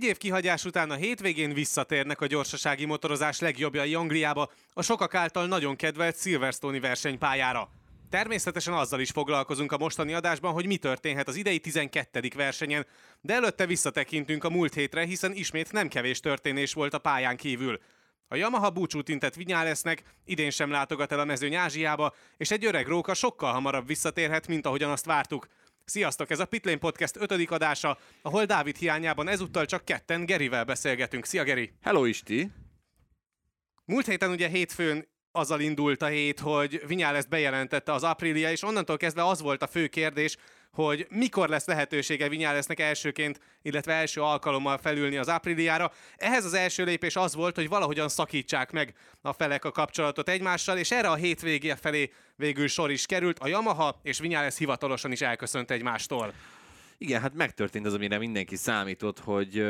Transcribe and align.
Egy 0.00 0.06
év 0.06 0.16
kihagyás 0.16 0.64
után 0.64 0.90
a 0.90 0.94
hétvégén 0.94 1.52
visszatérnek 1.52 2.20
a 2.20 2.26
gyorsasági 2.26 2.84
motorozás 2.84 3.38
legjobbjai 3.38 3.94
Angliába, 3.94 4.50
a 4.72 4.82
sokak 4.82 5.14
által 5.14 5.46
nagyon 5.46 5.76
kedvelt 5.76 6.20
Silverstone-i 6.20 6.80
versenypályára. 6.80 7.70
Természetesen 8.10 8.74
azzal 8.74 9.00
is 9.00 9.10
foglalkozunk 9.10 9.72
a 9.72 9.78
mostani 9.78 10.12
adásban, 10.12 10.52
hogy 10.52 10.66
mi 10.66 10.76
történhet 10.76 11.28
az 11.28 11.36
idei 11.36 11.58
12. 11.58 12.30
versenyen, 12.36 12.86
de 13.20 13.34
előtte 13.34 13.66
visszatekintünk 13.66 14.44
a 14.44 14.50
múlt 14.50 14.74
hétre, 14.74 15.04
hiszen 15.04 15.32
ismét 15.32 15.72
nem 15.72 15.88
kevés 15.88 16.20
történés 16.20 16.72
volt 16.72 16.94
a 16.94 16.98
pályán 16.98 17.36
kívül. 17.36 17.80
A 18.28 18.36
Yamaha 18.36 18.70
búcsút 18.70 19.08
intett 19.08 19.34
Vinyálesznek, 19.34 20.02
idén 20.24 20.50
sem 20.50 20.70
látogat 20.70 21.12
el 21.12 21.20
a 21.20 21.24
mezőny 21.24 21.54
Ázsiába, 21.54 22.14
és 22.36 22.50
egy 22.50 22.64
öreg 22.64 22.86
róka 22.86 23.14
sokkal 23.14 23.52
hamarabb 23.52 23.86
visszatérhet, 23.86 24.46
mint 24.46 24.66
ahogyan 24.66 24.90
azt 24.90 25.04
vártuk. 25.04 25.46
Sziasztok, 25.84 26.30
ez 26.30 26.38
a 26.38 26.44
Pitlane 26.44 26.78
Podcast 26.78 27.16
ötödik 27.16 27.50
adása, 27.50 27.98
ahol 28.22 28.44
Dávid 28.44 28.76
hiányában 28.76 29.28
ezúttal 29.28 29.64
csak 29.64 29.84
ketten 29.84 30.26
Gerivel 30.26 30.64
beszélgetünk. 30.64 31.24
Szia 31.24 31.44
Geri! 31.44 31.72
Hello 31.82 32.04
Isti! 32.04 32.50
Múlt 33.84 34.06
héten 34.06 34.30
ugye 34.30 34.48
hétfőn 34.48 35.08
azzal 35.32 35.60
indult 35.60 36.02
a 36.02 36.06
hét, 36.06 36.40
hogy 36.40 36.82
Vinyales 36.86 37.26
bejelentette 37.26 37.92
az 37.92 38.02
Aprilia, 38.02 38.50
és 38.50 38.62
onnantól 38.62 38.96
kezdve 38.96 39.26
az 39.26 39.40
volt 39.40 39.62
a 39.62 39.66
fő 39.66 39.86
kérdés, 39.86 40.36
hogy 40.70 41.06
mikor 41.10 41.48
lesz 41.48 41.66
lehetősége 41.66 42.28
Vinyálesznek 42.28 42.80
elsőként, 42.80 43.40
illetve 43.62 43.92
első 43.92 44.20
alkalommal 44.20 44.78
felülni 44.78 45.16
az 45.16 45.28
Apriliára. 45.28 45.92
Ehhez 46.16 46.44
az 46.44 46.54
első 46.54 46.84
lépés 46.84 47.16
az 47.16 47.34
volt, 47.34 47.54
hogy 47.54 47.68
valahogyan 47.68 48.08
szakítsák 48.08 48.70
meg 48.70 48.94
a 49.22 49.32
felek 49.32 49.64
a 49.64 49.70
kapcsolatot 49.70 50.28
egymással, 50.28 50.78
és 50.78 50.90
erre 50.90 51.08
a 51.08 51.14
hétvégé 51.14 51.74
felé 51.80 52.12
végül 52.36 52.68
sor 52.68 52.90
is 52.90 53.06
került. 53.06 53.38
A 53.38 53.48
Yamaha 53.48 54.00
és 54.02 54.18
Vinyales 54.18 54.58
hivatalosan 54.58 55.12
is 55.12 55.20
elköszönt 55.20 55.70
egymástól. 55.70 56.32
Igen, 56.98 57.20
hát 57.20 57.34
megtörtént 57.34 57.86
az, 57.86 57.94
amire 57.94 58.18
mindenki 58.18 58.56
számított, 58.56 59.18
hogy 59.18 59.64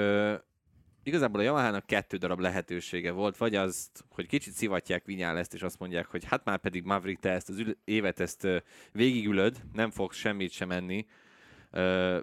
igazából 1.02 1.40
a 1.40 1.42
Yamaha-nak 1.42 1.86
kettő 1.86 2.16
darab 2.16 2.40
lehetősége 2.40 3.10
volt, 3.10 3.36
vagy 3.36 3.54
az, 3.54 3.90
hogy 4.08 4.26
kicsit 4.26 4.52
szivatják 4.52 5.04
Vinyál 5.04 5.38
ezt, 5.38 5.54
és 5.54 5.62
azt 5.62 5.78
mondják, 5.78 6.06
hogy 6.06 6.24
hát 6.24 6.44
már 6.44 6.58
pedig 6.58 6.84
Maverick, 6.84 7.20
te 7.20 7.30
ezt 7.30 7.48
az 7.48 7.76
évet 7.84 8.20
ezt 8.20 8.46
végigülöd, 8.92 9.60
nem 9.72 9.90
fogsz 9.90 10.16
semmit 10.16 10.50
sem 10.50 10.70
enni 10.70 11.06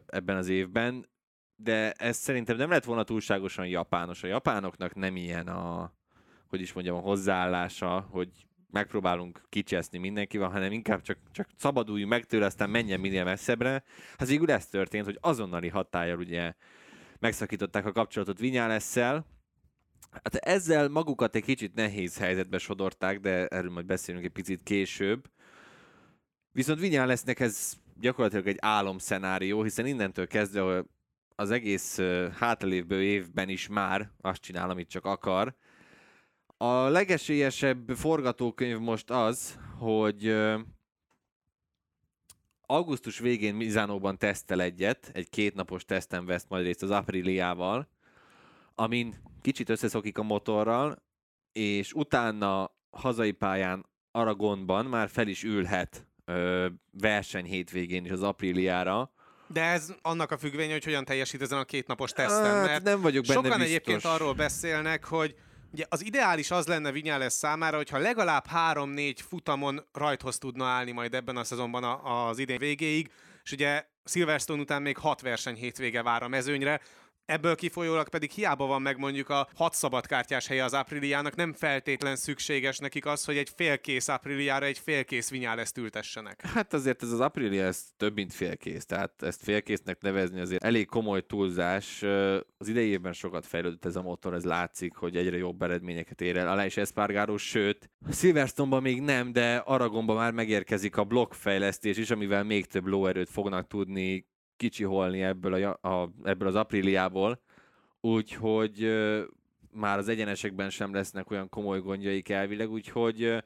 ebben 0.07 0.35
az 0.35 0.47
évben, 0.47 1.05
de 1.55 1.91
ez 1.91 2.17
szerintem 2.17 2.57
nem 2.57 2.69
lett 2.69 2.83
volna 2.83 3.03
túlságosan 3.03 3.67
japános. 3.67 4.23
A 4.23 4.27
japánoknak 4.27 4.95
nem 4.95 5.15
ilyen 5.15 5.47
a, 5.47 5.93
hogy 6.47 6.61
is 6.61 6.73
mondjam, 6.73 6.95
a 6.95 6.99
hozzáállása, 6.99 8.07
hogy 8.09 8.29
megpróbálunk 8.71 9.41
kicseszni 9.49 9.97
mindenkivel, 9.97 10.49
hanem 10.49 10.71
inkább 10.71 11.01
csak, 11.01 11.17
csak 11.31 11.49
szabaduljunk 11.55 12.11
meg 12.11 12.25
tőle, 12.25 12.45
aztán 12.45 12.69
menjen 12.69 12.99
minél 12.99 13.23
messzebbre. 13.23 13.83
Hát 14.17 14.27
végül 14.27 14.51
ez 14.51 14.67
történt, 14.67 15.05
hogy 15.05 15.17
azonnali 15.21 15.67
hatállyal 15.67 16.19
ugye 16.19 16.53
megszakították 17.19 17.85
a 17.85 17.91
kapcsolatot 17.91 18.39
Vinyálesszel. 18.39 19.25
Hát 20.11 20.35
ezzel 20.35 20.89
magukat 20.89 21.35
egy 21.35 21.43
kicsit 21.43 21.73
nehéz 21.73 22.17
helyzetbe 22.17 22.57
sodorták, 22.57 23.19
de 23.19 23.47
erről 23.47 23.71
majd 23.71 23.85
beszélünk 23.85 24.25
egy 24.25 24.31
picit 24.31 24.63
később. 24.63 25.29
Viszont 26.51 26.79
Vinyálesznek 26.79 27.39
ez 27.39 27.73
gyakorlatilag 27.99 28.47
egy 28.47 28.57
álomszenárió, 28.59 29.63
hiszen 29.63 29.85
innentől 29.85 30.27
kezdve 30.27 30.83
az 31.35 31.51
egész 31.51 31.99
hátralévő 32.37 33.03
évben 33.03 33.49
is 33.49 33.67
már 33.67 34.11
azt 34.21 34.41
csinál, 34.41 34.69
amit 34.69 34.89
csak 34.89 35.05
akar. 35.05 35.55
A 36.57 36.73
legesélyesebb 36.73 37.89
forgatókönyv 37.89 38.79
most 38.79 39.09
az, 39.09 39.59
hogy 39.77 40.35
augusztus 42.67 43.19
végén 43.19 43.55
Mizánóban 43.55 44.17
tesztel 44.17 44.61
egyet, 44.61 45.09
egy 45.13 45.29
kétnapos 45.29 45.85
teszten 45.85 46.25
vesz 46.25 46.45
majd 46.49 46.65
részt 46.65 46.83
az 46.83 46.89
Apriliával, 46.89 47.87
amin 48.75 49.15
kicsit 49.41 49.69
összeszokik 49.69 50.17
a 50.17 50.23
motorral, 50.23 51.03
és 51.51 51.93
utána 51.93 52.71
hazai 52.89 53.31
pályán 53.31 53.85
Aragonban 54.11 54.85
már 54.85 55.09
fel 55.09 55.27
is 55.27 55.43
ülhet 55.43 56.07
ö, 56.25 56.67
verseny 56.91 57.45
hétvégén 57.45 58.05
is 58.05 58.11
az 58.11 58.23
Apriliára. 58.23 59.11
De 59.47 59.61
ez 59.61 59.93
annak 60.01 60.31
a 60.31 60.37
függvény, 60.37 60.71
hogy 60.71 60.83
hogyan 60.83 61.05
teljesít 61.05 61.41
ezen 61.41 61.57
a 61.57 61.63
kétnapos 61.63 62.11
teszten, 62.11 62.53
hát, 62.53 62.65
mert 62.65 62.83
nem 62.83 63.01
vagyok 63.01 63.25
benne 63.25 63.33
sokan 63.33 63.57
biztos. 63.57 63.67
egyébként 63.67 64.05
arról 64.05 64.33
beszélnek, 64.33 65.05
hogy 65.05 65.35
Ugye 65.77 65.85
az 65.89 66.05
ideális 66.05 66.51
az 66.51 66.67
lenne 66.67 66.91
Vinyales 66.91 67.33
számára, 67.33 67.77
hogyha 67.77 67.97
legalább 67.97 68.45
3-4 68.53 69.15
futamon 69.29 69.85
rajthoz 69.93 70.37
tudna 70.37 70.65
állni 70.65 70.91
majd 70.91 71.13
ebben 71.13 71.37
a 71.37 71.43
szezonban 71.43 71.83
az 72.03 72.37
idén 72.37 72.57
végéig, 72.57 73.11
és 73.43 73.51
ugye 73.51 73.85
Silverstone 74.05 74.61
után 74.61 74.81
még 74.81 74.97
6 74.97 75.21
verseny 75.21 75.55
hétvége 75.55 76.03
vár 76.03 76.23
a 76.23 76.27
mezőnyre, 76.27 76.81
Ebből 77.27 77.55
kifolyólag 77.55 78.09
pedig 78.09 78.31
hiába 78.31 78.65
van 78.65 78.81
meg 78.81 78.97
mondjuk 78.97 79.29
a 79.29 79.47
hat 79.55 79.73
szabadkártyás 79.73 80.47
helye 80.47 80.63
az 80.63 80.73
Apriliának, 80.73 81.35
nem 81.35 81.53
feltétlen 81.53 82.15
szükséges 82.15 82.77
nekik 82.77 83.05
az, 83.05 83.25
hogy 83.25 83.37
egy 83.37 83.49
félkész 83.55 84.07
Apriliára 84.07 84.65
egy 84.65 84.79
félkész 84.79 85.31
ezt 85.31 85.77
ültessenek. 85.77 86.45
Hát 86.45 86.73
azért 86.73 87.03
ez 87.03 87.11
az 87.11 87.19
Aprilia 87.19 87.65
ez 87.65 87.83
több, 87.97 88.13
mint 88.13 88.33
félkész, 88.33 88.85
tehát 88.85 89.23
ezt 89.23 89.43
félkésznek 89.43 90.01
nevezni 90.01 90.39
azért 90.39 90.63
elég 90.63 90.85
komoly 90.85 91.25
túlzás. 91.25 92.03
Az 92.57 92.67
idejében 92.67 93.13
sokat 93.13 93.45
fejlődött 93.45 93.85
ez 93.85 93.95
a 93.95 94.01
motor, 94.01 94.33
ez 94.33 94.43
látszik, 94.43 94.95
hogy 94.95 95.15
egyre 95.15 95.37
jobb 95.37 95.61
eredményeket 95.61 96.21
ér 96.21 96.37
el. 96.37 96.47
Alá 96.47 96.65
is 96.65 96.77
Espargaró, 96.77 97.37
sőt, 97.37 97.89
Silverstone-ban 98.11 98.81
még 98.81 99.01
nem, 99.01 99.31
de 99.31 99.55
Aragonban 99.55 100.15
már 100.15 100.31
megérkezik 100.31 100.97
a 100.97 101.03
blokkfejlesztés 101.03 101.97
is, 101.97 102.09
amivel 102.09 102.43
még 102.43 102.65
több 102.65 102.85
lóerőt 102.85 103.29
fognak 103.29 103.67
tudni 103.67 104.35
kicsiholni 104.57 105.21
ebből, 105.21 105.53
a, 105.53 105.87
a, 105.87 106.11
ebből 106.23 106.47
az 106.47 106.55
apríliából, 106.55 107.41
úgyhogy 108.01 108.83
uh, 108.83 109.21
már 109.71 109.97
az 109.97 110.07
egyenesekben 110.07 110.69
sem 110.69 110.93
lesznek 110.93 111.31
olyan 111.31 111.49
komoly 111.49 111.81
gondjaik 111.81 112.29
elvileg, 112.29 112.71
úgyhogy 112.71 113.23
uh, 113.23 113.37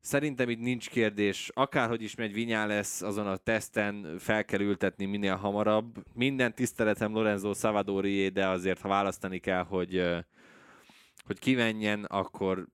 szerintem 0.00 0.48
itt 0.48 0.60
nincs 0.60 0.88
kérdés, 0.88 1.50
akárhogy 1.54 2.02
is 2.02 2.14
megy 2.14 2.32
Vinyá 2.32 2.66
lesz, 2.66 3.02
azon 3.02 3.26
a 3.26 3.36
teszten 3.36 4.18
fel 4.18 4.44
kell 4.44 4.60
ültetni 4.60 5.04
minél 5.04 5.34
hamarabb. 5.34 6.04
Minden 6.14 6.54
tiszteletem 6.54 7.12
Lorenzo 7.12 7.54
Savadorié, 7.54 8.28
de 8.28 8.48
azért 8.48 8.80
ha 8.80 8.88
választani 8.88 9.38
kell, 9.38 9.64
hogy, 9.64 10.02
hogy 11.24 11.38
kimenjen, 11.38 12.04
akkor 12.04 12.66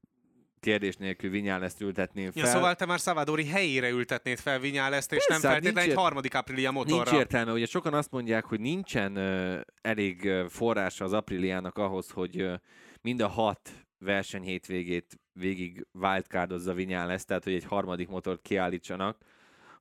kérdés 0.61 0.97
nélkül 0.97 1.31
Vinyáleszt 1.31 1.81
ültetném 1.81 2.31
fel. 2.31 2.45
Ja, 2.45 2.51
szóval 2.51 2.75
te 2.75 2.87
már 2.87 3.01
Szavadori 3.01 3.47
helyére 3.47 3.89
ültetnéd 3.89 4.39
fel 4.39 4.59
Vinyáleszt, 4.59 5.13
és 5.13 5.25
Persze, 5.27 5.33
nem 5.33 5.53
hát 5.53 5.61
feltétlenül 5.61 5.91
egy 5.91 5.97
harmadik 5.97 6.35
Aprilia 6.35 6.71
motorra. 6.71 7.11
Nincs 7.11 7.21
értelme, 7.21 7.53
ugye 7.53 7.67
sokan 7.67 7.95
azt 7.95 8.11
mondják, 8.11 8.45
hogy 8.45 8.61
nincsen 8.61 9.17
uh, 9.17 9.61
elég 9.81 10.23
uh, 10.25 10.47
forrása 10.47 11.05
az 11.05 11.13
Apriliának 11.13 11.79
ahhoz, 11.79 12.11
hogy 12.11 12.43
uh, 12.43 12.55
mind 13.01 13.21
a 13.21 13.29
hat 13.29 13.71
verseny 13.99 14.43
hétvégét 14.43 15.21
végig 15.33 15.87
wildcardozza 15.93 16.75
Vinyáleszt, 16.75 17.27
tehát 17.27 17.45
hogy 17.45 17.55
egy 17.55 17.65
harmadik 17.65 18.09
motort 18.09 18.43
kiállítsanak. 18.43 19.19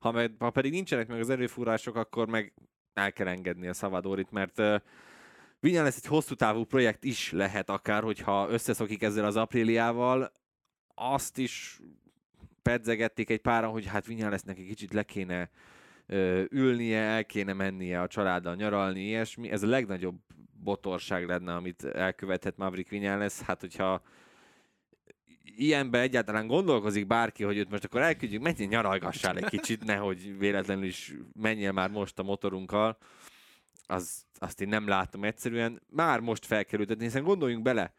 Ha, 0.00 0.12
meg, 0.12 0.34
ha 0.38 0.50
pedig 0.50 0.72
nincsenek 0.72 1.08
meg 1.08 1.20
az 1.20 1.30
erőfúrások, 1.30 1.96
akkor 1.96 2.28
meg 2.28 2.54
el 2.94 3.12
kell 3.12 3.28
engedni 3.28 3.68
a 3.68 3.72
Szavadorit, 3.72 4.30
mert 4.30 4.58
uh, 4.58 4.76
Vinyales 5.60 5.96
egy 5.96 6.06
hosszú 6.06 6.34
távú 6.34 6.64
projekt 6.64 7.04
is 7.04 7.32
lehet 7.32 7.70
akár, 7.70 8.02
hogyha 8.02 8.48
összeszokik 8.50 9.02
ezzel 9.02 9.24
az 9.24 9.36
Apriliával, 9.36 10.32
azt 10.98 11.38
is 11.38 11.80
pedzegették 12.62 13.30
egy 13.30 13.40
páran, 13.40 13.70
hogy 13.70 13.86
hát 13.86 14.06
Vinyálesznek 14.06 14.58
egy 14.58 14.66
kicsit 14.66 14.92
le 14.92 15.02
kéne 15.02 15.50
ö, 16.06 16.44
ülnie, 16.50 17.00
el 17.00 17.24
kéne 17.24 17.52
mennie 17.52 18.00
a 18.00 18.06
családdal 18.06 18.54
nyaralni, 18.54 19.00
ilyesmi. 19.00 19.50
Ez 19.50 19.62
a 19.62 19.66
legnagyobb 19.66 20.16
botorság 20.62 21.26
lenne, 21.26 21.54
amit 21.54 21.84
elkövethet 21.84 22.56
Maverick 22.56 22.90
Vinyales. 22.90 23.40
Hát, 23.40 23.60
hogyha 23.60 24.02
ilyenben 25.44 26.00
egyáltalán 26.00 26.46
gondolkozik 26.46 27.06
bárki, 27.06 27.44
hogy 27.44 27.56
őt 27.56 27.70
most 27.70 27.84
akkor 27.84 28.00
elküldjük, 28.00 28.42
menjél 28.42 28.66
nyaralgassál 28.66 29.36
egy 29.36 29.48
kicsit, 29.48 29.84
nehogy 29.84 30.38
véletlenül 30.38 30.84
is 30.84 31.14
menjél 31.32 31.72
már 31.72 31.90
most 31.90 32.18
a 32.18 32.22
motorunkkal. 32.22 32.98
Az, 33.86 34.24
azt 34.38 34.60
én 34.60 34.68
nem 34.68 34.88
látom 34.88 35.24
egyszerűen. 35.24 35.82
Már 35.90 36.20
most 36.20 36.46
felkerültetni, 36.46 37.04
hiszen 37.04 37.22
gondoljunk 37.22 37.62
bele, 37.62 37.94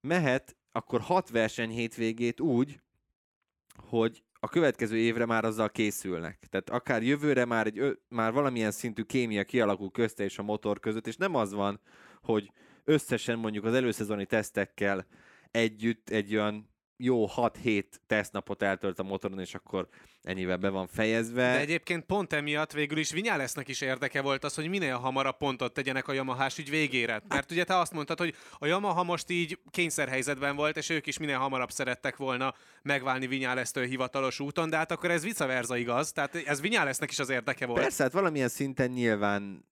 mehet 0.00 0.56
akkor 0.76 1.00
hat 1.00 1.30
verseny 1.30 1.70
hétvégét 1.70 2.40
úgy, 2.40 2.80
hogy 3.76 4.24
a 4.32 4.48
következő 4.48 4.96
évre 4.96 5.26
már 5.26 5.44
azzal 5.44 5.70
készülnek. 5.70 6.46
Tehát 6.50 6.70
akár 6.70 7.02
jövőre 7.02 7.44
már, 7.44 7.66
egy, 7.66 7.98
már 8.08 8.32
valamilyen 8.32 8.70
szintű 8.70 9.02
kémia 9.02 9.44
kialakul 9.44 9.90
közte 9.90 10.24
és 10.24 10.38
a 10.38 10.42
motor 10.42 10.80
között, 10.80 11.06
és 11.06 11.16
nem 11.16 11.34
az 11.34 11.52
van, 11.52 11.80
hogy 12.22 12.52
összesen 12.84 13.38
mondjuk 13.38 13.64
az 13.64 13.74
előszezoni 13.74 14.26
tesztekkel 14.26 15.06
együtt 15.50 16.10
egy 16.10 16.34
olyan 16.34 16.70
jó 16.96 17.26
6-7 17.36 17.84
tesztnapot 18.06 18.62
eltölt 18.62 18.98
a 18.98 19.02
motoron, 19.02 19.40
és 19.40 19.54
akkor 19.54 19.88
ennyivel 20.24 20.56
be 20.56 20.68
van 20.68 20.86
fejezve. 20.86 21.52
De 21.52 21.58
egyébként 21.58 22.04
pont 22.04 22.32
emiatt 22.32 22.72
végül 22.72 22.98
is 22.98 23.10
Vinyálesznek 23.10 23.68
is 23.68 23.80
érdeke 23.80 24.22
volt 24.22 24.44
az, 24.44 24.54
hogy 24.54 24.68
minél 24.68 24.96
hamarabb 24.96 25.36
pontot 25.36 25.72
tegyenek 25.72 26.08
a 26.08 26.12
Yamahás 26.12 26.58
ügy 26.58 26.70
végére. 26.70 27.22
Mert 27.28 27.50
ugye 27.50 27.64
te 27.64 27.78
azt 27.78 27.92
mondtad, 27.92 28.18
hogy 28.18 28.34
a 28.58 28.66
Yamaha 28.66 29.02
most 29.02 29.30
így 29.30 29.58
kényszerhelyzetben 29.70 30.56
volt, 30.56 30.76
és 30.76 30.88
ők 30.88 31.06
is 31.06 31.18
minél 31.18 31.38
hamarabb 31.38 31.70
szerettek 31.70 32.16
volna 32.16 32.54
megválni 32.82 33.26
Vinyálesztől 33.26 33.86
hivatalos 33.86 34.40
úton, 34.40 34.70
de 34.70 34.76
hát 34.76 34.90
akkor 34.90 35.10
ez 35.10 35.22
vice 35.22 35.46
versa 35.46 35.76
igaz, 35.76 36.12
tehát 36.12 36.34
ez 36.34 36.60
Vinyálesznek 36.60 37.10
is 37.10 37.18
az 37.18 37.28
érdeke 37.28 37.66
volt. 37.66 37.80
Persze, 37.80 38.02
hát 38.02 38.12
valamilyen 38.12 38.48
szinten 38.48 38.90
nyilván 38.90 39.64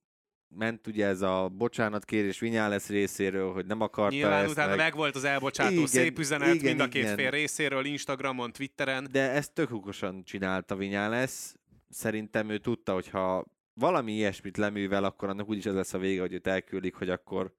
ment 0.55 0.87
ugye 0.87 1.07
ez 1.07 1.21
a 1.21 1.49
bocsánatkérés 1.57 2.39
Vinyales 2.39 2.89
részéről, 2.89 3.53
hogy 3.53 3.67
nem 3.67 3.81
akarta 3.81 4.15
Nyilván 4.15 4.43
ezt 4.43 4.51
utána 4.51 4.69
meg. 4.69 4.79
meg 4.79 4.95
volt 4.95 5.17
az 5.17 5.25
elbocsátó 5.25 5.73
Igen, 5.73 5.87
szép 5.87 6.19
üzenet 6.19 6.55
igen, 6.55 6.65
mind 6.65 6.81
a 6.81 6.89
két 6.89 7.03
igen. 7.03 7.17
fél 7.17 7.31
részéről, 7.31 7.85
Instagramon, 7.85 8.53
Twitteren. 8.53 9.09
De 9.11 9.31
ezt 9.31 9.53
tök 9.53 9.73
okosan 9.73 10.25
csinálta 10.25 10.77
Vinyales. 10.77 11.55
Szerintem 11.91 12.51
ő 12.51 12.59
tudta, 12.59 12.93
hogy 12.93 13.09
ha 13.09 13.47
valami 13.75 14.13
ilyesmit 14.13 14.57
leművel, 14.57 15.05
akkor 15.05 15.29
annak 15.29 15.49
úgyis 15.49 15.67
ez 15.67 15.75
lesz 15.75 15.95
a 15.95 15.99
vége, 15.99 16.21
hogy 16.21 16.33
őt 16.33 16.47
elküldik, 16.47 16.95
hogy 16.95 17.11
akkor 17.11 17.55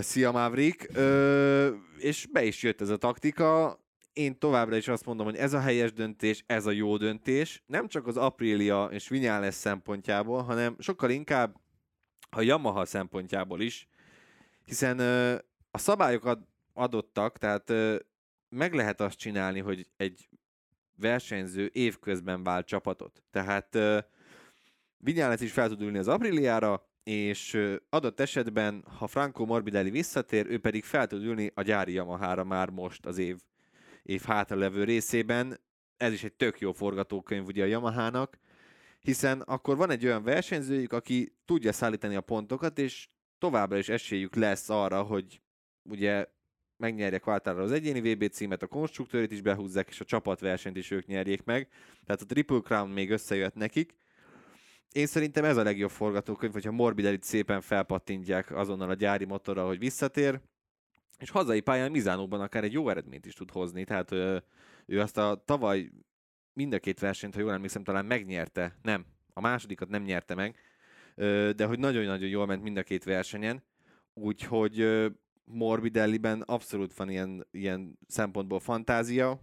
szia 0.00 0.30
Maverick. 0.30 0.90
Uh, 0.96 1.68
és 1.98 2.26
be 2.32 2.44
is 2.44 2.62
jött 2.62 2.80
ez 2.80 2.88
a 2.88 2.96
taktika. 2.96 3.78
Én 4.16 4.38
továbbra 4.38 4.76
is 4.76 4.88
azt 4.88 5.04
mondom, 5.04 5.26
hogy 5.26 5.36
ez 5.36 5.52
a 5.52 5.60
helyes 5.60 5.92
döntés, 5.92 6.44
ez 6.46 6.66
a 6.66 6.70
jó 6.70 6.96
döntés. 6.96 7.62
Nem 7.66 7.88
csak 7.88 8.06
az 8.06 8.16
Aprilia 8.16 8.88
és 8.90 9.08
Vinyales 9.08 9.54
szempontjából, 9.54 10.42
hanem 10.42 10.76
sokkal 10.78 11.10
inkább 11.10 11.56
a 12.30 12.40
Yamaha 12.40 12.84
szempontjából 12.84 13.60
is, 13.60 13.88
hiszen 14.64 15.00
uh, 15.00 15.40
a 15.70 15.78
szabályokat 15.78 16.48
adottak, 16.72 17.38
tehát 17.38 17.70
uh, 17.70 17.96
meg 18.48 18.74
lehet 18.74 19.00
azt 19.00 19.18
csinálni, 19.18 19.60
hogy 19.60 19.88
egy 19.96 20.28
versenyző 20.94 21.70
évközben 21.72 22.42
vált 22.42 22.66
csapatot. 22.66 23.22
Tehát 23.30 23.74
uh, 23.74 23.98
Vinyales 24.96 25.40
is 25.40 25.52
fel 25.52 25.68
tud 25.68 25.80
ülni 25.80 25.98
az 25.98 26.08
Apriliára, 26.08 26.88
és 27.04 27.58
adott 27.88 28.20
esetben, 28.20 28.84
ha 28.98 29.06
Franco 29.06 29.44
Morbidelli 29.44 29.90
visszatér, 29.90 30.46
ő 30.46 30.58
pedig 30.58 30.84
fel 30.84 31.06
tud 31.06 31.24
ülni 31.24 31.50
a 31.54 31.62
gyári 31.62 31.92
Yamahára 31.92 32.44
már 32.44 32.70
most 32.70 33.06
az 33.06 33.18
év, 33.18 33.36
év 34.06 34.22
hátralevő 34.22 34.84
részében. 34.84 35.60
Ez 35.96 36.12
is 36.12 36.24
egy 36.24 36.32
tök 36.32 36.60
jó 36.60 36.72
forgatókönyv 36.72 37.46
ugye 37.46 37.62
a 37.62 37.66
Yamahának, 37.66 38.38
hiszen 39.00 39.40
akkor 39.40 39.76
van 39.76 39.90
egy 39.90 40.04
olyan 40.04 40.22
versenyzőjük, 40.22 40.92
aki 40.92 41.36
tudja 41.44 41.72
szállítani 41.72 42.14
a 42.14 42.20
pontokat, 42.20 42.78
és 42.78 43.08
továbbra 43.38 43.78
is 43.78 43.88
esélyük 43.88 44.34
lesz 44.34 44.68
arra, 44.68 45.02
hogy 45.02 45.40
ugye 45.82 46.26
megnyerjek 46.76 47.22
Quartararo 47.22 47.64
az 47.64 47.72
egyéni 47.72 48.14
VB 48.14 48.30
címet, 48.30 48.62
a 48.62 48.66
konstruktőrit 48.66 49.32
is 49.32 49.40
behúzzák, 49.40 49.88
és 49.88 50.00
a 50.00 50.04
csapatversenyt 50.04 50.76
is 50.76 50.90
ők 50.90 51.06
nyerjék 51.06 51.44
meg. 51.44 51.68
Tehát 52.04 52.22
a 52.22 52.26
Triple 52.26 52.60
Crown 52.60 52.88
még 52.88 53.10
összejött 53.10 53.54
nekik. 53.54 53.94
Én 54.92 55.06
szerintem 55.06 55.44
ez 55.44 55.56
a 55.56 55.62
legjobb 55.62 55.90
forgatókönyv, 55.90 56.52
hogyha 56.52 56.72
Morbidellit 56.72 57.22
szépen 57.22 57.60
felpattintják 57.60 58.50
azonnal 58.50 58.90
a 58.90 58.94
gyári 58.94 59.24
motorra, 59.24 59.66
hogy 59.66 59.78
visszatér, 59.78 60.40
és 61.18 61.30
hazai 61.30 61.60
pályán 61.60 61.90
Mizánóban 61.90 62.40
akár 62.40 62.64
egy 62.64 62.72
jó 62.72 62.88
eredményt 62.88 63.26
is 63.26 63.34
tud 63.34 63.50
hozni. 63.50 63.84
Tehát 63.84 64.10
ő, 64.12 64.42
ő 64.86 65.00
azt 65.00 65.18
a 65.18 65.42
tavaly 65.44 65.90
mind 66.52 66.72
a 66.72 66.78
két 66.78 67.00
versenyt, 67.00 67.34
ha 67.34 67.40
jól 67.40 67.52
emlékszem, 67.52 67.84
talán 67.84 68.04
megnyerte. 68.04 68.76
Nem, 68.82 69.06
a 69.32 69.40
másodikat 69.40 69.88
nem 69.88 70.02
nyerte 70.02 70.34
meg, 70.34 70.56
de 71.56 71.64
hogy 71.66 71.78
nagyon-nagyon 71.78 72.28
jól 72.28 72.46
ment 72.46 72.62
mind 72.62 72.76
a 72.76 72.82
két 72.82 73.04
versenyen. 73.04 73.62
Úgyhogy 74.14 75.06
Morbidelliben 75.44 76.40
abszolút 76.40 76.94
van 76.94 77.10
ilyen, 77.10 77.46
ilyen 77.50 77.98
szempontból 78.06 78.60
fantázia. 78.60 79.40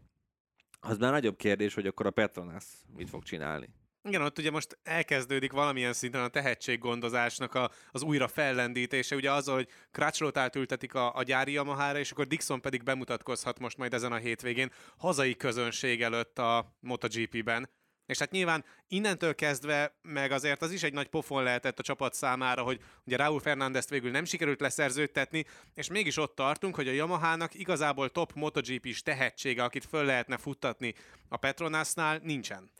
Az 0.79 0.97
már 0.97 1.11
nagyobb 1.11 1.35
kérdés, 1.35 1.73
hogy 1.73 1.87
akkor 1.87 2.05
a 2.05 2.11
Petronas 2.11 2.65
mit 2.95 3.09
fog 3.09 3.23
csinálni. 3.23 3.69
Igen, 4.09 4.21
ott 4.21 4.37
ugye 4.37 4.51
most 4.51 4.77
elkezdődik 4.83 5.51
valamilyen 5.51 5.93
szinten 5.93 6.23
a 6.23 6.27
tehetséggondozásnak 6.27 7.55
a, 7.55 7.71
az 7.91 8.01
újra 8.01 8.27
fellendítése, 8.27 9.15
ugye 9.15 9.31
azzal, 9.31 9.55
hogy 9.55 9.67
Crutchlot 9.91 10.37
átültetik 10.37 10.93
a, 10.93 11.15
a 11.15 11.23
gyári 11.23 11.51
Yamahára, 11.51 11.99
és 11.99 12.11
akkor 12.11 12.27
Dixon 12.27 12.61
pedig 12.61 12.83
bemutatkozhat 12.83 13.59
most 13.59 13.77
majd 13.77 13.93
ezen 13.93 14.11
a 14.11 14.15
hétvégén 14.15 14.71
hazai 14.97 15.35
közönség 15.35 16.01
előtt 16.01 16.39
a 16.39 16.75
MotoGP-ben. 16.79 17.69
És 18.05 18.17
hát 18.17 18.31
nyilván 18.31 18.65
innentől 18.87 19.35
kezdve, 19.35 19.95
meg 20.01 20.31
azért 20.31 20.61
az 20.61 20.71
is 20.71 20.83
egy 20.83 20.93
nagy 20.93 21.07
pofon 21.07 21.43
lehetett 21.43 21.79
a 21.79 21.83
csapat 21.83 22.13
számára, 22.13 22.63
hogy 22.63 22.79
ugye 23.05 23.17
Raúl 23.17 23.39
Fernándezt 23.39 23.89
végül 23.89 24.11
nem 24.11 24.25
sikerült 24.25 24.61
leszerződtetni, 24.61 25.45
és 25.73 25.87
mégis 25.87 26.17
ott 26.17 26.35
tartunk, 26.35 26.75
hogy 26.75 26.87
a 26.87 26.91
Yamahának 26.91 27.53
igazából 27.53 28.09
top 28.09 28.33
MotoGP-s 28.33 29.01
tehetsége, 29.01 29.63
akit 29.63 29.85
föl 29.85 30.05
lehetne 30.05 30.37
futtatni 30.37 30.93
a 31.29 31.37
Petronasnál, 31.37 32.19
nincsen. 32.23 32.71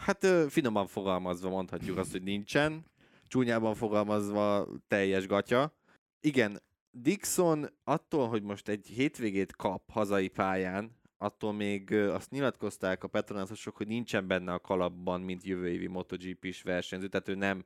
Hát 0.00 0.26
finoman 0.48 0.86
fogalmazva 0.86 1.48
mondhatjuk 1.48 1.98
azt, 1.98 2.12
hogy 2.12 2.22
nincsen. 2.22 2.84
Csúnyában 3.28 3.74
fogalmazva 3.74 4.68
teljes 4.88 5.26
gatya. 5.26 5.72
Igen, 6.20 6.62
Dixon 6.90 7.66
attól, 7.84 8.28
hogy 8.28 8.42
most 8.42 8.68
egy 8.68 8.86
hétvégét 8.86 9.56
kap 9.56 9.90
hazai 9.90 10.28
pályán, 10.28 10.98
attól 11.18 11.52
még 11.52 11.92
azt 11.92 12.30
nyilatkozták 12.30 13.04
a 13.04 13.08
Petronasosok, 13.08 13.76
hogy 13.76 13.86
nincsen 13.86 14.26
benne 14.26 14.52
a 14.52 14.58
kalapban, 14.58 15.20
mint 15.20 15.44
jövő 15.44 15.68
évi 15.68 15.86
MotoGP-s 15.86 16.62
versenyző, 16.62 17.08
tehát 17.08 17.28
ő 17.28 17.34
nem 17.34 17.64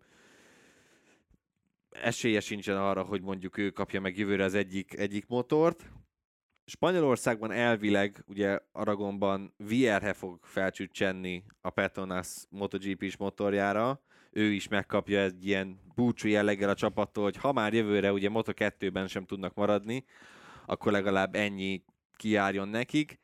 esélye 1.90 2.40
sincsen 2.40 2.76
arra, 2.76 3.02
hogy 3.02 3.22
mondjuk 3.22 3.58
ő 3.58 3.70
kapja 3.70 4.00
meg 4.00 4.19
jövőre 4.19 4.44
az 4.44 4.54
egyik, 4.54 4.98
egyik 4.98 5.26
motort. 5.26 5.90
Spanyolországban 6.66 7.50
elvileg, 7.50 8.25
ugye 8.26 8.58
Aragonban 8.72 9.55
Vierhe 9.56 10.12
fog 10.12 10.38
felcsücsenni 10.43 11.44
a 11.61 11.70
Petronas 11.70 12.28
MotoGP-s 12.50 13.16
motorjára, 13.16 14.02
ő 14.31 14.52
is 14.52 14.69
megkapja 14.69 15.20
egy 15.20 15.46
ilyen 15.46 15.81
búcsú 15.94 16.28
jelleggel 16.28 16.69
a 16.69 16.75
csapattól, 16.75 17.25
hogy 17.25 17.37
ha 17.37 17.52
már 17.52 17.72
jövőre 17.75 18.12
ugye 18.12 18.28
Moto2-ben 18.32 19.08
sem 19.08 19.25
tudnak 19.25 19.55
maradni, 19.55 20.05
akkor 20.66 20.93
legalább 20.93 21.34
ennyi 21.34 21.82
kijárjon 22.16 22.69
nekik. 22.69 23.19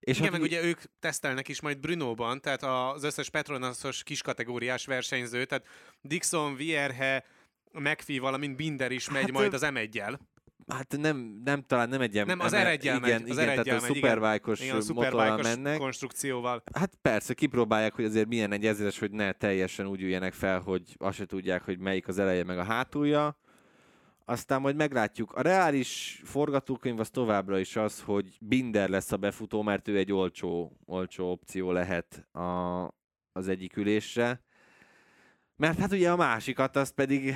És 0.00 0.18
Igen, 0.18 0.32
meg 0.32 0.40
ugye 0.40 0.62
ők 0.62 0.80
tesztelnek 1.00 1.48
is 1.48 1.60
majd 1.60 1.78
Brunóban, 1.78 2.40
tehát 2.40 2.62
az 2.62 3.02
összes 3.02 3.30
Petronasos 3.30 4.02
kiskategóriás 4.02 4.86
versenyző, 4.86 5.44
tehát 5.44 5.66
Dixon, 6.00 6.56
Vierhe, 6.56 7.24
McPhee, 7.72 8.20
valamint 8.20 8.56
Binder 8.56 8.92
is 8.92 9.10
megy 9.10 9.22
Hát, 9.22 9.32
majd 9.32 9.54
az 9.54 9.62
M1-jel. 9.64 10.18
Hát 10.68 10.96
nem, 10.96 11.40
nem 11.44 11.62
talán 11.62 11.88
nem 11.88 12.00
egy 12.00 12.14
ilyen... 12.14 12.26
Nem, 12.26 12.40
az 12.40 12.52
R1-jel 12.54 12.80
igen, 12.80 13.22
az 13.22 13.28
igen, 13.28 13.34
tehát 13.34 13.66
R1-jel 13.66 13.78
a 13.78 13.80
megy, 13.80 14.70
a 14.70 14.74
motorral 14.74 14.80
szuperbike 14.80 15.42
mennek. 15.42 15.78
konstrukcióval. 15.78 16.62
Hát 16.74 16.94
persze, 17.02 17.34
kipróbálják, 17.34 17.94
hogy 17.94 18.04
azért 18.04 18.28
milyen 18.28 18.52
egy 18.52 18.66
ezeres, 18.66 18.98
hogy 18.98 19.10
ne 19.10 19.32
teljesen 19.32 19.86
úgy 19.86 20.02
üljenek 20.02 20.32
fel, 20.32 20.60
hogy 20.60 20.82
azt 20.98 21.16
se 21.16 21.26
tudják, 21.26 21.64
hogy 21.64 21.78
melyik 21.78 22.08
az 22.08 22.18
eleje 22.18 22.44
meg 22.44 22.58
a 22.58 22.64
hátulja. 22.64 23.38
Aztán 24.24 24.60
majd 24.60 24.76
meglátjuk. 24.76 25.32
A 25.32 25.42
reális 25.42 26.20
forgatókönyv 26.24 27.00
az 27.00 27.10
továbbra 27.10 27.58
is 27.58 27.76
az, 27.76 28.00
hogy 28.00 28.38
Binder 28.40 28.88
lesz 28.88 29.12
a 29.12 29.16
befutó, 29.16 29.62
mert 29.62 29.88
ő 29.88 29.96
egy 29.96 30.12
olcsó, 30.12 30.78
olcsó 30.84 31.30
opció 31.30 31.72
lehet 31.72 32.26
a, 32.32 32.40
az 33.32 33.48
egyik 33.48 33.76
ülésre. 33.76 34.42
Mert 35.56 35.78
hát 35.78 35.92
ugye 35.92 36.10
a 36.10 36.16
másikat, 36.16 36.76
az 36.76 36.90
pedig 36.90 37.34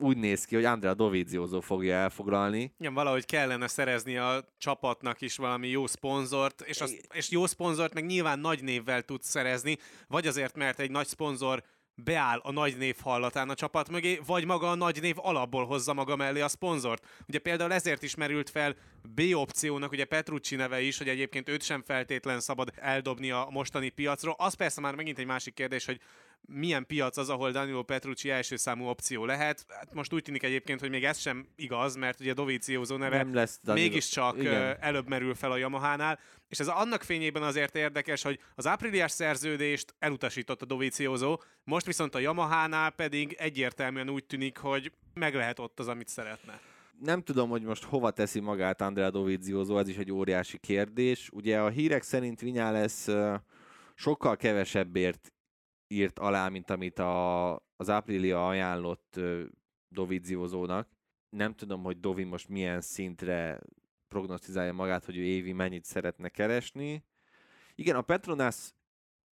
úgy 0.00 0.16
néz 0.16 0.44
ki, 0.44 0.54
hogy 0.54 0.64
Andrea 0.64 0.94
Dovizioso 0.94 1.60
fogja 1.60 1.94
elfoglalni. 1.94 2.72
Igen, 2.78 2.94
valahogy 2.94 3.24
kellene 3.24 3.66
szerezni 3.66 4.16
a 4.16 4.44
csapatnak 4.58 5.20
is 5.20 5.36
valami 5.36 5.68
jó 5.68 5.86
szponzort, 5.86 6.60
és, 6.60 6.80
az, 6.80 7.00
és 7.12 7.30
jó 7.30 7.46
szponzort 7.46 7.94
meg 7.94 8.06
nyilván 8.06 8.38
nagy 8.38 8.62
névvel 8.62 9.02
tudsz 9.02 9.28
szerezni, 9.28 9.78
vagy 10.08 10.26
azért, 10.26 10.56
mert 10.56 10.80
egy 10.80 10.90
nagy 10.90 11.06
szponzor 11.06 11.62
beáll 12.04 12.38
a 12.38 12.52
nagy 12.52 12.76
név 12.76 12.96
hallatán 13.02 13.48
a 13.48 13.54
csapat 13.54 13.90
mögé, 13.90 14.20
vagy 14.26 14.44
maga 14.44 14.70
a 14.70 14.74
nagy 14.74 15.00
név 15.00 15.16
alapból 15.18 15.66
hozza 15.66 15.92
maga 15.92 16.16
mellé 16.16 16.40
a 16.40 16.48
szponzort. 16.48 17.06
Ugye 17.28 17.38
például 17.38 17.72
ezért 17.72 18.02
is 18.02 18.14
merült 18.14 18.50
fel 18.50 18.76
B 19.14 19.20
opciónak, 19.34 19.92
ugye 19.92 20.04
Petrucci 20.04 20.56
neve 20.56 20.80
is, 20.80 20.98
hogy 20.98 21.08
egyébként 21.08 21.48
őt 21.48 21.62
sem 21.62 21.82
feltétlen 21.82 22.40
szabad 22.40 22.72
eldobni 22.76 23.30
a 23.30 23.48
mostani 23.50 23.88
piacról. 23.88 24.34
Az 24.38 24.54
persze 24.54 24.80
már 24.80 24.94
megint 24.94 25.18
egy 25.18 25.26
másik 25.26 25.54
kérdés, 25.54 25.84
hogy 25.84 26.00
milyen 26.48 26.86
piac 26.86 27.16
az, 27.16 27.28
ahol 27.28 27.50
Danilo 27.50 27.82
Petrucci 27.82 28.30
első 28.30 28.56
számú 28.56 28.84
opció 28.84 29.24
lehet. 29.24 29.64
Hát 29.68 29.94
most 29.94 30.12
úgy 30.12 30.22
tűnik 30.22 30.42
egyébként, 30.42 30.80
hogy 30.80 30.90
még 30.90 31.04
ez 31.04 31.18
sem 31.18 31.46
igaz, 31.56 31.96
mert 31.96 32.20
ugye 32.20 32.32
Dovizioso 32.32 32.96
neve 32.96 33.16
Nem 33.16 33.34
lesz 33.34 33.60
Danilo- 33.62 33.88
mégiscsak 33.88 34.38
Igen. 34.38 34.76
előbb 34.80 35.08
merül 35.08 35.34
fel 35.34 35.50
a 35.50 35.56
Yamahánál, 35.56 36.18
és 36.48 36.60
ez 36.60 36.68
annak 36.68 37.02
fényében 37.02 37.42
azért 37.42 37.76
érdekes, 37.76 38.22
hogy 38.22 38.38
az 38.54 38.66
ápriliás 38.66 39.10
szerződést 39.12 39.94
elutasította 39.98 40.64
Dovizioso, 40.64 41.36
most 41.64 41.86
viszont 41.86 42.14
a 42.14 42.18
Yamahánál 42.18 42.90
pedig 42.90 43.36
egyértelműen 43.38 44.10
úgy 44.10 44.24
tűnik, 44.24 44.58
hogy 44.58 44.92
meg 45.14 45.34
lehet 45.34 45.58
ott 45.58 45.80
az, 45.80 45.88
amit 45.88 46.08
szeretne. 46.08 46.60
nem 47.00 47.22
tudom, 47.22 47.48
hogy 47.50 47.62
most 47.62 47.84
hova 47.84 48.10
teszi 48.10 48.40
magát 48.40 48.80
Andrea 48.80 49.10
Dovizioso, 49.10 49.78
ez 49.78 49.88
is 49.88 49.96
egy 49.96 50.12
óriási 50.12 50.58
kérdés. 50.58 51.28
Ugye 51.32 51.58
a 51.60 51.68
hírek 51.68 52.02
szerint 52.02 52.40
Vinyales 52.40 53.06
ö, 53.06 53.34
sokkal 53.94 54.36
kevesebbért 54.36 55.32
írt 55.90 56.18
alá, 56.18 56.48
mint 56.48 56.70
amit 56.70 56.98
a, 56.98 57.52
az 57.76 57.88
Aprilia 57.88 58.48
ajánlott 58.48 59.16
ö, 59.16 59.42
Doviziozónak. 59.88 60.88
Nem 61.28 61.54
tudom, 61.54 61.82
hogy 61.82 62.00
Dovi 62.00 62.24
most 62.24 62.48
milyen 62.48 62.80
szintre 62.80 63.60
prognosztizálja 64.08 64.72
magát, 64.72 65.04
hogy 65.04 65.16
ő 65.16 65.22
évi 65.22 65.52
mennyit 65.52 65.84
szeretne 65.84 66.28
keresni. 66.28 67.04
Igen, 67.74 67.96
a 67.96 68.02
Petronas 68.02 68.74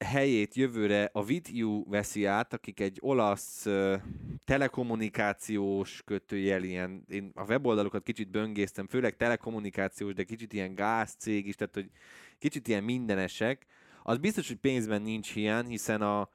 helyét 0.04 0.54
jövőre 0.54 1.10
a 1.12 1.25
Vitiu 1.25 1.84
veszi 1.88 2.25
át, 2.25 2.52
akik 2.52 2.80
egy 2.80 2.98
olasz 3.00 3.66
ö, 3.66 3.96
telekommunikációs 4.44 6.02
kötőjel, 6.04 6.62
ilyen, 6.62 7.04
én 7.08 7.30
a 7.34 7.44
weboldalukat 7.44 8.02
kicsit 8.02 8.30
böngésztem, 8.30 8.86
főleg 8.86 9.16
telekommunikációs, 9.16 10.14
de 10.14 10.25
kicsit 10.25 10.52
ilyen 10.52 10.75
gázcég 10.75 11.46
is, 11.46 11.54
tehát 11.54 11.75
hogy 11.75 11.90
kicsit 12.38 12.68
ilyen 12.68 12.84
mindenesek. 12.84 13.66
Az 14.02 14.18
biztos, 14.18 14.48
hogy 14.48 14.56
pénzben 14.56 15.02
nincs 15.02 15.32
hiány, 15.32 15.66
hiszen 15.66 16.02
a 16.02 16.28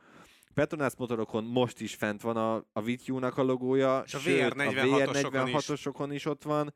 Petronas 0.53 0.96
motorokon 0.98 1.43
most 1.43 1.79
is 1.79 1.96
fent 1.96 2.22
van 2.22 2.38
a, 2.38 2.65
a 2.74 2.81
Vityúnak 2.81 3.38
a 3.38 3.43
logója, 3.43 4.03
És 4.05 4.13
a 4.13 4.20
sőt, 4.20 4.53
VR46-osokon 4.55 5.43
is. 5.48 5.53
VR46-osokon 5.53 6.10
is 6.12 6.25
ott 6.25 6.43
van. 6.43 6.74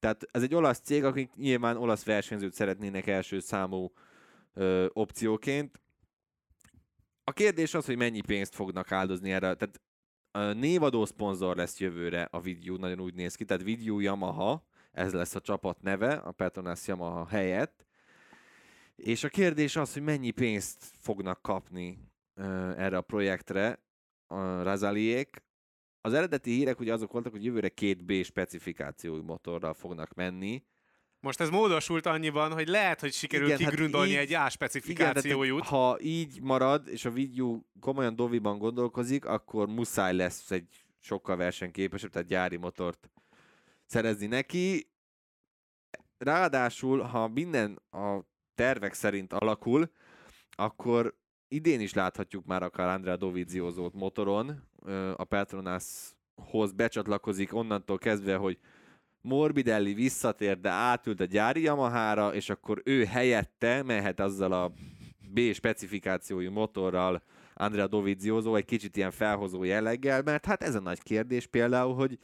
Tehát 0.00 0.26
ez 0.30 0.42
egy 0.42 0.54
olasz 0.54 0.80
cég, 0.80 1.04
akik 1.04 1.34
nyilván 1.34 1.76
olasz 1.76 2.04
versenyzőt 2.04 2.52
szeretnének 2.52 3.06
első 3.06 3.40
számú 3.40 3.92
ö, 4.54 4.86
opcióként. 4.92 5.80
A 7.24 7.32
kérdés 7.32 7.74
az, 7.74 7.86
hogy 7.86 7.96
mennyi 7.96 8.20
pénzt 8.20 8.54
fognak 8.54 8.92
áldozni 8.92 9.32
erre. 9.32 9.54
Tehát 9.54 9.80
a 10.30 10.52
névadó 10.52 11.04
szponzor 11.04 11.56
lesz 11.56 11.80
jövőre 11.80 12.22
a 12.22 12.40
Vidyu, 12.40 12.76
nagyon 12.76 13.00
úgy 13.00 13.14
néz 13.14 13.34
ki. 13.34 13.44
Tehát 13.44 13.62
Vidyu 13.62 13.98
Yamaha, 13.98 14.66
ez 14.92 15.12
lesz 15.12 15.34
a 15.34 15.40
csapat 15.40 15.82
neve, 15.82 16.12
a 16.12 16.32
Petronas 16.32 16.86
Yamaha 16.86 17.26
helyett. 17.26 17.86
És 18.96 19.24
a 19.24 19.28
kérdés 19.28 19.76
az, 19.76 19.92
hogy 19.92 20.02
mennyi 20.02 20.30
pénzt 20.30 20.84
fognak 20.98 21.42
kapni 21.42 22.09
erre 22.76 22.96
a 22.96 23.00
projektre 23.00 23.82
a 24.26 24.62
Razaliék. 24.62 25.42
Az 26.00 26.12
eredeti 26.12 26.50
hírek 26.50 26.80
ugye 26.80 26.92
azok 26.92 27.12
voltak, 27.12 27.32
hogy 27.32 27.44
jövőre 27.44 27.68
két 27.68 28.04
B 28.04 28.12
specifikációi 28.22 29.20
motorral 29.20 29.74
fognak 29.74 30.14
menni. 30.14 30.64
Most 31.20 31.40
ez 31.40 31.48
módosult 31.50 32.06
annyiban, 32.06 32.52
hogy 32.52 32.68
lehet, 32.68 33.00
hogy 33.00 33.12
sikerül 33.12 33.46
Igen, 33.46 33.58
hát 33.58 33.68
kigrundolni 33.70 34.10
így- 34.10 34.16
egy 34.16 34.32
A 34.34 34.48
specifikációjút. 34.48 35.64
ha 35.64 35.96
így 36.00 36.40
marad, 36.42 36.88
és 36.88 37.04
a 37.04 37.10
Vidyu 37.10 37.60
komolyan 37.80 38.16
Doviban 38.16 38.58
gondolkozik, 38.58 39.24
akkor 39.24 39.68
muszáj 39.68 40.14
lesz 40.14 40.50
egy 40.50 40.84
sokkal 41.00 41.36
versenyképesebb, 41.36 42.10
tehát 42.10 42.28
gyári 42.28 42.56
motort 42.56 43.10
szerezni 43.86 44.26
neki. 44.26 44.90
Ráadásul, 46.18 47.00
ha 47.00 47.28
minden 47.28 47.82
a 47.90 48.18
tervek 48.54 48.92
szerint 48.94 49.32
alakul, 49.32 49.90
akkor 50.50 51.18
idén 51.50 51.80
is 51.80 51.94
láthatjuk 51.94 52.44
már 52.44 52.62
akár 52.62 52.88
Andrea 52.88 53.16
Dovizioso-t 53.16 53.94
motoron, 53.94 54.68
a 55.16 55.24
Petronashoz 55.24 56.72
becsatlakozik 56.76 57.54
onnantól 57.54 57.98
kezdve, 57.98 58.36
hogy 58.36 58.58
Morbidelli 59.20 59.94
visszatér, 59.94 60.60
de 60.60 60.68
átült 60.68 61.20
a 61.20 61.24
gyári 61.24 61.62
Yamahára, 61.62 62.34
és 62.34 62.50
akkor 62.50 62.82
ő 62.84 63.04
helyette 63.04 63.82
mehet 63.82 64.20
azzal 64.20 64.52
a 64.52 64.72
B 65.18 65.40
specifikációjú 65.52 66.50
motorral 66.50 67.22
Andrea 67.54 67.86
Dovizioso 67.86 68.54
egy 68.54 68.64
kicsit 68.64 68.96
ilyen 68.96 69.10
felhozó 69.10 69.64
jelleggel, 69.64 70.22
mert 70.22 70.44
hát 70.44 70.62
ez 70.62 70.74
a 70.74 70.80
nagy 70.80 71.02
kérdés 71.02 71.46
például, 71.46 71.94
hogy 71.94 72.18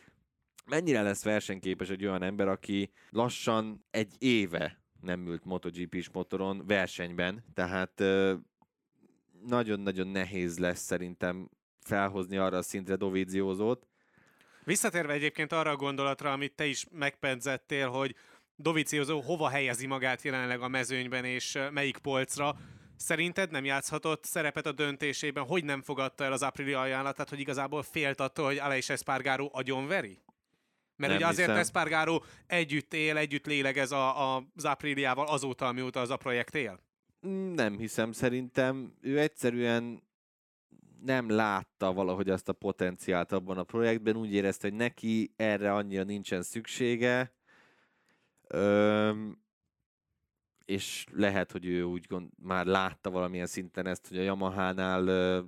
mennyire 0.67 1.03
lesz 1.03 1.25
versenyképes 1.25 1.91
egy 1.91 2.05
olyan 2.05 2.23
ember, 2.23 2.49
aki 2.49 2.91
lassan 3.11 3.85
egy 3.91 4.15
éve 4.19 4.81
nem 5.01 5.27
ült 5.27 5.45
MotoGP-s 5.45 6.11
motoron 6.11 6.63
versenyben, 6.67 7.45
tehát 7.55 8.03
nagyon-nagyon 9.47 10.09
nehéz 10.09 10.59
lesz 10.59 10.81
szerintem 10.81 11.51
felhozni 11.81 12.37
arra 12.37 12.57
a 12.57 12.63
szintre 12.63 12.97
Doviziózót. 12.97 13.87
Visszatérve 14.65 15.13
egyébként 15.13 15.53
arra 15.53 15.71
a 15.71 15.77
gondolatra, 15.77 16.33
amit 16.33 16.55
te 16.55 16.67
is 16.67 16.87
megpedzettél, 16.91 17.89
hogy 17.89 18.15
Dovizioso 18.57 19.21
hova 19.21 19.49
helyezi 19.49 19.87
magát 19.87 20.23
jelenleg 20.23 20.61
a 20.61 20.69
mezőnyben, 20.69 21.25
és 21.25 21.59
melyik 21.71 21.99
polcra, 21.99 22.57
Szerinted 22.97 23.51
nem 23.51 23.65
játszhatott 23.65 24.25
szerepet 24.25 24.67
a 24.67 24.73
döntésében, 24.73 25.45
hogy 25.45 25.65
nem 25.65 25.83
fogadta 25.83 26.25
el 26.25 26.33
az 26.33 26.43
aprili 26.43 26.73
ajánlatát, 26.73 27.29
hogy 27.29 27.41
igazából 27.41 27.83
félt 27.83 28.21
attól, 28.21 28.45
hogy 28.45 28.59
Aleix 28.59 28.91
Espargaró 28.91 29.51
agyonveri? 29.53 30.23
Mert 30.97 31.13
Nem 31.13 31.17
ugye 31.21 31.27
azért 31.27 31.49
hiszem. 31.49 31.63
Espargaró 31.63 32.25
együtt 32.47 32.95
él, 32.95 33.17
együtt 33.17 33.47
lélegez 33.47 33.93
a, 33.93 34.35
a, 34.37 34.47
az 34.55 34.65
apriliával 34.65 35.27
azóta, 35.27 35.67
amióta 35.67 36.01
az 36.01 36.11
a 36.11 36.17
projekt 36.17 36.55
él. 36.55 36.81
Nem 37.55 37.79
hiszem, 37.79 38.13
szerintem 38.13 38.95
ő 39.01 39.19
egyszerűen 39.19 40.03
nem 41.05 41.31
látta 41.31 41.93
valahogy 41.93 42.31
azt 42.31 42.49
a 42.49 42.53
potenciált 42.53 43.33
abban 43.33 43.59
a 43.59 43.65
projektben, 43.65 44.17
úgy 44.17 44.33
érezte, 44.33 44.69
hogy 44.69 44.77
neki 44.77 45.33
erre 45.37 45.73
annyira 45.73 46.03
nincsen 46.03 46.43
szüksége, 46.43 47.37
Öm, 48.49 49.39
és 50.65 51.07
lehet, 51.13 51.53
hogy 51.53 51.67
ő 51.67 51.83
úgy 51.83 52.07
gond, 52.07 52.31
már 52.43 52.67
látta 52.67 53.11
valamilyen 53.11 53.47
szinten 53.47 53.87
ezt, 53.87 54.09
hogy 54.09 54.19
a 54.19 54.23
Yamaha-nál 54.23 55.03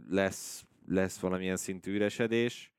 lesz, 0.08 0.64
lesz 0.86 1.18
valamilyen 1.18 1.56
szintű 1.56 1.94
üresedés. 1.94 2.72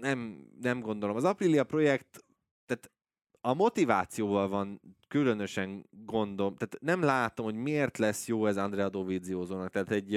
Nem, 0.00 0.48
nem 0.60 0.80
gondolom. 0.80 1.16
Az 1.16 1.24
Aprilia 1.24 1.64
projekt, 1.64 2.24
tehát 2.66 2.90
a 3.46 3.54
motivációval 3.54 4.48
van 4.48 4.80
különösen 5.08 5.86
gondom, 5.90 6.56
tehát 6.56 6.78
nem 6.80 7.02
látom, 7.02 7.44
hogy 7.44 7.54
miért 7.54 7.98
lesz 7.98 8.26
jó 8.26 8.46
ez 8.46 8.56
Andrea 8.56 8.88
Dovizioso-nak. 8.88 9.70
Tehát 9.70 9.90
egy, 9.90 10.14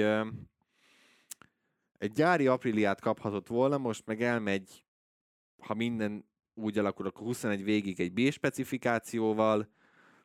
egy 1.98 2.12
gyári 2.12 2.46
Apriliát 2.46 3.00
kaphatott 3.00 3.46
volna, 3.46 3.78
most 3.78 4.06
meg 4.06 4.22
elmegy, 4.22 4.84
ha 5.62 5.74
minden 5.74 6.24
úgy 6.54 6.78
alakul, 6.78 7.06
akkor 7.06 7.26
21 7.26 7.64
végig 7.64 8.00
egy 8.00 8.12
B 8.12 8.30
specifikációval 8.30 9.68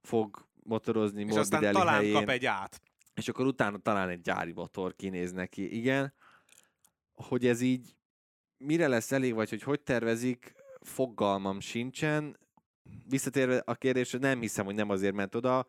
fog 0.02 0.48
motorozni 0.64 1.24
És 1.26 1.36
aztán 1.36 1.74
talán 1.74 1.96
helyén, 1.96 2.14
kap 2.14 2.30
egy 2.30 2.46
át. 2.46 2.82
és 3.14 3.28
akkor 3.28 3.46
utána 3.46 3.78
talán 3.78 4.10
egy 4.10 4.22
gyári 4.22 4.52
motor 4.52 4.96
kinéz 4.96 5.32
neki. 5.32 5.76
Igen, 5.78 6.14
hogy 7.14 7.48
ez 7.48 7.62
így 7.62 7.96
mire 8.58 8.88
lesz 8.88 9.12
elég, 9.12 9.34
vagy 9.34 9.50
hogy 9.50 9.62
hogy 9.62 9.82
tervezik, 9.82 10.54
fogalmam 10.82 11.60
sincsen. 11.60 12.44
Visszatérve 13.10 13.62
a 13.66 13.76
kérdésre, 13.76 14.20
nem 14.20 14.40
hiszem, 14.40 14.66
hogy 14.66 14.76
nem 14.76 14.90
azért 14.90 15.16
ment 15.16 15.36
oda. 15.36 15.66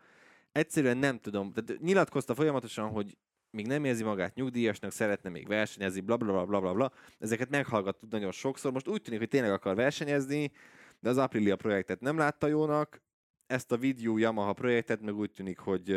Egyszerűen 0.53 0.97
nem 0.97 1.19
tudom. 1.19 1.53
Tehát 1.53 1.81
nyilatkozta 1.81 2.35
folyamatosan, 2.35 2.89
hogy 2.91 3.17
még 3.51 3.67
nem 3.67 3.85
érzi 3.85 4.03
magát 4.03 4.35
nyugdíjasnak, 4.35 4.91
szeretne 4.91 5.31
még 5.31 5.49
versenyezni, 5.49 6.01
bla 6.01 6.17
bla 6.17 6.45
bla 6.47 6.61
bla 6.61 6.75
bla. 6.75 6.93
Ezeket 7.19 7.51
meghallgattuk 7.51 8.11
nagyon 8.11 8.33
sokszor. 8.33 8.73
Most 8.73 8.89
úgy 8.89 9.03
tűnik, 9.03 9.19
hogy 9.19 9.29
tényleg 9.29 9.51
akar 9.51 9.75
versenyezni, 9.75 10.53
de 11.01 11.09
az 11.09 11.19
Aprilia 11.19 11.57
projektet 11.57 12.01
nem 12.01 12.19
látta 12.19 12.47
jónak. 12.47 13.03
Ezt 13.47 13.73
a 13.73 13.77
Vidyu 13.77 14.17
Yamaha 14.17 14.53
projektet 14.53 15.01
meg 15.01 15.15
úgy 15.15 15.31
tűnik, 15.31 15.59
hogy, 15.59 15.97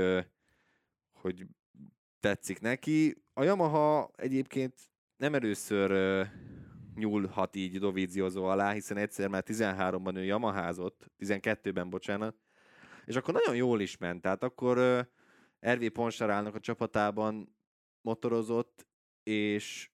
hogy 1.12 1.46
tetszik 2.20 2.60
neki. 2.60 3.24
A 3.34 3.44
Yamaha 3.44 4.12
egyébként 4.16 4.74
nem 5.18 5.34
először 5.34 5.92
nyúlhat 7.00 7.56
így 7.56 7.80
Dovizioso 7.80 8.44
alá, 8.44 8.72
hiszen 8.72 8.98
egyszer 8.98 9.28
már 9.28 9.44
13-ban 9.48 10.16
ő 10.16 10.24
Yamaházott, 10.24 11.12
12-ben, 11.20 11.90
bocsánat, 11.90 12.36
és 13.06 13.16
akkor 13.16 13.34
nagyon 13.34 13.56
jól 13.56 13.82
is 13.82 13.98
ment. 13.98 14.22
Tehát 14.22 14.44
akkor 14.44 14.78
ö, 14.78 15.02
RV 15.74 15.86
Ponsarálnak 15.86 16.56
a 16.56 16.60
csapatában 16.60 17.56
motorozott, 18.02 18.88
és 19.24 19.90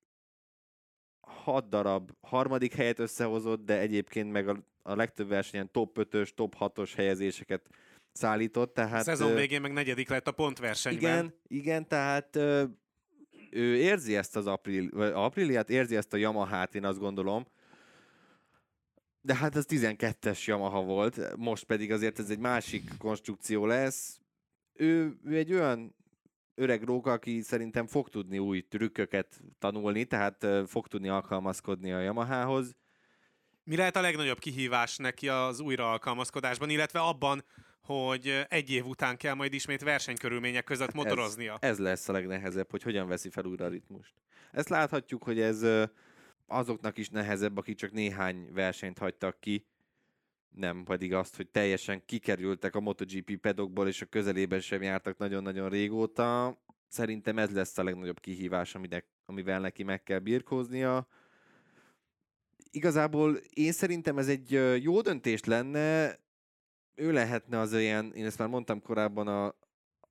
hat 1.27 1.69
darab 1.69 2.12
harmadik 2.21 2.74
helyet 2.74 3.00
összehozott, 3.00 3.65
de 3.65 3.79
egyébként 3.79 4.31
meg 4.31 4.47
a, 4.47 4.63
a 4.81 4.95
legtöbb 4.95 5.27
versenyen 5.27 5.71
top 5.71 5.97
5-ös, 6.00 6.29
top 6.33 6.55
6-os 6.59 6.91
helyezéseket 6.95 7.69
szállított. 8.12 8.74
Tehát, 8.74 8.91
Hát, 8.91 9.03
Szezon 9.03 9.35
végén 9.35 9.62
meg 9.62 9.74
negyedik 9.74 10.09
lett 10.09 10.27
a 10.27 10.31
pontversenyben. 10.31 11.01
igen, 11.01 11.33
igen, 11.47 11.88
tehát 11.88 12.39
ő 13.55 13.75
érzi 13.75 14.15
ezt 14.15 14.35
az 14.35 14.47
april, 14.47 14.89
vagy 14.91 15.12
Apriliát, 15.13 15.69
érzi 15.69 15.95
ezt 15.95 16.13
a 16.13 16.17
Yamahát, 16.17 16.75
én 16.75 16.85
azt 16.85 17.00
gondolom. 17.00 17.47
De 19.21 19.35
hát 19.35 19.55
ez 19.55 19.65
12-es 19.69 20.45
Yamaha 20.45 20.81
volt, 20.81 21.35
most 21.38 21.63
pedig 21.63 21.91
azért 21.91 22.19
ez 22.19 22.29
egy 22.29 22.39
másik 22.39 22.97
konstrukció 22.97 23.65
lesz. 23.65 24.19
Ő, 24.74 25.17
ő 25.24 25.38
egy 25.38 25.53
olyan 25.53 25.95
öreg 26.55 26.83
róka, 26.83 27.12
aki 27.12 27.41
szerintem 27.41 27.88
fog 27.88 28.09
tudni 28.09 28.39
új 28.39 28.62
trükköket 28.62 29.41
tanulni, 29.59 30.05
tehát 30.05 30.47
fog 30.67 30.88
tudni 30.88 31.09
alkalmazkodni 31.09 31.91
a 31.91 32.00
Yamahához. 32.00 32.75
Mi 33.63 33.75
lehet 33.75 33.95
a 33.95 34.01
legnagyobb 34.01 34.39
kihívás 34.39 34.97
neki 34.97 35.29
az 35.29 35.59
újraalkalmazkodásban, 35.59 36.69
illetve 36.69 37.00
abban, 37.00 37.43
hogy 37.86 38.46
egy 38.50 38.72
év 38.72 38.86
után 38.86 39.18
kell 39.18 39.34
majd 39.34 39.54
ismét 39.54 39.82
versenykörülmények 39.82 40.63
között 40.63 40.94
motoroznia? 40.94 41.58
Ez, 41.60 41.70
ez 41.70 41.80
lesz 41.80 42.10
a 42.10 42.12
legnehezebb, 42.12 42.72
hogy 42.72 42.84
hogyan 42.84 43.08
veszi 43.08 43.30
fel 43.30 43.46
újra 43.46 43.65
a 43.65 43.70
ritmust. 43.70 44.13
Ezt 44.51 44.70
láthatjuk, 44.70 45.24
hogy 45.24 45.39
ez 45.39 45.65
azoknak 46.48 46.98
is 46.98 47.10
nehezebb, 47.10 47.58
akik 47.58 47.77
csak 47.77 47.92
néhány 47.92 48.50
versenyt 48.54 48.98
hagytak 48.98 49.39
ki, 49.39 49.65
nem 50.50 50.84
pedig 50.84 51.13
azt, 51.13 51.36
hogy 51.36 51.48
teljesen 51.48 52.06
kikerültek 52.06 52.75
a 52.75 52.80
MotoGP 52.80 53.38
pedokból, 53.38 53.88
és 53.88 54.01
a 54.01 54.06
közelében 54.06 54.60
sem 54.60 54.82
jártak 54.82 55.18
nagyon-nagyon 55.18 55.70
régóta. 55.70 56.58
Szerintem 56.88 57.38
ez 57.38 57.51
lesz 57.51 57.77
a 57.77 57.84
legnagyobb 57.84 58.20
kihívás, 58.20 58.75
aminek, 58.75 59.06
amivel 59.25 59.60
neki 59.60 59.84
meg 59.84 60.04
kell 60.04 60.20
birkóznia. 60.20 61.08
Igazából 62.72 63.36
én 63.36 63.72
szerintem 63.72 64.18
ez 64.18 64.27
egy 64.27 64.51
jó 64.84 65.01
döntés 65.01 65.44
lenne, 65.44 66.20
ő 66.96 67.12
lehetne 67.12 67.60
az 67.60 67.74
olyan, 67.74 68.14
én 68.14 68.25
ezt 68.25 68.38
már 68.38 68.48
mondtam 68.48 68.82
korábban, 68.82 69.28
a, 69.28 69.56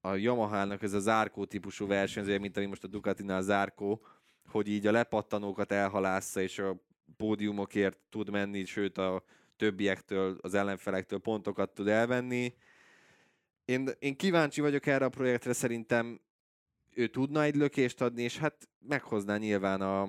a 0.01 0.15
Yamaha-nak 0.15 0.83
ez 0.83 0.93
a 0.93 0.99
zárkó 0.99 1.45
típusú 1.45 1.87
versenyzője, 1.87 2.39
mint 2.39 2.57
ami 2.57 2.67
most 2.67 2.85
a 2.85 2.89
Ducatinál 2.89 3.43
zárkó, 3.43 4.05
hogy 4.47 4.69
így 4.69 4.87
a 4.87 4.93
lepattanókat 4.93 5.73
elhalásza, 5.73 6.41
és 6.41 6.59
a 6.59 6.77
pódiumokért 7.17 7.99
tud 8.11 8.31
menni, 8.31 8.65
sőt 8.65 8.99
a 8.99 9.25
többiektől, 9.57 10.39
az 10.41 10.55
ellenfelektől 10.55 11.19
pontokat 11.19 11.75
tud 11.75 11.89
elvenni. 11.89 12.55
Én, 13.65 13.89
én 13.99 14.17
kíváncsi 14.17 14.61
vagyok 14.61 14.87
erre 14.87 15.05
a 15.05 15.09
projektre, 15.09 15.53
szerintem 15.53 16.21
ő 16.95 17.07
tudna 17.07 17.43
egy 17.43 17.55
lökést 17.55 18.01
adni, 18.01 18.23
és 18.23 18.39
hát 18.39 18.69
meghozná 18.79 19.37
nyilván 19.37 19.81
a, 19.81 20.03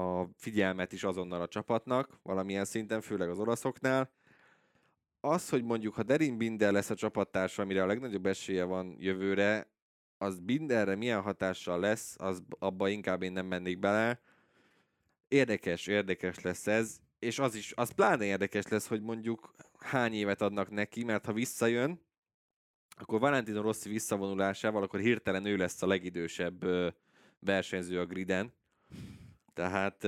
a 0.00 0.28
figyelmet 0.36 0.92
is 0.92 1.04
azonnal 1.04 1.40
a 1.40 1.48
csapatnak, 1.48 2.18
valamilyen 2.22 2.64
szinten, 2.64 3.00
főleg 3.00 3.28
az 3.28 3.38
olaszoknál. 3.38 4.10
Az, 5.20 5.48
hogy 5.48 5.62
mondjuk, 5.64 5.94
ha 5.94 6.02
Derin 6.02 6.36
Binder 6.36 6.72
lesz 6.72 6.90
a 6.90 6.94
csapattársa, 6.94 7.62
amire 7.62 7.82
a 7.82 7.86
legnagyobb 7.86 8.26
esélye 8.26 8.64
van 8.64 8.96
jövőre, 8.98 9.70
az 10.18 10.38
Binderre 10.38 10.94
milyen 10.94 11.20
hatással 11.20 11.80
lesz, 11.80 12.14
az 12.18 12.42
abba 12.58 12.88
inkább 12.88 13.22
én 13.22 13.32
nem 13.32 13.46
mennék 13.46 13.78
bele. 13.78 14.20
Érdekes, 15.28 15.86
érdekes 15.86 16.40
lesz 16.40 16.66
ez, 16.66 17.00
és 17.18 17.38
az 17.38 17.54
is, 17.54 17.72
az 17.76 17.90
pláne 17.90 18.24
érdekes 18.24 18.66
lesz, 18.66 18.86
hogy 18.86 19.02
mondjuk 19.02 19.54
hány 19.78 20.12
évet 20.12 20.42
adnak 20.42 20.70
neki, 20.70 21.04
mert 21.04 21.24
ha 21.24 21.32
visszajön, 21.32 22.00
akkor 22.88 23.20
Valentino 23.20 23.60
Rossi 23.60 23.88
visszavonulásával, 23.88 24.82
akkor 24.82 25.00
hirtelen 25.00 25.44
ő 25.44 25.56
lesz 25.56 25.82
a 25.82 25.86
legidősebb 25.86 26.64
versenyző 27.38 28.00
a 28.00 28.06
griden. 28.06 28.52
Tehát 29.54 30.06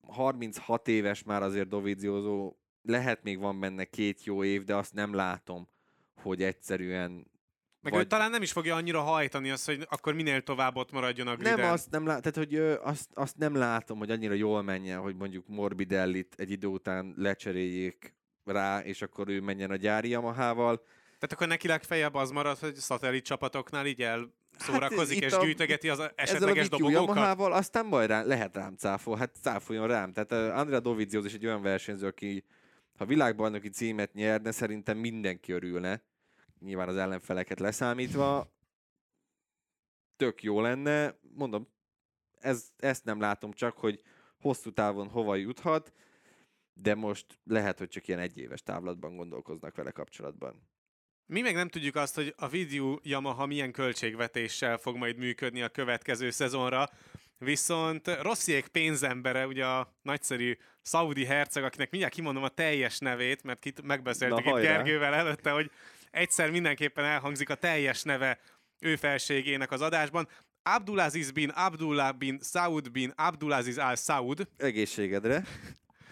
36 0.00 0.88
éves 0.88 1.22
már 1.22 1.42
azért 1.42 1.68
Dovizioso, 1.68 2.54
lehet 2.84 3.22
még 3.22 3.38
van 3.38 3.60
benne 3.60 3.84
két 3.84 4.24
jó 4.24 4.44
év, 4.44 4.64
de 4.64 4.74
azt 4.74 4.94
nem 4.94 5.14
látom, 5.14 5.68
hogy 6.22 6.42
egyszerűen 6.42 7.32
meg 7.80 7.92
vagy... 7.92 8.02
ő 8.02 8.06
talán 8.06 8.30
nem 8.30 8.42
is 8.42 8.52
fogja 8.52 8.74
annyira 8.74 9.00
hajtani 9.00 9.50
azt, 9.50 9.66
hogy 9.66 9.86
akkor 9.90 10.14
minél 10.14 10.42
tovább 10.42 10.76
ott 10.76 10.92
maradjon 10.92 11.26
a 11.26 11.34
griden. 11.34 11.58
Nem, 11.58 11.72
azt 11.72 11.90
nem, 11.90 12.06
lá- 12.06 12.20
tehát, 12.20 12.36
hogy, 12.36 12.54
ö, 12.54 12.74
azt, 12.82 13.10
azt 13.14 13.36
nem 13.36 13.54
látom, 13.54 13.98
hogy 13.98 14.10
annyira 14.10 14.34
jól 14.34 14.62
menjen, 14.62 15.00
hogy 15.00 15.16
mondjuk 15.16 15.48
Morbidellit 15.48 16.34
egy 16.36 16.50
idő 16.50 16.66
után 16.66 17.14
lecseréljék 17.16 18.14
rá, 18.44 18.80
és 18.80 19.02
akkor 19.02 19.28
ő 19.28 19.40
menjen 19.40 19.70
a 19.70 19.76
gyári 19.76 20.08
Yamaha-val. 20.08 20.76
Tehát 21.18 21.32
akkor 21.32 21.46
neki 21.46 21.68
legfeljebb 21.68 22.14
az 22.14 22.30
marad, 22.30 22.58
hogy 22.58 22.74
szatellit 22.74 23.24
csapatoknál 23.24 23.86
így 23.86 24.02
el 24.02 24.34
szórakozik, 24.58 25.22
hát 25.22 25.30
és 25.30 25.36
a, 25.36 25.44
gyűjtögeti 25.44 25.88
az 25.88 26.10
esetleges 26.14 26.64
ezzel 26.64 26.64
a 26.64 26.78
dobogókat. 26.78 27.16
Yamaha-val 27.16 27.52
aztán 27.52 27.86
majd 27.86 28.08
rá, 28.08 28.22
lehet 28.22 28.54
rám 28.54 28.74
cáfol, 28.76 29.16
hát 29.16 29.34
cáfoljon 29.42 29.86
rám. 29.86 30.12
Tehát 30.12 30.32
uh, 30.32 30.58
Andrea 30.58 30.80
Dovizioso 30.80 31.26
is 31.26 31.34
egy 31.34 31.46
olyan 31.46 31.62
versenyző, 31.62 32.06
aki 32.06 32.44
ha 32.96 33.04
világbajnoki 33.04 33.68
címet 33.68 34.12
nyerne, 34.12 34.50
szerintem 34.50 34.98
mindenki 34.98 35.52
örülne 35.52 36.02
nyilván 36.64 36.88
az 36.88 36.96
ellenfeleket 36.96 37.60
leszámítva, 37.60 38.52
tök 40.16 40.42
jó 40.42 40.60
lenne. 40.60 41.18
Mondom, 41.20 41.68
ez, 42.40 42.72
ezt 42.76 43.04
nem 43.04 43.20
látom 43.20 43.52
csak, 43.52 43.76
hogy 43.78 44.02
hosszú 44.40 44.72
távon 44.72 45.08
hova 45.08 45.34
juthat, 45.34 45.92
de 46.72 46.94
most 46.94 47.38
lehet, 47.44 47.78
hogy 47.78 47.88
csak 47.88 48.08
ilyen 48.08 48.20
egyéves 48.20 48.62
távlatban 48.62 49.16
gondolkoznak 49.16 49.74
vele 49.74 49.90
kapcsolatban. 49.90 50.68
Mi 51.26 51.40
meg 51.40 51.54
nem 51.54 51.68
tudjuk 51.68 51.96
azt, 51.96 52.14
hogy 52.14 52.34
a 52.36 52.48
Video 52.48 52.98
Yamaha 53.02 53.46
milyen 53.46 53.72
költségvetéssel 53.72 54.78
fog 54.78 54.96
majd 54.96 55.16
működni 55.16 55.62
a 55.62 55.68
következő 55.68 56.30
szezonra, 56.30 56.90
viszont 57.44 58.08
Rossziék 58.22 58.66
pénzembere, 58.66 59.46
ugye 59.46 59.66
a 59.66 59.94
nagyszerű 60.02 60.56
Saudi 60.82 61.24
herceg, 61.24 61.64
akinek 61.64 61.90
mindjárt 61.90 62.14
kimondom 62.14 62.42
a 62.42 62.48
teljes 62.48 62.98
nevét, 62.98 63.42
mert 63.42 63.58
kit 63.58 63.82
megbeszéltük 63.82 64.46
itt 64.46 64.60
Gergővel 64.60 65.14
előtte, 65.14 65.50
hogy 65.50 65.70
egyszer 66.10 66.50
mindenképpen 66.50 67.04
elhangzik 67.04 67.50
a 67.50 67.54
teljes 67.54 68.02
neve 68.02 68.38
ő 68.80 68.96
felségének 68.96 69.70
az 69.70 69.80
adásban. 69.80 70.28
Abdulaziz 70.62 71.30
bin 71.30 71.48
Abdullah 71.48 72.12
bin 72.12 72.38
Saud 72.42 72.90
bin 72.90 73.12
Abdulaziz 73.16 73.78
al 73.78 73.96
Saud. 73.96 74.48
Egészségedre. 74.56 75.44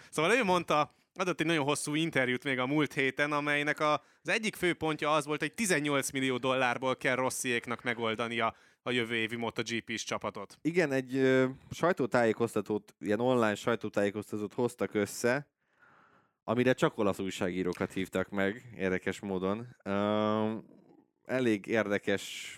Szóval 0.09 0.31
ő 0.31 0.43
mondta, 0.43 0.93
adott 1.15 1.39
egy 1.39 1.45
nagyon 1.45 1.65
hosszú 1.65 1.95
interjút 1.95 2.43
még 2.43 2.59
a 2.59 2.65
múlt 2.65 2.93
héten, 2.93 3.31
amelynek 3.31 3.79
az 3.79 3.99
egyik 4.23 4.55
fő 4.55 4.73
pontja 4.73 5.13
az 5.13 5.25
volt, 5.25 5.39
hogy 5.39 5.53
18 5.53 6.11
millió 6.11 6.37
dollárból 6.37 6.97
kell 6.97 7.15
Rossziéknak 7.15 7.83
megoldania 7.83 8.55
a 8.83 8.91
jövő 8.91 9.15
évi 9.15 9.35
MotoGP-s 9.35 10.03
csapatot. 10.03 10.57
Igen, 10.61 10.91
egy 10.91 11.15
ö, 11.15 11.45
sajtótájékoztatót, 11.71 12.95
ilyen 12.99 13.19
online 13.19 13.55
sajtótájékoztatót 13.55 14.53
hoztak 14.53 14.93
össze, 14.93 15.47
amire 16.43 16.73
csak 16.73 16.97
olasz 16.97 17.19
újságírókat 17.19 17.93
hívtak 17.93 18.29
meg, 18.29 18.73
érdekes 18.77 19.19
módon. 19.19 19.75
Uh, 19.85 20.63
elég 21.25 21.65
érdekes 21.65 22.57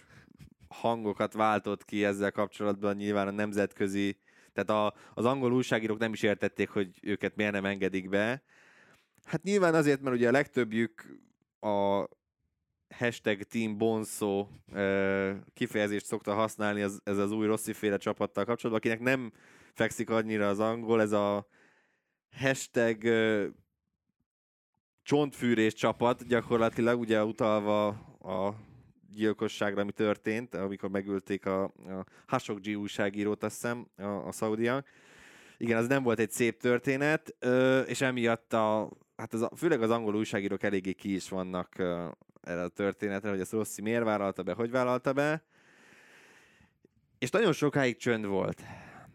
hangokat 0.68 1.34
váltott 1.34 1.86
ki 1.86 2.06
ezzel 2.06 2.32
kapcsolatban 2.32 2.96
nyilván 2.96 3.28
a 3.28 3.32
nemzetközi, 3.32 4.18
tehát 4.54 4.70
a, 4.70 5.00
az 5.14 5.26
angol 5.26 5.54
újságírók 5.54 5.98
nem 5.98 6.14
is 6.14 6.22
értették, 6.22 6.70
hogy 6.70 7.00
őket 7.02 7.36
miért 7.36 7.52
nem 7.52 7.66
engedik 7.66 8.10
be. 8.10 8.44
Hát 9.24 9.44
nyilván 9.44 9.76
azért, 9.76 10.02
mert 10.02 10.16
ugye 10.16 10.28
a 10.28 10.32
legtöbbjük 10.32 11.20
a 11.60 12.08
hashtag 12.98 13.44
Team 13.44 13.78
Bonso 13.78 14.48
kifejezést 15.54 16.06
szokta 16.06 16.34
használni 16.34 16.82
ez, 16.82 16.98
ez 17.04 17.18
az 17.18 17.32
új 17.32 17.46
Rossi 17.46 17.74
féle 17.74 17.98
csapattal 17.98 18.46
kapcsolatban, 18.46 18.92
akinek 18.92 19.00
nem 19.00 19.32
fekszik 19.74 20.10
annyira 20.10 20.50
az 20.50 20.60
angol, 20.60 21.02
ez 21.02 21.12
a 21.12 21.48
hashtag 22.38 23.04
csontfűrés 25.04 25.74
csapat, 25.74 26.28
gyakorlatilag 26.28 27.00
ugye 27.00 27.24
utalva 27.24 27.88
a 28.20 28.56
gyilkosságra, 29.14 29.82
ami 29.82 29.92
történt, 29.92 30.56
amikor 30.56 30.90
megölték 30.90 31.46
a, 31.46 31.64
a 31.64 32.06
Hashoggi 32.28 32.76
újságírót, 32.76 33.44
azt 33.44 33.54
hiszem, 33.54 33.88
a, 33.98 34.04
a 34.04 34.32
szaudiak. 34.32 34.88
Igen, 35.58 35.78
az 35.78 35.88
nem 35.88 36.04
volt 36.04 36.20
egy 36.20 36.32
szép 36.32 36.60
történet, 36.60 37.36
és 37.88 38.02
emiatt 38.02 38.54
a, 38.54 38.90
hát 39.16 39.34
az, 39.34 39.48
főleg 39.56 39.82
az 39.82 39.90
angol 39.90 40.16
újságírók 40.16 40.64
eléggé 40.64 40.94
ki 40.94 41.14
is 41.14 41.30
vannak 41.30 41.76
erre 42.46 42.62
a 42.62 42.68
történetre, 42.68 43.30
hogy 43.30 43.40
ezt 43.40 43.52
Rossi 43.52 43.82
miért 43.82 44.04
vállalta 44.04 44.44
be, 44.44 44.54
hogy 44.54 44.72
vállalta 44.72 45.14
be. 45.14 45.44
És 47.18 47.30
nagyon 47.30 47.54
sokáig 47.54 47.98
csönd 47.98 48.26
volt. 48.26 48.62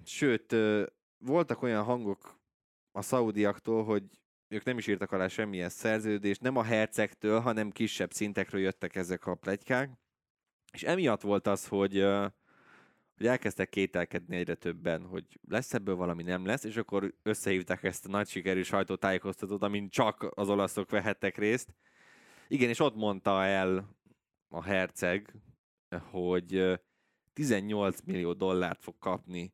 Sőt, 0.04 0.56
voltak 1.18 1.62
olyan 1.62 1.82
hangok 1.82 2.38
a 2.92 3.02
szaudiaktól, 3.02 3.84
hogy 3.84 4.02
ők 4.48 4.64
nem 4.64 4.78
is 4.78 4.86
írtak 4.86 5.12
alá 5.12 5.28
semmilyen 5.28 5.68
szerződést, 5.68 6.40
nem 6.40 6.56
a 6.56 6.62
hercegtől, 6.62 7.40
hanem 7.40 7.70
kisebb 7.70 8.12
szintekről 8.12 8.60
jöttek 8.60 8.96
ezek 8.96 9.26
a 9.26 9.34
plegykák. 9.34 9.90
És 10.72 10.82
emiatt 10.82 11.20
volt 11.20 11.46
az, 11.46 11.66
hogy, 11.66 12.06
hogy 13.16 13.26
elkezdtek 13.26 13.68
kételkedni 13.68 14.36
egyre 14.36 14.54
többen, 14.54 15.02
hogy 15.02 15.24
lesz 15.48 15.74
ebből 15.74 15.94
valami, 15.94 16.22
nem 16.22 16.46
lesz, 16.46 16.64
és 16.64 16.76
akkor 16.76 17.14
összehívták 17.22 17.82
ezt 17.82 18.06
a 18.06 18.10
nagy 18.10 18.28
sikerű 18.28 18.62
sajtótájékoztatót, 18.62 19.62
amin 19.62 19.88
csak 19.88 20.26
az 20.34 20.48
olaszok 20.48 20.90
vehettek 20.90 21.36
részt. 21.36 21.74
Igen, 22.52 22.68
és 22.68 22.80
ott 22.80 22.94
mondta 22.94 23.44
el 23.44 23.96
a 24.48 24.62
herceg, 24.62 25.34
hogy 26.10 26.80
18 27.32 28.00
millió 28.04 28.32
dollárt 28.32 28.82
fog 28.82 28.94
kapni 28.98 29.52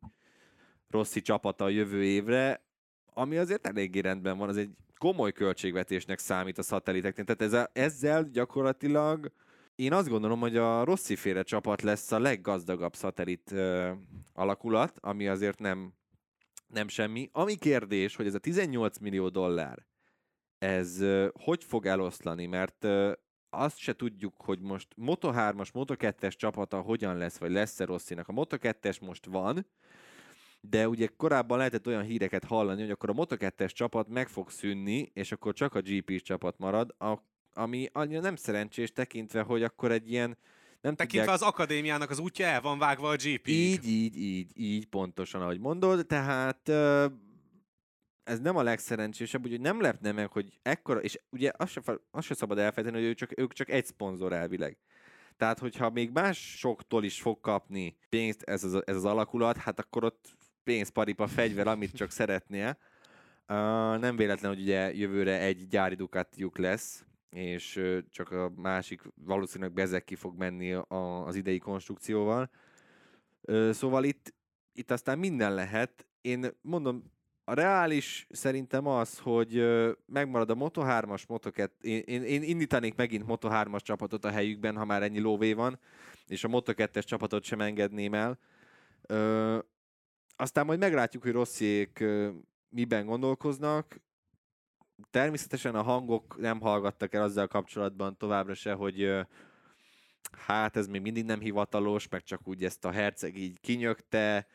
Rossi 0.89 1.21
csapata 1.21 1.65
a 1.65 1.69
jövő 1.69 2.05
évre, 2.05 2.65
ami 3.05 3.37
azért 3.37 3.67
eléggé 3.67 4.01
rendben 4.01 4.39
van, 4.39 4.49
az 4.49 4.57
egy 4.57 4.71
komoly 4.99 5.33
költségvetésnek 5.33 6.19
számít 6.19 6.59
a 6.59 6.63
szateliteknél. 6.63 7.25
Tehát 7.25 7.43
ezzel, 7.43 7.71
ezzel 7.73 8.29
gyakorlatilag 8.33 9.33
én 9.75 9.93
azt 9.93 10.09
gondolom, 10.09 10.41
hogy 10.41 10.57
a 10.57 10.85
Rossi 10.85 11.17
féle 11.17 11.43
csapat 11.43 11.83
lesz 11.83 12.13
a 12.13 12.19
leggazdagabb 12.19 12.95
szatellit 12.95 13.53
ö, 13.53 13.93
alakulat, 14.33 14.99
ami 15.01 15.29
azért 15.29 15.59
nem, 15.59 15.93
nem 16.67 16.89
semmi. 16.89 17.29
Ami 17.33 17.55
kérdés, 17.55 18.17
hogy 18.17 18.27
ez 18.27 18.35
a 18.35 18.39
18 18.39 18.99
millió 18.99 19.29
dollár, 19.29 19.87
ez 20.59 21.05
hogy 21.33 21.65
fog 21.65 21.87
eloszlani, 21.87 22.47
mert 22.47 22.87
azt 23.51 23.79
se 23.79 23.93
tudjuk, 23.97 24.35
hogy 24.37 24.61
most 24.61 24.89
Moto3-as, 24.97 25.69
Moto2-es 25.73 26.33
csapata 26.37 26.81
hogyan 26.81 27.17
lesz, 27.17 27.39
vagy 27.39 27.51
lesz-e 27.51 27.85
Rosszinak. 27.85 28.29
A 28.29 28.33
Moto2-es 28.33 29.01
most 29.01 29.27
van, 29.27 29.67
de 30.61 30.89
ugye 30.89 31.09
korábban 31.17 31.59
lehetett 31.59 31.87
olyan 31.87 32.03
híreket 32.03 32.45
hallani, 32.45 32.81
hogy 32.81 32.91
akkor 32.91 33.11
a 33.11 33.13
Moto2-es 33.13 33.71
csapat 33.71 34.09
meg 34.09 34.29
fog 34.29 34.51
szűnni, 34.51 35.11
és 35.15 35.33
akkor 35.33 35.55
csak 35.55 35.75
a 35.75 35.81
GP-s 35.81 36.23
csapat 36.23 36.59
marad, 36.59 36.95
a, 36.99 37.15
ami 37.53 37.89
annyira 37.93 38.21
nem 38.21 38.37
szerencsés 38.37 38.93
tekintve, 38.93 39.43
hogy 39.43 39.63
akkor 39.63 39.93
egy 39.93 40.11
ilyen 40.11 40.39
nem 40.81 40.95
Tekintve 40.95 41.33
tudják... 41.33 41.43
az 41.43 41.55
akadémiának 41.55 42.11
az 42.11 42.19
útja 42.19 42.47
el 42.47 42.61
van 42.61 42.79
vágva 42.79 43.09
a 43.09 43.15
gp 43.15 43.49
Így, 43.49 43.89
így, 43.89 44.17
így, 44.17 44.51
így, 44.55 44.87
pontosan, 44.87 45.43
ahogy 45.43 45.59
mondod. 45.59 46.07
Tehát 46.07 46.69
ez 48.27 48.41
nem 48.41 48.57
a 48.57 48.63
legszerencsésebb, 48.63 49.45
úgyhogy 49.45 49.61
nem 49.61 49.81
lepne 49.81 50.13
meg, 50.13 50.31
hogy 50.31 50.59
ekkora, 50.63 51.01
és 51.01 51.21
ugye 51.31 51.51
azt 51.57 51.71
se, 51.71 51.81
azt 52.11 52.27
se 52.27 52.35
szabad 52.35 52.59
elfelejteni, 52.59 53.03
hogy 53.03 53.11
ők 53.11 53.17
csak, 53.17 53.39
ők 53.39 53.53
csak 53.53 53.71
egy 53.71 53.87
szponzor 53.87 54.33
elvileg. 54.33 54.79
Tehát, 55.37 55.59
hogyha 55.59 55.91
még 55.91 56.11
másoktól 56.11 57.05
is 57.05 57.21
fog 57.21 57.41
kapni 57.41 57.99
pénzt 58.09 58.43
ez 58.43 58.65
az, 58.65 58.87
ez 58.87 58.97
az 58.97 59.05
alakulat, 59.05 59.57
hát 59.57 59.79
akkor 59.79 60.05
ott 60.05 60.37
pénzparipa 60.65 61.27
fegyver, 61.27 61.67
amit 61.67 61.93
csak 61.93 62.11
szeretnél. 62.11 62.79
Uh, 63.49 63.57
nem 63.99 64.17
véletlen, 64.17 64.53
hogy 64.53 64.61
ugye 64.61 64.95
jövőre 64.95 65.41
egy 65.41 65.67
gyári 65.69 65.95
Ducatiuk 65.95 66.59
lesz, 66.59 67.05
és 67.31 67.77
uh, 67.77 67.99
csak 68.11 68.31
a 68.31 68.53
másik 68.57 69.03
valószínűleg 69.15 69.73
bezek 69.73 70.05
ki 70.05 70.15
fog 70.15 70.37
menni 70.37 70.73
a, 70.73 71.27
az 71.27 71.37
idei 71.37 71.59
konstrukcióval. 71.59 72.51
Uh, 73.41 73.71
szóval 73.71 74.05
itt, 74.05 74.35
itt 74.73 74.91
aztán 74.91 75.19
minden 75.19 75.55
lehet. 75.55 76.07
Én 76.21 76.47
mondom, 76.61 77.15
a 77.49 77.55
reális 77.55 78.27
szerintem 78.31 78.87
az, 78.87 79.19
hogy 79.19 79.67
megmarad 80.07 80.51
a 80.51 80.55
Moto3-as, 80.55 81.23
Moto2, 81.29 81.69
én, 81.81 82.03
én, 82.07 82.23
én 82.23 82.43
indítanék 82.43 82.95
megint 82.95 83.25
Moto3-as 83.29 83.81
csapatot 83.81 84.25
a 84.25 84.31
helyükben, 84.31 84.77
ha 84.77 84.85
már 84.85 85.03
ennyi 85.03 85.19
lóvé 85.21 85.53
van, 85.53 85.79
és 86.27 86.45
a 86.45 86.49
Moto2-es 86.49 87.05
csapatot 87.05 87.43
sem 87.43 87.61
engedném 87.61 88.15
el. 88.15 88.39
Ö, 89.03 89.59
aztán 90.37 90.67
majd 90.67 90.79
meglátjuk, 90.79 91.23
hogy 91.23 91.33
Rossziék 91.33 92.05
miben 92.69 93.07
gondolkoznak. 93.07 94.01
Természetesen 95.11 95.75
a 95.75 95.83
hangok 95.83 96.37
nem 96.39 96.61
hallgattak 96.61 97.15
el 97.15 97.23
azzal 97.23 97.47
kapcsolatban 97.47 98.17
továbbra 98.17 98.55
se, 98.55 98.73
hogy 98.73 99.11
hát 100.47 100.77
ez 100.77 100.87
még 100.87 101.01
mindig 101.01 101.25
nem 101.25 101.41
hivatalos, 101.41 102.09
meg 102.09 102.23
csak 102.23 102.49
úgy 102.49 102.65
ezt 102.65 102.85
a 102.85 102.91
herceg 102.91 103.37
így 103.37 103.61
kinyögte, 103.61 104.47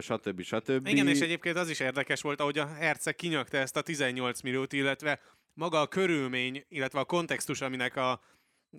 stb. 0.00 0.42
stb. 0.42 0.86
Igen, 0.86 1.08
és 1.08 1.20
egyébként 1.20 1.56
az 1.56 1.70
is 1.70 1.80
érdekes 1.80 2.20
volt, 2.20 2.40
ahogy 2.40 2.58
a 2.58 2.66
Herceg 2.66 3.14
kinyögte 3.14 3.58
ezt 3.58 3.76
a 3.76 3.80
18 3.80 4.40
milliót, 4.40 4.72
illetve 4.72 5.20
maga 5.54 5.80
a 5.80 5.86
körülmény, 5.86 6.64
illetve 6.68 7.00
a 7.00 7.04
kontextus, 7.04 7.60
aminek 7.60 7.96
a 7.96 8.20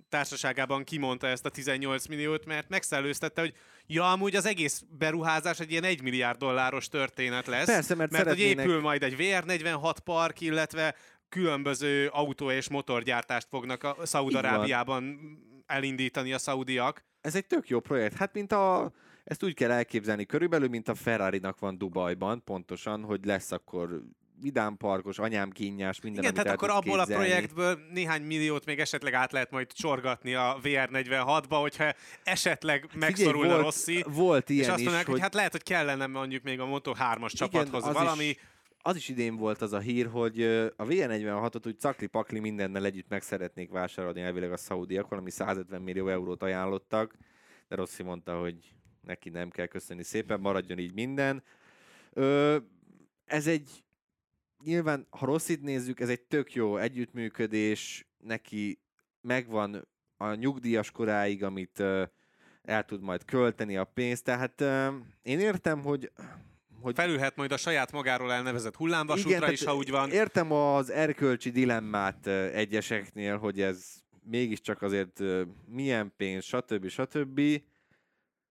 társaságában 0.09 0.83
kimondta 0.83 1.27
ezt 1.27 1.45
a 1.45 1.49
18 1.49 2.07
milliót, 2.07 2.45
mert 2.45 2.69
megszellőztette, 2.69 3.41
hogy 3.41 3.53
ja, 3.85 4.11
amúgy 4.11 4.35
az 4.35 4.45
egész 4.45 4.83
beruházás 4.97 5.59
egy 5.59 5.71
ilyen 5.71 5.83
1 5.83 6.01
milliárd 6.01 6.37
dolláros 6.37 6.87
történet 6.87 7.47
lesz. 7.47 7.65
Persze, 7.65 7.95
mert, 7.95 8.11
mert 8.11 8.23
szeretnének... 8.23 8.55
hogy 8.55 8.65
épül 8.65 8.81
majd 8.81 9.03
egy 9.03 9.15
VR46 9.17 9.95
park, 10.03 10.41
illetve 10.41 10.95
különböző 11.29 12.07
autó 12.07 12.51
és 12.51 12.69
motorgyártást 12.69 13.47
fognak 13.49 13.83
a 13.83 13.97
Szaúd-Arábiában 14.03 15.19
elindítani 15.65 16.33
a 16.33 16.37
szaudiak. 16.37 17.05
Ez 17.21 17.35
egy 17.35 17.47
tök 17.47 17.67
jó 17.67 17.79
projekt. 17.79 18.17
Hát, 18.17 18.33
mint 18.33 18.51
a 18.51 18.91
ezt 19.23 19.43
úgy 19.43 19.53
kell 19.53 19.71
elképzelni 19.71 20.25
körülbelül, 20.25 20.67
mint 20.67 20.87
a 20.87 20.95
Ferrari-nak 20.95 21.59
van 21.59 21.77
Dubajban, 21.77 22.43
pontosan, 22.43 23.03
hogy 23.03 23.25
lesz 23.25 23.51
akkor 23.51 24.03
vidámparkos, 24.41 25.19
anyám 25.19 25.49
kínjás, 25.49 26.01
minden, 26.01 26.23
Igen, 26.23 26.33
tehát 26.33 26.51
akkor 26.51 26.69
abból 26.69 26.97
képzelni. 26.97 27.13
a 27.13 27.17
projektből 27.17 27.79
néhány 27.91 28.21
milliót 28.21 28.65
még 28.65 28.79
esetleg 28.79 29.13
át 29.13 29.31
lehet 29.31 29.51
majd 29.51 29.73
csorgatni 29.73 30.33
a 30.33 30.57
VR46-ba, 30.63 31.57
hogyha 31.61 31.93
esetleg 32.23 32.89
megszorulna 32.93 33.41
Figyelj, 33.41 33.61
volt, 33.61 33.73
Rossi. 33.75 34.03
Volt 34.07 34.49
ilyen 34.49 34.63
és 34.63 34.69
azt 34.69 34.83
mondják, 34.83 34.99
is, 34.99 35.05
hogy, 35.05 35.13
hogy 35.13 35.23
hát 35.23 35.33
lehet, 35.33 35.51
hogy 35.51 35.63
kellene 35.63 36.07
mondjuk 36.07 36.43
még 36.43 36.59
a 36.59 36.65
Moto3-as 36.65 37.31
csapathoz 37.31 37.87
az 37.87 37.93
valami. 37.93 38.25
Is, 38.25 38.37
az 38.81 38.95
is 38.95 39.09
idén 39.09 39.35
volt 39.35 39.61
az 39.61 39.73
a 39.73 39.79
hír, 39.79 40.07
hogy 40.07 40.43
a 40.75 40.85
VR46-ot 40.85 41.67
úgy 41.67 41.79
cakli-pakli 41.79 42.39
mindennel 42.39 42.85
együtt 42.85 43.09
meg 43.09 43.21
szeretnék 43.21 43.69
vásárolni 43.69 44.21
elvileg 44.21 44.51
a 44.51 44.57
szaudiak, 44.57 45.09
valami 45.09 45.31
150 45.31 45.81
millió 45.81 46.07
eurót 46.07 46.43
ajánlottak, 46.43 47.15
de 47.67 47.75
Rossi 47.75 48.03
mondta, 48.03 48.39
hogy 48.39 48.55
neki 49.05 49.29
nem 49.29 49.49
kell 49.49 49.65
köszönni 49.65 50.03
szépen, 50.03 50.39
maradjon 50.39 50.79
így 50.79 50.93
minden. 50.93 51.43
Ö, 52.13 52.57
ez 53.25 53.47
egy, 53.47 53.83
nyilván, 54.63 55.07
ha 55.09 55.25
rosszit 55.25 55.61
nézzük, 55.61 55.99
ez 55.99 56.09
egy 56.09 56.21
tök 56.21 56.53
jó 56.53 56.77
együttműködés, 56.77 58.07
neki 58.17 58.79
megvan 59.21 59.87
a 60.17 60.33
nyugdíjas 60.33 60.91
koráig, 60.91 61.43
amit 61.43 61.79
ö, 61.79 62.03
el 62.63 62.85
tud 62.85 63.01
majd 63.01 63.25
költeni 63.25 63.77
a 63.77 63.83
pénzt, 63.83 64.23
tehát 64.23 64.61
ö, 64.61 64.87
én 65.21 65.39
értem, 65.39 65.81
hogy 65.81 66.11
hogy 66.81 66.95
felülhet 66.95 67.35
majd 67.35 67.51
a 67.51 67.57
saját 67.57 67.91
magáról 67.91 68.31
elnevezett 68.31 68.75
hullámvasútra 68.75 69.37
Igen, 69.37 69.51
is, 69.51 69.63
ha 69.63 69.75
úgy 69.75 69.89
van. 69.89 70.11
Értem 70.11 70.51
az 70.51 70.89
erkölcsi 70.89 71.49
dilemmát 71.49 72.27
egyeseknél, 72.27 73.37
hogy 73.37 73.61
ez 73.61 74.03
mégiscsak 74.23 74.81
azért 74.81 75.21
milyen 75.65 76.13
pénz, 76.17 76.43
stb. 76.43 76.87
stb. 76.87 77.41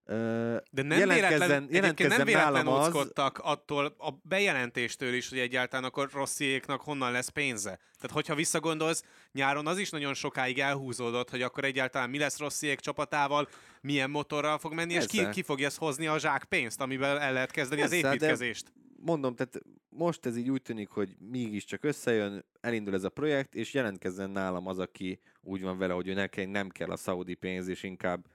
De 0.05 0.81
nem 0.81 0.97
jelentkezzen, 0.97 1.67
jelentkezzen 1.69 2.17
nem 2.17 2.25
véletlen 2.25 2.67
az... 2.67 3.11
attól 3.35 3.85
a 3.85 4.11
bejelentéstől 4.23 5.13
is, 5.13 5.29
hogy 5.29 5.39
egyáltalán 5.39 5.85
akkor 5.85 6.09
Rossziéknak 6.13 6.81
honnan 6.81 7.11
lesz 7.11 7.29
pénze. 7.29 7.79
Tehát 7.99 8.11
hogyha 8.11 8.35
visszagondolsz, 8.35 9.03
nyáron 9.31 9.67
az 9.67 9.77
is 9.77 9.89
nagyon 9.89 10.13
sokáig 10.13 10.59
elhúzódott, 10.59 11.29
hogy 11.29 11.41
akkor 11.41 11.63
egyáltalán 11.63 12.09
mi 12.09 12.17
lesz 12.17 12.39
Rossziék 12.39 12.79
csapatával, 12.79 13.47
milyen 13.81 14.09
motorral 14.09 14.57
fog 14.57 14.73
menni, 14.73 14.93
Persze. 14.93 15.17
és 15.17 15.23
ki, 15.25 15.29
ki 15.29 15.41
fogja 15.41 15.67
ezt 15.67 15.77
hozni 15.77 16.07
a 16.07 16.19
zsák 16.19 16.43
pénzt, 16.43 16.81
amivel 16.81 17.19
el 17.19 17.33
lehet 17.33 17.51
kezdeni 17.51 17.81
Persze, 17.81 17.95
az 17.97 18.03
építkezést. 18.03 18.71
Mondom, 19.05 19.35
tehát 19.35 19.61
most 19.89 20.25
ez 20.25 20.37
így 20.37 20.49
úgy 20.49 20.61
tűnik, 20.61 20.89
hogy 20.89 21.15
mégiscsak 21.19 21.83
összejön, 21.83 22.45
elindul 22.61 22.93
ez 22.93 23.03
a 23.03 23.09
projekt, 23.09 23.55
és 23.55 23.73
jelentkezzen 23.73 24.29
nálam 24.29 24.67
az, 24.67 24.79
aki 24.79 25.19
úgy 25.41 25.61
van 25.61 25.77
vele, 25.77 25.93
hogy 25.93 26.07
ő 26.07 26.13
neki 26.13 26.45
nem 26.45 26.69
kell 26.69 26.89
a 26.89 26.95
szaudi 26.95 27.33
pénz, 27.33 27.67
és 27.67 27.83
inkább 27.83 28.25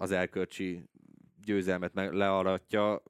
az 0.00 0.10
elkölcsi 0.10 0.84
győzelmet 1.44 1.92
learatja, 1.94 3.02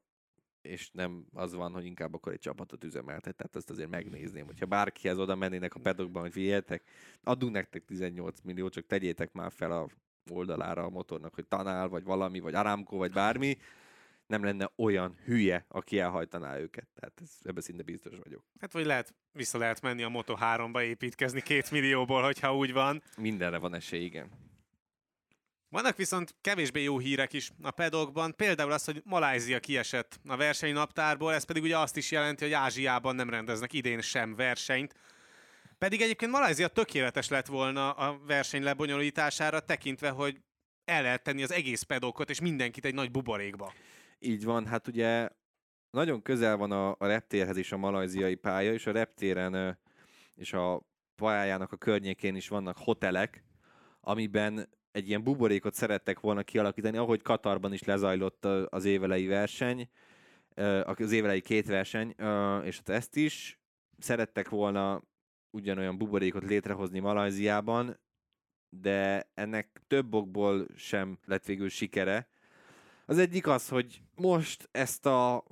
és 0.62 0.90
nem 0.90 1.26
az 1.32 1.54
van, 1.54 1.72
hogy 1.72 1.84
inkább 1.84 2.14
akkor 2.14 2.32
egy 2.32 2.38
csapatot 2.38 2.84
üzemeltet. 2.84 3.36
Tehát 3.36 3.56
ezt 3.56 3.70
azért 3.70 3.90
megnézném, 3.90 4.46
hogyha 4.46 4.66
bárkihez 4.66 5.18
oda 5.18 5.34
mennének 5.34 5.74
a 5.74 5.80
pedokban, 5.80 6.22
hogy 6.22 6.32
figyeljetek, 6.32 6.82
adunk 7.22 7.52
nektek 7.52 7.84
18 7.84 8.40
millió, 8.40 8.68
csak 8.68 8.86
tegyétek 8.86 9.32
már 9.32 9.52
fel 9.52 9.72
a 9.72 9.88
oldalára 10.30 10.84
a 10.84 10.90
motornak, 10.90 11.34
hogy 11.34 11.46
tanál, 11.46 11.88
vagy 11.88 12.04
valami, 12.04 12.40
vagy 12.40 12.54
Aramco, 12.54 12.96
vagy 12.96 13.12
bármi, 13.12 13.58
nem 14.26 14.44
lenne 14.44 14.70
olyan 14.76 15.16
hülye, 15.24 15.64
aki 15.68 15.98
elhajtaná 15.98 16.58
őket. 16.58 16.86
Tehát 16.94 17.20
ez, 17.22 17.30
ebben 17.42 17.62
szinte 17.62 17.82
biztos 17.82 18.18
vagyok. 18.24 18.44
Hát 18.60 18.72
vagy 18.72 18.86
lehet, 18.86 19.14
vissza 19.32 19.58
lehet 19.58 19.80
menni 19.80 20.02
a 20.02 20.08
Moto3-ba 20.08 20.82
építkezni 20.82 21.40
két 21.40 21.70
millióból, 21.70 22.22
hogyha 22.22 22.56
úgy 22.56 22.72
van. 22.72 23.02
Mindenre 23.16 23.58
van 23.58 23.74
esély, 23.74 24.04
igen. 24.04 24.30
Vannak 25.70 25.96
viszont 25.96 26.34
kevésbé 26.40 26.82
jó 26.82 26.98
hírek 26.98 27.32
is 27.32 27.50
a 27.62 27.70
pedokban, 27.70 28.34
például 28.36 28.72
az, 28.72 28.84
hogy 28.84 29.02
Malázia 29.04 29.60
kiesett 29.60 30.20
a 30.26 30.36
versenynaptárból, 30.36 31.32
ez 31.32 31.44
pedig 31.44 31.62
ugye 31.62 31.78
azt 31.78 31.96
is 31.96 32.10
jelenti, 32.10 32.44
hogy 32.44 32.52
Ázsiában 32.52 33.14
nem 33.14 33.30
rendeznek 33.30 33.72
idén 33.72 34.00
sem 34.00 34.36
versenyt. 34.36 34.94
Pedig 35.78 36.00
egyébként 36.00 36.30
Malázia 36.30 36.68
tökéletes 36.68 37.28
lett 37.28 37.46
volna 37.46 37.90
a 37.90 38.20
verseny 38.26 38.62
lebonyolítására, 38.62 39.60
tekintve, 39.60 40.08
hogy 40.08 40.40
el 40.84 41.02
lehet 41.02 41.22
tenni 41.22 41.42
az 41.42 41.52
egész 41.52 41.82
pedokot 41.82 42.30
és 42.30 42.40
mindenkit 42.40 42.84
egy 42.84 42.94
nagy 42.94 43.10
buborékba. 43.10 43.72
Így 44.18 44.44
van, 44.44 44.66
hát 44.66 44.86
ugye 44.86 45.28
nagyon 45.90 46.22
közel 46.22 46.56
van 46.56 46.72
a, 46.72 46.90
a 46.98 47.06
reptérhez 47.06 47.56
is 47.56 47.72
a 47.72 47.76
malajziai 47.76 48.34
pálya, 48.34 48.72
és 48.72 48.86
a 48.86 48.92
reptéren 48.92 49.78
és 50.34 50.52
a 50.52 50.82
pályájának 51.16 51.72
a 51.72 51.76
környékén 51.76 52.36
is 52.36 52.48
vannak 52.48 52.76
hotelek, 52.78 53.44
amiben 54.00 54.68
egy 54.98 55.08
ilyen 55.08 55.22
buborékot 55.22 55.74
szerettek 55.74 56.20
volna 56.20 56.42
kialakítani, 56.42 56.96
ahogy 56.96 57.22
Katarban 57.22 57.72
is 57.72 57.82
lezajlott 57.82 58.44
az 58.44 58.84
évelei 58.84 59.26
verseny, 59.26 59.88
az 60.84 61.12
évelei 61.12 61.40
két 61.40 61.66
verseny, 61.66 62.08
és 62.64 62.76
hát 62.76 62.88
ezt 62.88 63.16
is 63.16 63.60
szerettek 63.98 64.48
volna 64.48 65.02
ugyanolyan 65.50 65.98
buborékot 65.98 66.42
létrehozni 66.42 66.98
Malajziában, 66.98 68.00
de 68.68 69.30
ennek 69.34 69.82
több 69.86 70.14
okból 70.14 70.66
sem 70.76 71.18
lett 71.24 71.44
végül 71.44 71.68
sikere. 71.68 72.28
Az 73.06 73.18
egyik 73.18 73.46
az, 73.46 73.68
hogy 73.68 74.02
most 74.14 74.68
ezt 74.72 75.06
a 75.06 75.44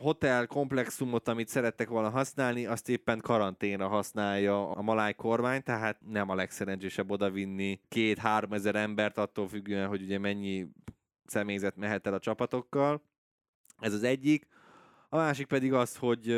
hotel 0.00 0.46
komplexumot, 0.46 1.28
amit 1.28 1.48
szerettek 1.48 1.88
volna 1.88 2.10
használni, 2.10 2.66
azt 2.66 2.88
éppen 2.88 3.20
karanténra 3.20 3.88
használja 3.88 4.70
a 4.70 4.82
maláj 4.82 5.14
kormány, 5.14 5.62
tehát 5.62 6.00
nem 6.06 6.28
a 6.28 6.34
legszerencsésebb 6.34 7.10
odavinni 7.10 7.80
két-három 7.88 8.52
ezer 8.52 8.74
embert 8.74 9.18
attól 9.18 9.48
függően, 9.48 9.88
hogy 9.88 10.02
ugye 10.02 10.18
mennyi 10.18 10.68
személyzet 11.24 11.76
mehet 11.76 12.06
el 12.06 12.14
a 12.14 12.18
csapatokkal. 12.18 13.02
Ez 13.78 13.92
az 13.92 14.02
egyik. 14.02 14.46
A 15.08 15.16
másik 15.16 15.46
pedig 15.46 15.72
az, 15.72 15.96
hogy 15.96 16.28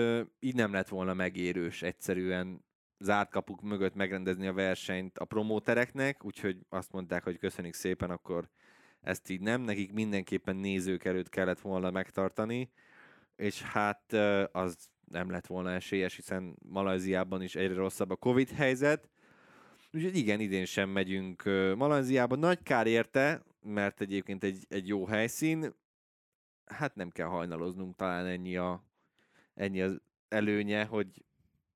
így 0.41 0.55
nem 0.55 0.73
lett 0.73 0.89
volna 0.89 1.15
megérős 1.15 1.83
egyszerűen 1.83 2.65
zárt 2.99 3.31
kapuk 3.31 3.61
mögött 3.61 3.95
megrendezni 3.95 4.47
a 4.47 4.53
versenyt 4.53 5.19
a 5.19 5.25
promótereknek, 5.25 6.25
úgyhogy 6.25 6.59
azt 6.69 6.93
mondták, 6.93 7.25
hogy 7.25 7.39
köszönjük 7.39 7.75
szépen, 7.75 8.11
akkor 8.11 8.49
ezt 9.01 9.31
így 9.31 9.41
nem, 9.41 9.61
nekik 9.61 9.93
mindenképpen 9.93 10.57
nézők 10.57 11.05
előtt 11.05 11.29
kellett 11.29 11.61
volna 11.61 11.91
megtartani, 11.91 12.71
és 13.37 13.63
hát 13.63 14.13
az 14.53 14.77
nem 15.05 15.31
lett 15.31 15.47
volna 15.47 15.73
esélyes, 15.73 16.17
hiszen 16.17 16.57
Malajziában 16.69 17.43
is 17.43 17.55
egyre 17.55 17.75
rosszabb 17.75 18.11
a 18.11 18.17
Covid 18.17 18.51
helyzet. 18.51 19.09
Úgyhogy 19.93 20.17
igen, 20.17 20.41
idén 20.41 20.65
sem 20.65 20.89
megyünk 20.89 21.43
Malajziába. 21.77 22.37
Nagy 22.37 22.63
kár 22.63 22.87
érte, 22.87 23.43
mert 23.63 24.01
egyébként 24.01 24.45
egy, 24.45 24.65
egy 24.69 24.89
jó 24.89 25.07
helyszín. 25.07 25.75
Hát 26.65 26.95
nem 26.95 27.11
kell 27.11 27.27
hajnaloznunk, 27.27 27.97
talán 27.97 28.27
ennyi, 28.27 28.57
a, 28.57 28.85
ennyi 29.55 29.81
az 29.81 30.01
előnye, 30.29 30.85
hogy 30.85 31.25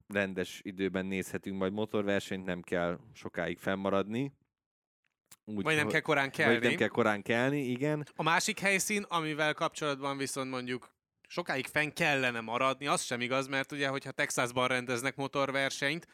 rendes 0.07 0.61
időben 0.65 1.07
nézhetünk 1.07 1.59
majd 1.59 1.73
motorversenyt, 1.73 2.45
nem 2.45 2.63
kell 2.63 2.99
sokáig 3.13 3.59
fennmaradni. 3.59 4.33
Úgy, 5.45 5.63
vagy 5.63 5.77
nem 5.77 5.89
kell 5.89 6.01
korán 6.01 6.31
kelni. 6.31 6.59
Vagy 6.59 6.69
nem 6.69 6.77
kell 6.77 6.89
korán 6.89 7.23
kelni, 7.23 7.61
igen. 7.61 8.07
A 8.15 8.23
másik 8.23 8.59
helyszín, 8.59 9.03
amivel 9.03 9.55
kapcsolatban 9.55 10.17
viszont 10.17 10.51
mondjuk 10.51 10.96
sokáig 11.27 11.67
fenn 11.67 11.89
kellene 11.89 12.41
maradni, 12.41 12.87
az 12.87 13.03
sem 13.03 13.21
igaz, 13.21 13.47
mert 13.47 13.73
ugye, 13.73 13.89
hogyha 13.89 14.11
Texasban 14.11 14.69
rendeznek 14.69 15.17
motorversenyt, 15.17 16.07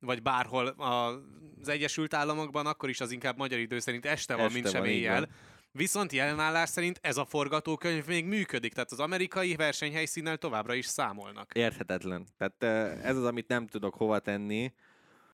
vagy 0.00 0.22
bárhol 0.22 0.66
az 1.58 1.68
Egyesült 1.68 2.14
Államokban, 2.14 2.66
akkor 2.66 2.88
is 2.88 3.00
az 3.00 3.10
inkább 3.10 3.36
magyar 3.36 3.58
idő 3.58 3.78
szerint 3.78 4.06
este 4.06 4.34
van, 4.34 4.44
este 4.44 4.58
mint 4.58 4.70
sem 4.70 4.80
van, 4.80 4.90
éjjel. 4.90 5.28
Viszont 5.72 6.12
jelenállás 6.12 6.68
szerint 6.68 6.98
ez 7.02 7.16
a 7.16 7.24
forgatókönyv 7.24 8.06
még 8.06 8.24
működik, 8.24 8.72
tehát 8.72 8.92
az 8.92 9.00
amerikai 9.00 9.56
versenyhelyszínnel 9.56 10.36
továbbra 10.36 10.74
is 10.74 10.86
számolnak. 10.86 11.54
Érthetetlen. 11.54 12.26
Tehát 12.36 12.62
eh, 12.62 13.04
ez 13.04 13.16
az, 13.16 13.24
amit 13.24 13.48
nem 13.48 13.66
tudok 13.66 13.94
hova 13.94 14.18
tenni. 14.18 14.72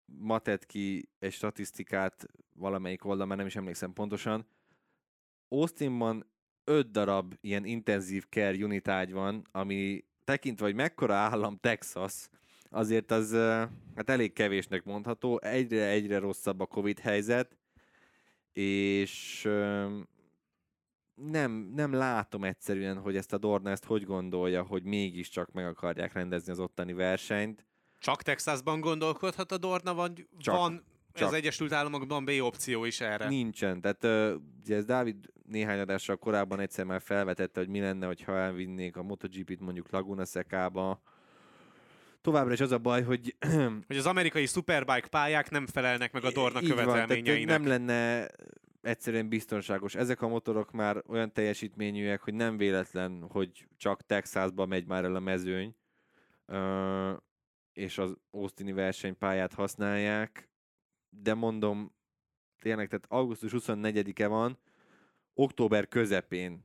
Ma 0.06 0.38
tett 0.38 0.66
ki 0.66 1.08
egy 1.18 1.32
statisztikát 1.32 2.26
valamelyik 2.52 3.04
oldal, 3.04 3.26
már 3.26 3.36
nem 3.36 3.46
is 3.46 3.56
emlékszem 3.56 3.92
pontosan. 3.92 4.46
Austinban 5.48 6.26
öt 6.64 6.90
darab 6.90 7.34
ilyen 7.40 7.64
intenzív 7.64 8.24
care 8.28 8.64
unit 8.64 8.88
ágy 8.88 9.12
van, 9.12 9.46
ami 9.52 10.04
tekintve, 10.24 10.64
hogy 10.64 10.74
mekkora 10.74 11.14
állam 11.14 11.56
Texas, 11.56 12.28
azért 12.70 13.10
az 13.10 13.32
hát 13.94 14.10
elég 14.10 14.32
kevésnek 14.32 14.84
mondható. 14.84 15.40
Egyre-egyre 15.40 16.18
rosszabb 16.18 16.60
a 16.60 16.66
Covid 16.66 16.98
helyzet, 16.98 17.56
és 18.52 19.42
nem, 21.14 21.70
nem 21.74 21.92
látom 21.92 22.44
egyszerűen, 22.44 22.98
hogy 22.98 23.16
ezt 23.16 23.32
a 23.32 23.38
Dorna 23.38 23.70
ezt 23.70 23.84
hogy 23.84 24.04
gondolja, 24.04 24.62
hogy 24.62 24.82
mégiscsak 24.82 25.52
meg 25.52 25.66
akarják 25.66 26.12
rendezni 26.12 26.52
az 26.52 26.60
ottani 26.60 26.92
versenyt. 26.92 27.66
Csak 27.98 28.22
Texasban 28.22 28.80
gondolkodhat 28.80 29.52
a 29.52 29.58
Dorna, 29.58 29.94
vagy 29.94 30.26
Csak. 30.38 30.56
van 30.56 30.84
Csak. 31.14 31.28
az 31.28 31.34
Egyesült 31.34 31.72
Államokban 31.72 32.24
B 32.24 32.30
opció 32.40 32.84
is 32.84 33.00
erre? 33.00 33.28
Nincsen. 33.28 33.80
Tehát 33.80 34.38
ugye 34.60 34.76
ez 34.76 34.84
Dávid 34.84 35.16
néhány 35.46 35.78
adással 35.78 36.16
korábban 36.16 36.60
egyszer 36.60 36.84
már 36.84 37.00
felvetette, 37.00 37.60
hogy 37.60 37.68
mi 37.68 37.80
lenne, 37.80 38.14
ha 38.24 38.36
elvinnék 38.36 38.96
a 38.96 39.02
MotoGP-t 39.02 39.60
mondjuk 39.60 39.90
Laguna 39.90 40.24
Seca-ba. 40.24 41.02
Továbbra 42.20 42.52
is 42.52 42.60
az 42.60 42.72
a 42.72 42.78
baj, 42.78 43.02
hogy 43.02 43.36
Hogy 43.86 43.96
az 43.96 44.06
amerikai 44.06 44.46
Superbike 44.46 45.08
pályák 45.08 45.50
nem 45.50 45.66
felelnek 45.66 46.12
meg 46.12 46.24
a 46.24 46.32
Dorna 46.32 46.62
Így 46.62 46.68
van, 46.68 46.84
követelményeinek. 46.84 47.58
nem 47.58 47.66
lenne 47.66 48.28
egyszerűen 48.82 49.28
biztonságos. 49.28 49.94
Ezek 49.94 50.22
a 50.22 50.28
motorok 50.28 50.72
már 50.72 51.02
olyan 51.06 51.32
teljesítményűek, 51.32 52.20
hogy 52.20 52.34
nem 52.34 52.56
véletlen, 52.56 53.26
hogy 53.28 53.66
csak 53.76 54.06
Texasba 54.06 54.66
megy 54.66 54.86
már 54.86 55.04
el 55.04 55.14
a 55.14 55.20
mezőny, 55.20 55.74
és 57.72 57.98
az 57.98 58.16
Austini 58.30 58.72
versenypályát 58.72 59.54
használják, 59.54 60.48
de 61.22 61.34
mondom, 61.34 61.92
tényleg, 62.60 62.88
tehát 62.88 63.06
augusztus 63.08 63.52
24-e 63.54 64.26
van, 64.26 64.58
október 65.34 65.88
közepén 65.88 66.64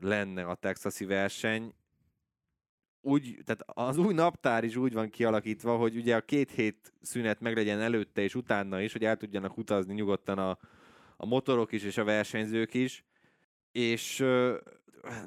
lenne 0.00 0.44
a 0.44 0.54
texasi 0.54 1.04
verseny, 1.04 1.74
úgy, 3.00 3.38
tehát 3.44 3.62
az 3.66 3.98
új 3.98 4.14
naptár 4.14 4.64
is 4.64 4.76
úgy 4.76 4.92
van 4.92 5.10
kialakítva, 5.10 5.76
hogy 5.76 5.96
ugye 5.96 6.16
a 6.16 6.20
két 6.20 6.50
hét 6.50 6.92
szünet 7.00 7.40
meglegyen 7.40 7.80
előtte 7.80 8.22
és 8.22 8.34
utána 8.34 8.80
is, 8.80 8.92
hogy 8.92 9.04
el 9.04 9.16
tudjanak 9.16 9.58
utazni 9.58 9.94
nyugodtan 9.94 10.38
a, 10.38 10.58
a 11.16 11.26
motorok 11.26 11.72
is 11.72 11.82
és 11.82 11.96
a 11.96 12.04
versenyzők 12.04 12.74
is, 12.74 13.04
és 13.72 14.24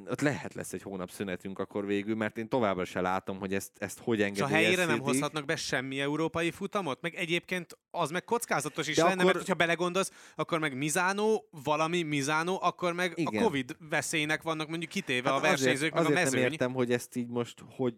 ott 0.10 0.22
lehet 0.22 0.54
lesz 0.54 0.74
egy 0.74 0.82
hónap 0.82 1.10
szünetünk 1.12 1.60
akkor 1.60 1.86
végül, 1.86 2.16
mert 2.16 2.38
én 2.38 2.48
továbbra 2.50 2.86
se 2.86 3.02
látom, 3.02 3.40
hogy 3.40 3.54
ezt, 3.54 3.72
ezt 3.78 4.00
hogy 4.00 4.20
És 4.20 4.42
a 4.42 4.48
helyére 4.48 4.86
nem 4.86 5.00
hozhatnak 5.00 5.46
be 5.46 5.56
semmi 5.56 6.00
európai 6.00 6.52
futamot? 6.52 7.02
Meg 7.02 7.16
egyébként 7.16 7.78
az 7.92 8.12
meg 8.12 8.24
kockázatos 8.24 8.88
is 8.88 8.96
De 8.96 9.02
lenne, 9.02 9.14
akkor- 9.14 9.26
mert 9.26 9.38
hogyha 9.38 9.54
belegondolsz, 9.54 10.12
akkor 10.36 10.60
meg 10.60 10.78
Mizánó, 10.78 11.48
valami 11.64 12.02
Mizánó, 12.02 12.60
akkor 12.62 12.94
meg 12.94 13.14
Igen. 13.16 13.42
a 13.42 13.46
Covid 13.46 13.76
veszélynek 13.90 14.42
vannak 14.42 14.68
mondjuk 14.68 14.92
kitéve 14.92 15.30
a 15.30 15.34
Hát 15.34 15.42
versenyzők, 15.42 15.76
azért, 15.76 15.94
meg 15.94 16.02
a 16.04 16.06
azért 16.06 16.24
mezőny. 16.24 16.42
nem 16.42 16.52
értem, 16.52 16.74
hogy 16.74 16.92
ezt 16.92 17.16
így 17.16 17.28
most 17.28 17.64
hogy, 17.70 17.96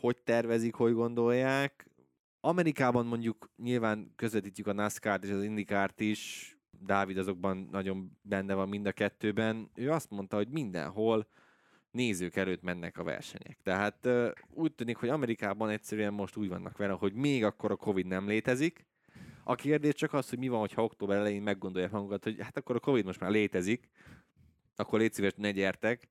hogy 0.00 0.16
tervezik, 0.24 0.74
hogy 0.74 0.92
gondolják. 0.92 1.86
Amerikában 2.40 3.06
mondjuk 3.06 3.50
nyilván 3.56 4.12
közvetítjük 4.16 4.66
a 4.66 4.72
NASCAR-t 4.72 5.24
és 5.24 5.30
az 5.30 5.42
IndyCar-t 5.42 6.00
is, 6.00 6.56
Dávid 6.84 7.18
azokban 7.18 7.68
nagyon 7.70 8.18
benne 8.22 8.54
van 8.54 8.68
mind 8.68 8.86
a 8.86 8.92
kettőben. 8.92 9.70
Ő 9.74 9.90
azt 9.90 10.10
mondta, 10.10 10.36
hogy 10.36 10.48
mindenhol 10.48 11.26
nézők 11.90 12.36
előtt 12.36 12.62
mennek 12.62 12.98
a 12.98 13.04
versenyek. 13.04 13.58
Tehát 13.62 14.08
úgy 14.50 14.72
tűnik, 14.74 14.96
hogy 14.96 15.08
Amerikában 15.08 15.68
egyszerűen 15.68 16.12
most 16.12 16.36
úgy 16.36 16.48
vannak 16.48 16.76
vele, 16.76 16.92
hogy 16.92 17.12
még 17.12 17.44
akkor 17.44 17.70
a 17.70 17.76
Covid 17.76 18.06
nem 18.06 18.26
létezik. 18.26 18.86
A 19.44 19.54
kérdés 19.54 19.94
csak 19.94 20.12
az, 20.12 20.28
hogy 20.28 20.38
mi 20.38 20.48
van, 20.48 20.68
ha 20.74 20.84
október 20.84 21.16
elején 21.16 21.42
meggondolják 21.42 21.90
magukat, 21.90 22.24
hogy 22.24 22.36
hát 22.40 22.56
akkor 22.56 22.76
a 22.76 22.80
Covid 22.80 23.04
most 23.04 23.20
már 23.20 23.30
létezik, 23.30 23.88
akkor 24.76 24.98
légy 24.98 25.12
szíves, 25.12 25.32
ne 25.36 25.50
gyertek. 25.50 26.08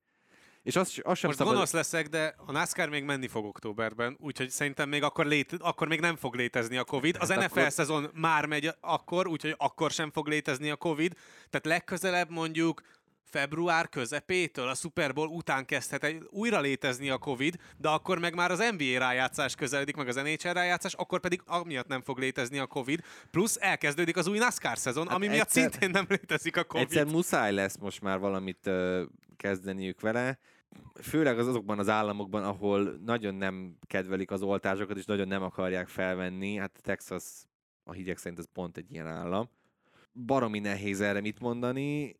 És 0.62 0.76
azt, 0.76 0.98
azt 1.02 1.18
sem 1.20 1.28
Most 1.28 1.38
szabad... 1.38 1.52
gonosz 1.54 1.72
leszek, 1.72 2.06
de 2.08 2.34
a 2.46 2.52
NASCAR 2.52 2.88
még 2.88 3.04
menni 3.04 3.28
fog 3.28 3.44
októberben, 3.44 4.16
úgyhogy 4.20 4.50
szerintem 4.50 4.88
még 4.88 5.02
akkor, 5.02 5.26
lét, 5.26 5.52
akkor 5.58 5.88
még 5.88 6.00
nem 6.00 6.16
fog 6.16 6.34
létezni 6.34 6.76
a 6.76 6.84
Covid. 6.84 7.16
Az 7.20 7.30
Hát 7.30 7.38
NFL 7.38 7.58
akkor- 7.58 7.72
szezon 7.72 8.10
már 8.14 8.46
megy 8.46 8.70
akkor, 8.80 9.26
úgyhogy 9.28 9.54
akkor 9.58 9.90
sem 9.90 10.10
fog 10.10 10.28
létezni 10.28 10.70
a 10.70 10.76
Covid. 10.76 11.14
Tehát 11.50 11.66
legközelebb 11.66 12.30
mondjuk 12.30 12.82
február 13.24 13.88
közepétől, 13.88 14.68
a 14.68 14.74
Super 14.74 15.12
Bowl 15.12 15.28
után 15.28 15.64
kezdhet 15.64 16.04
egy, 16.04 16.22
újra 16.30 16.60
létezni 16.60 17.10
a 17.10 17.18
Covid, 17.18 17.56
de 17.76 17.88
akkor 17.88 18.18
meg 18.18 18.34
már 18.34 18.50
az 18.50 18.64
NBA 18.76 18.98
rájátszás 18.98 19.54
közeledik, 19.54 19.96
meg 19.96 20.08
az 20.08 20.14
NHL 20.14 20.52
rájátszás, 20.52 20.94
akkor 20.94 21.20
pedig 21.20 21.42
amiatt 21.46 21.86
nem 21.86 22.02
fog 22.02 22.18
létezni 22.18 22.58
a 22.58 22.66
Covid, 22.66 23.00
plusz 23.30 23.56
elkezdődik 23.60 24.16
az 24.16 24.26
új 24.26 24.38
NASCAR 24.38 24.78
szezon, 24.78 25.06
Hát 25.06 25.16
ami 25.16 25.26
miatt 25.26 25.40
egyszer- 25.46 25.70
szintén 25.70 25.90
nem 25.90 26.06
létezik 26.08 26.56
a 26.56 26.64
Covid. 26.64 26.86
Egyszer 26.86 27.04
muszáj 27.04 27.52
lesz 27.52 27.76
most 27.76 28.00
már 28.00 28.18
valamit 28.18 28.66
ö, 28.66 29.02
kezdeniük 29.36 30.00
vele. 30.00 30.38
Főleg 31.02 31.38
az 31.38 31.46
azokban 31.46 31.78
az 31.78 31.88
államokban, 31.88 32.44
ahol 32.44 32.98
nagyon 33.04 33.34
nem 33.34 33.76
kedvelik 33.86 34.30
az 34.30 34.42
oltásokat, 34.42 34.96
és 34.96 35.04
nagyon 35.04 35.28
nem 35.28 35.42
akarják 35.42 35.88
felvenni. 35.88 36.56
Hát 36.56 36.78
Texas 36.82 37.24
a 37.84 37.92
hírek 37.92 38.18
szerint 38.18 38.38
ez 38.38 38.48
pont 38.52 38.76
egy 38.76 38.92
ilyen 38.92 39.06
állam. 39.06 39.48
Baromi 40.12 40.58
nehéz 40.58 41.00
erre 41.00 41.20
mit 41.20 41.40
mondani. 41.40 42.16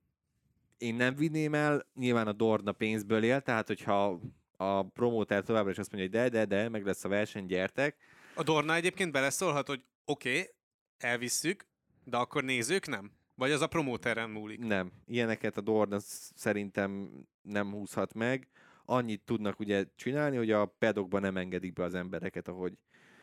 Én 0.79 0.95
nem 0.95 1.15
vinném 1.15 1.55
el, 1.55 1.87
nyilván 1.95 2.27
a 2.27 2.33
Dorna 2.33 2.73
pénzből 2.73 3.23
él, 3.23 3.41
tehát 3.41 3.67
hogyha 3.67 4.21
a 4.57 4.83
promóter 4.83 5.43
továbbra 5.43 5.71
is 5.71 5.79
azt 5.79 5.93
mondja, 5.93 6.11
hogy 6.11 6.31
de, 6.31 6.39
de, 6.39 6.57
de, 6.57 6.69
meg 6.69 6.85
lesz 6.85 7.05
a 7.05 7.09
verseny, 7.09 7.47
gyertek. 7.47 7.97
A 8.35 8.43
Dorna 8.43 8.75
egyébként 8.75 9.13
beleszólhat, 9.13 9.67
hogy 9.67 9.83
oké, 10.05 10.31
okay, 10.31 10.51
elvisszük, 10.99 11.67
de 12.05 12.17
akkor 12.17 12.45
nézők 12.45 12.87
nem? 12.87 13.11
Vagy 13.35 13.51
az 13.51 13.61
a 13.61 13.67
promóteren 13.67 14.31
múlik? 14.31 14.59
Nem, 14.59 14.93
ilyeneket 15.07 15.57
a 15.57 15.61
Dorna 15.61 15.99
sz- 15.99 16.33
szerintem 16.37 17.11
nem 17.43 17.71
húzhat 17.71 18.15
meg. 18.15 18.49
Annyit 18.85 19.25
tudnak 19.25 19.61
ugye 19.61 19.85
csinálni, 19.95 20.37
hogy 20.37 20.51
a 20.51 20.67
pedokban 20.67 21.21
nem 21.21 21.37
engedik 21.37 21.73
be 21.73 21.85
az 21.85 21.95
embereket, 21.95 22.49
ahogy, 22.49 22.79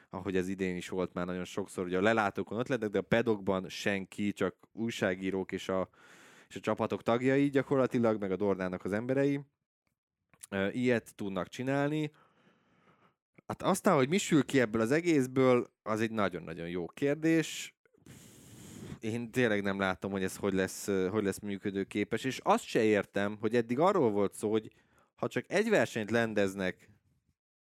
ahogy 0.09 0.35
ez 0.35 0.47
idén 0.47 0.75
is 0.75 0.89
volt 0.89 1.13
már 1.13 1.25
nagyon 1.25 1.45
sokszor. 1.45 1.85
Ugye 1.85 1.97
a 1.97 2.01
lelátókon 2.01 2.57
ott 2.57 2.67
lettek, 2.67 2.89
de 2.89 2.97
a 2.97 3.01
pedokban 3.01 3.69
senki, 3.69 4.31
csak 4.31 4.55
újságírók 4.71 5.51
és 5.51 5.69
a, 5.69 5.89
és 6.49 6.55
a 6.55 6.59
csapatok 6.59 7.03
tagjai 7.03 7.49
gyakorlatilag, 7.49 8.19
meg 8.19 8.31
a 8.31 8.35
Dornának 8.35 8.85
az 8.85 8.91
emberei. 8.91 9.39
Ilyet 10.71 11.15
tudnak 11.15 11.47
csinálni. 11.47 12.11
Hát 13.47 13.61
aztán, 13.61 13.95
hogy 13.95 14.09
mi 14.09 14.17
sül 14.17 14.45
ki 14.45 14.59
ebből 14.59 14.81
az 14.81 14.91
egészből, 14.91 15.71
az 15.83 16.01
egy 16.01 16.11
nagyon-nagyon 16.11 16.69
jó 16.69 16.85
kérdés 16.85 17.78
én 18.99 19.31
tényleg 19.31 19.61
nem 19.61 19.79
látom, 19.79 20.11
hogy 20.11 20.23
ez 20.23 20.35
hogy 20.35 20.53
lesz, 20.53 20.85
hogy 20.85 21.23
lesz 21.23 21.39
működőképes, 21.39 22.23
és 22.23 22.39
azt 22.43 22.63
se 22.63 22.83
értem, 22.83 23.37
hogy 23.39 23.55
eddig 23.55 23.79
arról 23.79 24.11
volt 24.11 24.33
szó, 24.33 24.51
hogy 24.51 24.71
ha 25.15 25.27
csak 25.27 25.45
egy 25.47 25.69
versenyt 25.69 26.11
lendeznek 26.11 26.89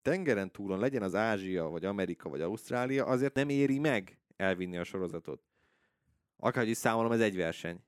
tengeren 0.03 0.51
túlon, 0.51 0.79
legyen 0.79 1.03
az 1.03 1.15
Ázsia, 1.15 1.69
vagy 1.69 1.85
Amerika, 1.85 2.29
vagy 2.29 2.41
Ausztrália, 2.41 3.07
azért 3.07 3.35
nem 3.35 3.49
éri 3.49 3.79
meg 3.79 4.19
elvinni 4.37 4.77
a 4.77 4.85
sorozatot. 4.85 5.43
Akárhogy 6.37 6.71
is 6.71 6.77
számolom, 6.77 7.13
ez 7.13 7.21
egy 7.21 7.37
verseny. 7.37 7.81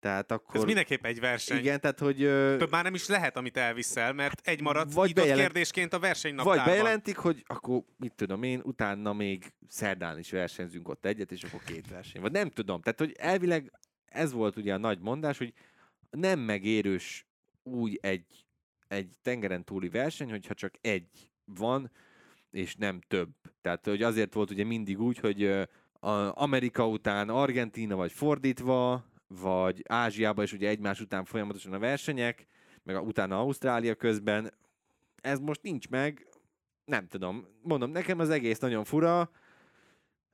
Tehát 0.00 0.30
akkor... 0.32 0.56
Ez 0.56 0.64
mindenképp 0.64 1.04
egy 1.04 1.20
verseny. 1.20 1.58
Igen, 1.58 1.80
tehát 1.80 1.98
hogy... 1.98 2.22
ö, 2.22 2.56
Több 2.58 2.70
már 2.70 2.84
nem 2.84 2.94
is 2.94 3.06
lehet, 3.08 3.36
amit 3.36 3.56
elviszel, 3.56 4.12
mert 4.12 4.46
egy 4.48 4.60
maradt 4.60 4.92
Vagy 4.92 5.14
bejelent- 5.14 5.40
kérdésként 5.40 5.92
a 5.92 5.98
versenynaptárban. 5.98 6.64
Vagy 6.64 6.72
bejelentik, 6.74 7.16
hogy 7.16 7.42
akkor 7.46 7.82
mit 7.96 8.12
tudom 8.14 8.42
én, 8.42 8.60
utána 8.64 9.12
még 9.12 9.52
szerdán 9.68 10.18
is 10.18 10.30
versenyzünk 10.30 10.88
ott 10.88 11.04
egyet, 11.04 11.32
és 11.32 11.42
akkor 11.42 11.60
két 11.64 11.88
verseny. 11.88 12.20
Vagy 12.22 12.32
nem 12.32 12.50
tudom. 12.50 12.80
Tehát, 12.80 12.98
hogy 12.98 13.14
elvileg 13.18 13.72
ez 14.04 14.32
volt 14.32 14.56
ugye 14.56 14.74
a 14.74 14.78
nagy 14.78 14.98
mondás, 15.00 15.38
hogy 15.38 15.52
nem 16.10 16.38
megérős 16.38 17.26
úgy 17.62 17.98
egy, 18.02 18.46
egy 18.88 19.16
tengeren 19.22 19.64
túli 19.64 19.88
verseny, 19.88 20.30
hogyha 20.30 20.54
csak 20.54 20.74
egy 20.80 21.30
van, 21.44 21.90
és 22.50 22.74
nem 22.76 23.00
több. 23.00 23.28
Tehát, 23.60 23.84
hogy 23.86 24.02
azért 24.02 24.34
volt 24.34 24.50
ugye 24.50 24.64
mindig 24.64 25.00
úgy, 25.00 25.18
hogy 25.18 25.68
Amerika 26.30 26.88
után 26.88 27.28
Argentína, 27.28 27.96
vagy 27.96 28.12
fordítva, 28.12 29.04
vagy 29.34 29.82
Ázsiában 29.88 30.44
is 30.44 30.52
ugye 30.52 30.68
egymás 30.68 31.00
után 31.00 31.24
folyamatosan 31.24 31.72
a 31.72 31.78
versenyek, 31.78 32.46
meg 32.82 32.96
a, 32.96 33.00
utána 33.00 33.38
Ausztrália 33.38 33.94
közben. 33.94 34.54
Ez 35.20 35.38
most 35.38 35.62
nincs 35.62 35.88
meg, 35.88 36.26
nem 36.84 37.06
tudom. 37.08 37.46
Mondom, 37.62 37.90
nekem 37.90 38.18
az 38.18 38.30
egész 38.30 38.58
nagyon 38.58 38.84
fura, 38.84 39.30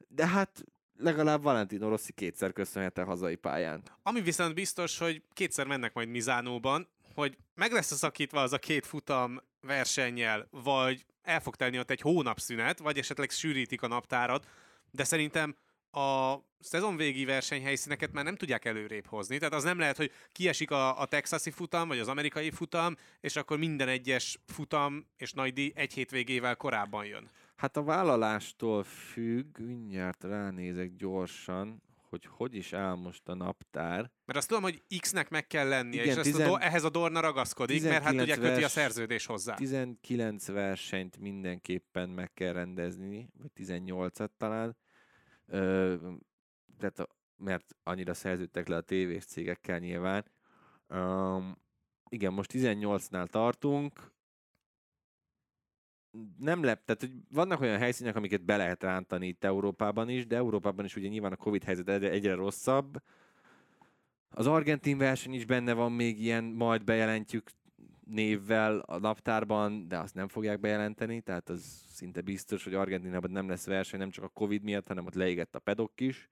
de 0.09 0.27
hát 0.27 0.65
legalább 0.97 1.43
Valentino 1.43 1.89
Rossi 1.89 2.13
kétszer 2.13 2.53
köszönhet 2.53 2.99
a 2.99 3.05
hazai 3.05 3.37
pályán. 3.37 3.83
Ami 4.03 4.21
viszont 4.21 4.55
biztos, 4.55 4.99
hogy 4.99 5.23
kétszer 5.33 5.67
mennek 5.67 5.95
majd 5.95 6.09
Mizánóban, 6.09 6.89
hogy 7.15 7.37
meg 7.55 7.73
lesz 7.73 7.97
szakítva 7.97 8.41
az 8.41 8.53
a 8.53 8.59
két 8.59 8.87
futam 8.87 9.41
versennyel, 9.61 10.49
vagy 10.51 11.07
el 11.23 11.41
fog 11.41 11.57
telni 11.57 11.79
ott 11.79 11.91
egy 11.91 12.01
hónap 12.01 12.39
szünet, 12.39 12.79
vagy 12.79 12.99
esetleg 12.99 13.31
sűrítik 13.31 13.83
a 13.83 13.87
naptárat, 13.87 14.47
de 14.91 15.05
szerintem 15.05 15.57
a 15.97 16.45
szezonvégi 16.61 17.25
versenyhelyszíneket 17.25 18.13
már 18.13 18.25
nem 18.25 18.37
tudják 18.37 18.65
előrébb 18.65 19.07
hozni. 19.07 19.39
Tehát 19.39 19.55
az 19.55 19.65
nem 19.65 19.79
lehet, 19.79 19.97
hogy 19.97 20.13
kiesik 20.33 20.71
a, 20.71 21.01
a 21.01 21.07
texasi 21.07 21.51
futam, 21.51 21.89
vagy 21.89 21.99
az 21.99 22.09
amerikai 22.09 22.51
futam, 22.51 22.97
és 23.21 23.37
akkor 23.37 23.59
minden 23.59 23.89
egyes 23.89 24.39
futam 24.47 25.07
és 25.17 25.33
nagy 25.33 25.53
díj 25.53 25.73
egy 25.75 25.93
hétvégével 25.93 26.57
korábban 26.57 27.05
jön. 27.05 27.31
Hát 27.57 27.77
a 27.77 27.83
vállalástól 27.83 28.85
függ, 28.85 29.59
mindjárt 29.59 30.25
ránézek 30.25 30.97
gyorsan, 30.97 31.83
hogy 32.09 32.27
hogy 32.31 32.55
is 32.55 32.73
áll 32.73 32.95
most 32.95 33.29
a 33.29 33.35
naptár. 33.35 34.11
Mert 34.25 34.39
azt 34.39 34.49
tudom, 34.49 34.63
hogy 34.63 34.83
X-nek 35.01 35.29
meg 35.29 35.47
kell 35.47 35.69
lennie, 35.69 36.03
Igen, 36.03 36.13
és 36.13 36.21
ezt 36.21 36.31
tizen- 36.31 36.47
a 36.49 36.51
do- 36.51 36.63
ehhez 36.63 36.85
a 36.85 36.91
Dorna 36.91 37.21
ragaszkodik, 37.21 37.83
mert 37.83 38.03
hát 38.03 38.11
19 38.11 38.39
ugye 38.39 38.47
köti 38.49 38.57
a 38.57 38.61
vers- 38.61 38.73
szerződés 38.73 39.27
hozzá. 39.27 39.55
19 39.55 40.47
versenyt 40.47 41.19
mindenképpen 41.19 42.09
meg 42.09 42.33
kell 42.35 42.53
rendezni, 42.53 43.29
vagy 43.39 43.51
18-at 43.57 44.29
talán. 44.37 44.77
Ö, 45.47 45.95
tehát 46.79 47.09
mert 47.37 47.77
annyira 47.83 48.15
szerződtek 48.15 48.69
le 48.69 48.77
a 48.77 48.81
tévés 48.81 49.25
cégekkel 49.25 49.79
nyilván. 49.79 50.25
Um, 50.89 51.57
igen, 52.09 52.33
most 52.33 52.51
18-nál 52.55 53.27
tartunk. 53.27 54.15
Nem 56.39 56.63
lep, 56.63 56.85
tehát 56.85 57.01
hogy 57.01 57.13
vannak 57.29 57.61
olyan 57.61 57.79
helyszínek, 57.79 58.17
amiket 58.17 58.45
be 58.45 58.57
lehet 58.57 58.83
rántani 58.83 59.27
itt 59.27 59.45
Európában 59.45 60.09
is, 60.09 60.27
de 60.27 60.37
Európában 60.37 60.85
is 60.85 60.97
ugye 60.97 61.09
nyilván 61.09 61.33
a 61.33 61.37
Covid 61.37 61.65
helyzet 61.65 61.89
egyre, 61.89 62.11
egyre 62.11 62.35
rosszabb. 62.35 63.03
Az 64.29 64.47
argentin 64.47 64.99
verseny 64.99 65.33
is 65.33 65.45
benne 65.45 65.73
van 65.73 65.93
még 65.93 66.21
ilyen, 66.21 66.45
majd 66.45 66.85
bejelentjük 66.85 67.51
névvel 68.11 68.79
a 68.79 68.99
naptárban, 68.99 69.89
de 69.89 69.99
azt 69.99 70.15
nem 70.15 70.29
fogják 70.29 70.61
bejelenteni, 70.61 71.21
tehát 71.21 71.49
az 71.49 71.85
szinte 71.89 72.21
biztos, 72.21 72.65
hogy 72.65 72.75
Argentinában 72.75 73.31
nem 73.31 73.49
lesz 73.49 73.67
verseny, 73.67 73.99
nem 73.99 74.11
csak 74.11 74.25
a 74.25 74.29
Covid 74.29 74.63
miatt, 74.63 74.87
hanem 74.87 75.07
ott 75.07 75.15
leégett 75.15 75.55
a 75.55 75.59
pedok 75.59 76.01
is. 76.01 76.29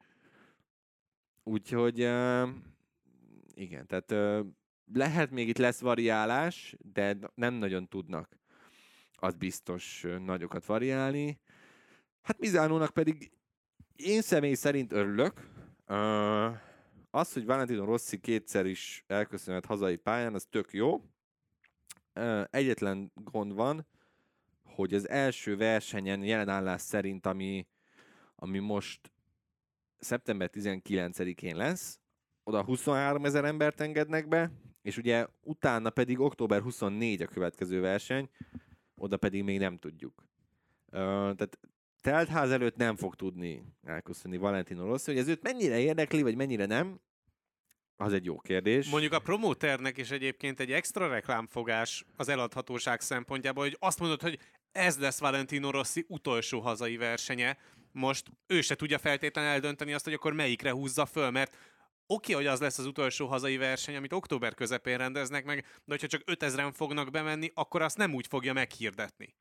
Úgyhogy 1.43 2.03
uh, 2.03 2.49
igen, 3.55 3.87
tehát 3.87 4.11
uh, 4.11 4.47
lehet 4.93 5.31
még 5.31 5.49
itt 5.49 5.59
lesz 5.59 5.81
variálás, 5.81 6.77
de 6.93 7.17
nem 7.35 7.55
nagyon 7.55 7.89
tudnak 7.89 8.39
az 9.25 9.35
biztos 9.35 10.05
ö, 10.05 10.19
nagyokat 10.19 10.67
variálni. 10.67 11.41
Hát 12.23 12.39
Mizánónak 12.39 12.91
pedig 12.91 13.33
én 13.97 14.23
személy 14.23 14.55
szerint 14.55 14.93
örülök. 14.93 15.49
Az, 17.11 17.33
hogy 17.33 17.45
Valentino 17.45 17.85
Rossi 17.85 18.21
kétszer 18.21 18.67
is 18.67 19.05
elköszönhet 19.07 19.67
hazai 19.67 19.97
pályán, 19.97 20.35
az 20.35 20.47
tök 20.51 20.73
jó. 20.73 21.03
Egyetlen 22.51 23.13
gond 23.15 23.55
van, 23.55 23.87
hogy 24.65 24.95
az 24.95 25.09
első 25.09 25.57
versenyen 25.57 26.23
jelen 26.23 26.49
állás 26.49 26.81
szerint, 26.81 27.27
ami, 27.27 27.67
ami 28.37 28.59
most 28.59 29.13
szeptember 29.99 30.51
19-én 30.53 31.57
lesz, 31.57 32.01
oda 32.43 32.65
23 32.65 33.25
ezer 33.25 33.45
embert 33.45 33.81
engednek 33.81 34.29
be, 34.29 34.51
és 34.83 34.97
ugye 34.97 35.27
utána 35.41 35.91
pedig 35.91 36.21
október 36.21 36.63
24 36.63 37.23
a 37.23 37.27
következő 37.27 37.81
verseny, 37.81 38.29
oda 38.95 39.17
pedig 39.17 39.43
még 39.43 39.59
nem 39.59 39.79
tudjuk. 39.79 40.29
Ö, 40.91 40.99
tehát 41.37 41.59
teltház 42.01 42.51
előtt 42.51 42.77
nem 42.77 42.97
fog 42.97 43.15
tudni 43.15 43.65
elköszönni 43.83 44.37
Valentino 44.37 44.87
Rossi, 44.87 45.11
hogy 45.11 45.21
ez 45.21 45.29
őt 45.29 45.43
mennyire 45.43 45.79
érdekli, 45.79 46.23
vagy 46.23 46.37
mennyire 46.37 46.67
nem, 46.67 47.01
az 47.97 48.13
egy 48.13 48.25
jó 48.25 48.39
kérdés. 48.41 48.89
Mondjuk 48.89 49.13
a 49.13 49.19
promóternek 49.19 49.97
is 49.97 50.11
egyébként 50.11 50.61
egy 50.61 50.73
extra 50.73 51.09
reklámfogás 51.09 52.05
az 52.17 52.29
eladhatóság 52.29 53.01
szempontjából, 53.01 53.65
hogy 53.65 53.77
azt 53.81 54.01
mondod, 54.01 54.21
hogy 54.21 54.39
ez 54.73 54.99
lesz 54.99 55.21
Valentino 55.21 55.71
Rossi 55.71 56.05
utolsó 56.09 56.61
hazai 56.61 56.97
versenye. 56.97 57.57
Most 57.93 58.31
ő 58.47 58.61
se 58.61 58.75
tudja 58.75 58.99
feltétlenül 58.99 59.51
eldönteni 59.51 59.93
azt, 59.93 60.05
hogy 60.05 60.13
akkor 60.13 60.33
melyikre 60.33 60.71
húzza 60.71 61.07
föl, 61.07 61.31
mert 61.31 61.57
oké, 62.07 62.33
hogy 62.33 62.47
az 62.47 62.61
lesz 62.61 62.79
az 62.79 62.87
utolsó 62.87 63.27
hazai 63.27 63.57
verseny, 63.57 63.97
amit 63.97 64.13
október 64.13 64.55
közepén 64.55 64.99
rendeznek 64.99 65.45
meg, 65.45 65.61
de 65.61 65.71
hogyha 65.87 66.07
csak 66.07 66.23
5000-en 66.27 66.73
fognak 66.75 67.11
bemenni, 67.11 67.51
akkor 67.55 67.83
azt 67.83 67.97
nem 67.97 68.15
úgy 68.15 68.27
fogja 68.27 68.53
meghirdetni. 68.53 69.35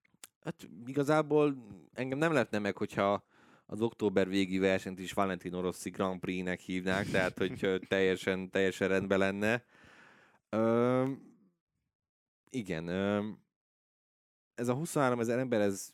Hát 0.43 0.67
igazából 0.85 1.55
engem 1.93 2.17
nem 2.17 2.33
lepne 2.33 2.59
meg, 2.59 2.77
hogyha 2.77 3.23
az 3.65 3.81
október 3.81 4.27
végi 4.27 4.57
versenyt 4.57 4.99
is 4.99 5.13
Valentino 5.13 5.61
Rossi 5.61 5.89
Grand 5.89 6.19
Prix-nek 6.19 6.59
hívnák, 6.59 7.09
tehát 7.09 7.37
hogy 7.37 7.59
teljesen, 7.87 8.49
teljesen 8.49 8.87
rendben 8.87 9.19
lenne. 9.19 9.63
Ö, 10.49 11.11
igen, 12.49 12.87
ö, 12.87 13.27
ez 14.55 14.67
a 14.67 14.73
23 14.73 15.19
ezer 15.19 15.39
ember, 15.39 15.61
ez 15.61 15.93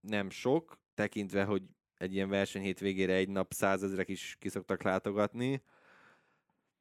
nem 0.00 0.30
sok, 0.30 0.78
tekintve, 0.94 1.44
hogy 1.44 1.62
egy 1.98 2.14
ilyen 2.14 2.28
verseny 2.28 2.62
hétvégére 2.62 3.14
egy 3.14 3.28
nap 3.28 3.52
százezrek 3.52 4.08
is 4.08 4.36
kiszoktak 4.40 4.82
látogatni. 4.82 5.62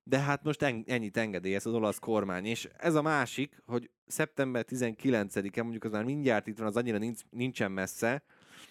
De 0.04 0.20
hát 0.20 0.44
most 0.44 0.62
en- 0.62 0.84
ennyit 0.88 1.18
engedélyez 1.18 1.66
az 1.66 1.74
olasz 1.74 2.00
kormány, 2.00 2.46
és 2.46 2.70
ez 2.78 2.96
a 2.96 3.02
másik, 3.02 3.62
hogy 3.66 3.90
szeptember 4.06 4.66
19-e, 4.68 5.62
mondjuk 5.62 5.84
az 5.84 5.92
már 5.92 6.04
mindjárt 6.04 6.48
itt 6.48 6.58
van, 6.58 6.68
az 6.68 6.78
annyira 6.78 6.98
nincs, 6.98 7.22
nincsen 7.30 7.72
messze, 7.72 8.24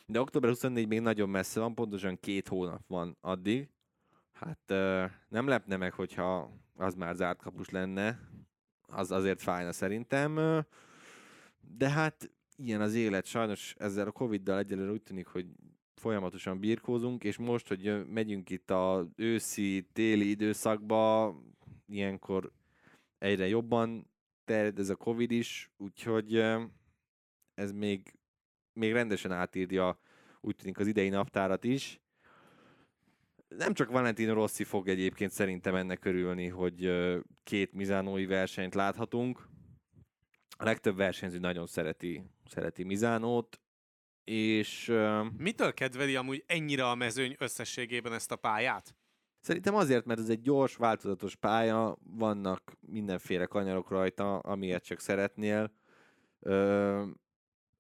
de 0.06 0.20
október 0.20 0.50
24 0.50 0.88
még 0.88 1.00
nagyon 1.00 1.28
messze 1.28 1.60
van, 1.60 1.74
pontosan 1.74 2.20
két 2.20 2.48
hónap 2.48 2.82
van 2.86 3.16
addig. 3.20 3.68
Hát 4.32 4.72
nem 5.28 5.46
lepne 5.48 5.76
meg, 5.76 5.92
hogyha 5.92 6.50
az 6.76 6.94
már 6.94 7.14
zárt 7.14 7.42
kapus 7.42 7.70
lenne, 7.70 8.20
az 8.86 9.10
azért 9.10 9.42
fájna 9.42 9.72
szerintem. 9.72 10.64
De 11.60 11.88
hát 11.88 12.30
ilyen 12.56 12.80
az 12.80 12.94
élet, 12.94 13.24
sajnos 13.24 13.74
ezzel 13.78 14.06
a 14.06 14.10
Covid-dal 14.10 14.58
egyelőre 14.58 14.90
úgy 14.90 15.02
tűnik, 15.02 15.26
hogy 15.26 15.46
folyamatosan 15.94 16.58
birkózunk, 16.60 17.24
és 17.24 17.36
most, 17.36 17.68
hogy 17.68 18.06
megyünk 18.06 18.50
itt 18.50 18.70
a 18.70 19.08
őszi, 19.16 19.88
téli 19.92 20.28
időszakba, 20.30 21.34
ilyenkor 21.86 22.52
egyre 23.18 23.48
jobban 23.48 24.10
terjed 24.44 24.78
ez 24.78 24.88
a 24.88 24.96
Covid 24.96 25.30
is, 25.30 25.70
úgyhogy 25.76 26.44
ez 27.54 27.72
még, 27.72 28.14
még 28.74 28.92
rendesen 28.92 29.32
átírja 29.32 29.98
úgy 30.40 30.56
tűnik 30.56 30.78
az 30.78 30.86
idei 30.86 31.08
naptárat 31.08 31.64
is. 31.64 32.00
Nem 33.48 33.74
csak 33.74 33.90
Valentino 33.90 34.32
Rossi 34.32 34.64
fog 34.64 34.88
egyébként 34.88 35.30
szerintem 35.30 35.74
ennek 35.74 36.04
örülni, 36.04 36.48
hogy 36.48 36.90
két 37.42 37.72
Mizánói 37.72 38.26
versenyt 38.26 38.74
láthatunk. 38.74 39.48
A 40.56 40.64
legtöbb 40.64 40.96
versenyző 40.96 41.38
nagyon 41.38 41.66
szereti, 41.66 42.24
szereti 42.46 42.84
Mizánót, 42.84 43.60
és 44.24 44.92
Mitől 45.36 45.74
kedveli 45.74 46.16
amúgy 46.16 46.44
ennyire 46.46 46.88
a 46.88 46.94
mezőny 46.94 47.34
összességében 47.38 48.12
ezt 48.12 48.32
a 48.32 48.36
pályát? 48.36 48.94
Szerintem 49.40 49.74
azért, 49.74 50.04
mert 50.04 50.20
ez 50.20 50.28
egy 50.28 50.40
gyors, 50.40 50.76
változatos 50.76 51.36
pálya, 51.36 51.96
vannak 52.02 52.72
mindenféle 52.80 53.46
kanyarok 53.46 53.90
rajta, 53.90 54.38
amilyet 54.38 54.84
csak 54.84 55.00
szeretnél. 55.00 55.72
Ö, 56.40 57.04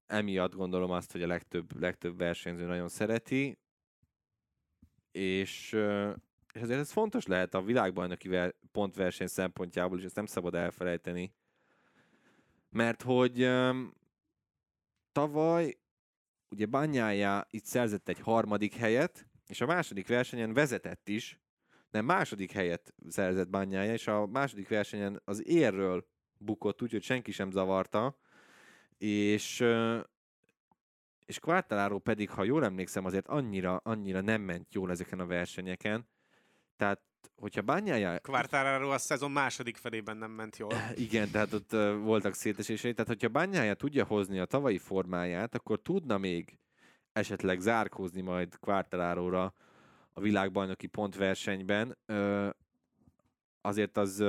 emiatt 0.06 0.54
gondolom 0.54 0.90
azt, 0.90 1.12
hogy 1.12 1.22
a 1.22 1.26
legtöbb, 1.26 1.80
legtöbb 1.80 2.18
versenyző 2.18 2.66
nagyon 2.66 2.88
szereti, 2.88 3.58
és, 5.12 5.72
és 6.52 6.60
azért 6.60 6.80
ez 6.80 6.92
fontos 6.92 7.26
lehet 7.26 7.54
a 7.54 7.62
világbajnoki 7.62 8.28
ver, 8.28 8.54
pontverseny 8.72 9.26
szempontjából, 9.26 9.98
és 9.98 10.04
ezt 10.04 10.16
nem 10.16 10.26
szabad 10.26 10.54
elfelejteni. 10.54 11.34
Mert 12.70 13.02
hogy 13.02 13.50
tavaly 15.12 15.78
ugye 16.48 16.66
Banyája 16.66 17.46
itt 17.50 17.64
szerzett 17.64 18.08
egy 18.08 18.20
harmadik 18.20 18.74
helyet, 18.74 19.26
és 19.46 19.60
a 19.60 19.66
második 19.66 20.08
versenyen 20.08 20.52
vezetett 20.52 21.08
is, 21.08 21.38
nem 21.90 22.04
második 22.04 22.52
helyet 22.52 22.94
szerzett 23.08 23.48
Banyája, 23.50 23.92
és 23.92 24.06
a 24.06 24.26
második 24.26 24.68
versenyen 24.68 25.20
az 25.24 25.46
érről 25.46 26.06
bukott, 26.38 26.82
úgyhogy 26.82 27.02
senki 27.02 27.32
sem 27.32 27.50
zavarta, 27.50 28.18
és 28.98 29.64
és 31.26 31.38
Quartararo 31.38 31.98
pedig, 31.98 32.30
ha 32.30 32.44
jól 32.44 32.64
emlékszem, 32.64 33.04
azért 33.04 33.28
annyira, 33.28 33.80
annyira 33.84 34.20
nem 34.20 34.40
ment 34.40 34.74
jól 34.74 34.90
ezeken 34.90 35.20
a 35.20 35.26
versenyeken. 35.26 36.08
Tehát, 36.76 37.00
hogyha 37.36 37.62
Banyája 37.62 38.20
Quartararo 38.20 38.90
a 38.90 38.98
szezon 38.98 39.30
második 39.30 39.76
felében 39.76 40.16
nem 40.16 40.30
ment 40.30 40.56
jól. 40.56 40.72
igen, 40.94 41.30
tehát 41.30 41.52
ott 41.52 41.70
voltak 42.02 42.34
szétesései. 42.34 42.92
Tehát, 42.92 43.08
hogyha 43.08 43.28
Bányája 43.28 43.74
tudja 43.74 44.04
hozni 44.04 44.38
a 44.38 44.44
tavalyi 44.44 44.78
formáját, 44.78 45.54
akkor 45.54 45.80
tudna 45.82 46.18
még 46.18 46.58
esetleg 47.12 47.60
zárkózni 47.60 48.20
majd 48.20 48.58
Quartararo-ra 48.58 49.54
a 50.12 50.20
világbajnoki 50.20 50.86
pontversenyben. 50.86 51.98
Azért 53.60 53.96
az, 53.96 54.24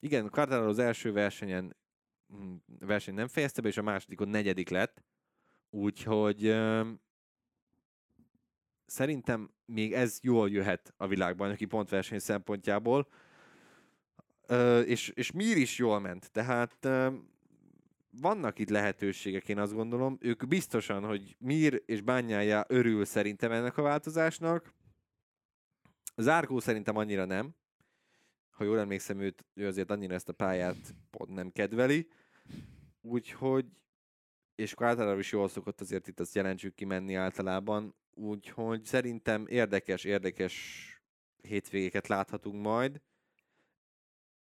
igen, 0.00 0.30
Quartararo 0.30 0.68
az 0.68 0.78
első 0.78 1.12
versenyen 1.12 1.76
mm, 2.34 2.54
verseny 2.78 3.14
nem 3.14 3.28
fejezte 3.28 3.60
be, 3.60 3.68
és 3.68 3.76
a 3.76 3.82
másodikon 3.82 4.28
negyedik 4.28 4.68
lett. 4.68 5.02
Úgyhogy 5.70 6.56
szerintem 8.86 9.50
még 9.64 9.92
ez 9.92 10.18
jól 10.22 10.50
jöhet 10.50 10.94
a 10.96 11.06
világbajnoki 11.06 11.64
pontverseny 11.64 12.18
szempontjából. 12.18 13.08
Ö, 14.46 14.80
és, 14.80 15.08
és 15.08 15.32
Mir 15.32 15.56
is 15.56 15.78
jól 15.78 16.00
ment, 16.00 16.30
tehát 16.30 16.88
vannak 18.10 18.58
itt 18.58 18.68
lehetőségek, 18.68 19.48
én 19.48 19.58
azt 19.58 19.74
gondolom. 19.74 20.18
Ők 20.20 20.48
biztosan, 20.48 21.04
hogy 21.04 21.36
Mir 21.38 21.82
és 21.86 22.00
Bányája 22.00 22.64
örül 22.68 23.04
szerintem 23.04 23.52
ennek 23.52 23.76
a 23.76 23.82
változásnak. 23.82 24.72
Zárkó 26.16 26.60
szerintem 26.60 26.96
annyira 26.96 27.24
nem. 27.24 27.54
Ha 28.50 28.64
jól 28.64 28.78
emlékszem, 28.78 29.20
őt, 29.20 29.44
ő 29.54 29.66
azért 29.66 29.90
annyira 29.90 30.14
ezt 30.14 30.28
a 30.28 30.32
pályát 30.32 30.94
pont 31.10 31.30
nem 31.30 31.50
kedveli. 31.50 32.08
Úgyhogy, 33.00 33.66
és 34.54 34.72
akkor 34.72 34.86
általában 34.86 35.18
is 35.18 35.32
jól 35.32 35.48
szokott 35.48 35.80
azért 35.80 36.08
itt 36.08 36.20
azt 36.20 36.34
jelentsük 36.34 36.74
kimenni 36.74 37.14
általában. 37.14 37.94
Úgyhogy 38.14 38.84
szerintem 38.84 39.46
érdekes, 39.46 40.04
érdekes 40.04 40.84
hétvégéket 41.42 42.08
láthatunk 42.08 42.62
majd. 42.62 43.00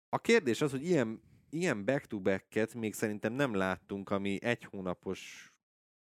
A 0.08 0.18
kérdés 0.18 0.60
az, 0.60 0.70
hogy 0.70 0.84
ilyen, 0.84 1.22
ilyen 1.50 1.84
back-to-back-et 1.84 2.74
még 2.74 2.94
szerintem 2.94 3.32
nem 3.32 3.54
láttunk, 3.54 4.10
ami 4.10 4.42
egy 4.42 4.64
hónapos 4.64 5.52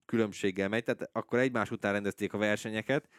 különbséggel 0.05 0.69
megy, 0.69 0.83
tehát 0.83 1.09
akkor 1.11 1.39
egymás 1.39 1.71
után 1.71 1.91
rendezték 1.91 2.33
a 2.33 2.37
versenyeket, 2.37 3.09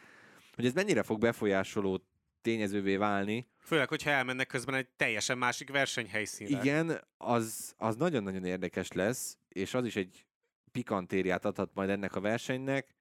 hogy 0.55 0.65
ez 0.65 0.73
mennyire 0.73 1.03
fog 1.03 1.19
befolyásoló 1.19 2.05
tényezővé 2.41 2.95
válni. 2.95 3.47
Főleg, 3.63 3.87
hogyha 3.87 4.09
elmennek 4.09 4.47
közben 4.47 4.75
egy 4.75 4.87
teljesen 4.87 5.37
másik 5.37 5.69
versenyhelyszínre. 5.69 6.59
Igen, 6.59 7.01
az, 7.17 7.73
az 7.77 7.95
nagyon-nagyon 7.95 8.45
érdekes 8.45 8.91
lesz, 8.91 9.37
és 9.49 9.73
az 9.73 9.85
is 9.85 9.95
egy 9.95 10.25
pikantériát 10.71 11.45
adhat 11.45 11.71
majd 11.73 11.89
ennek 11.89 12.15
a 12.15 12.21
versenynek. 12.21 12.95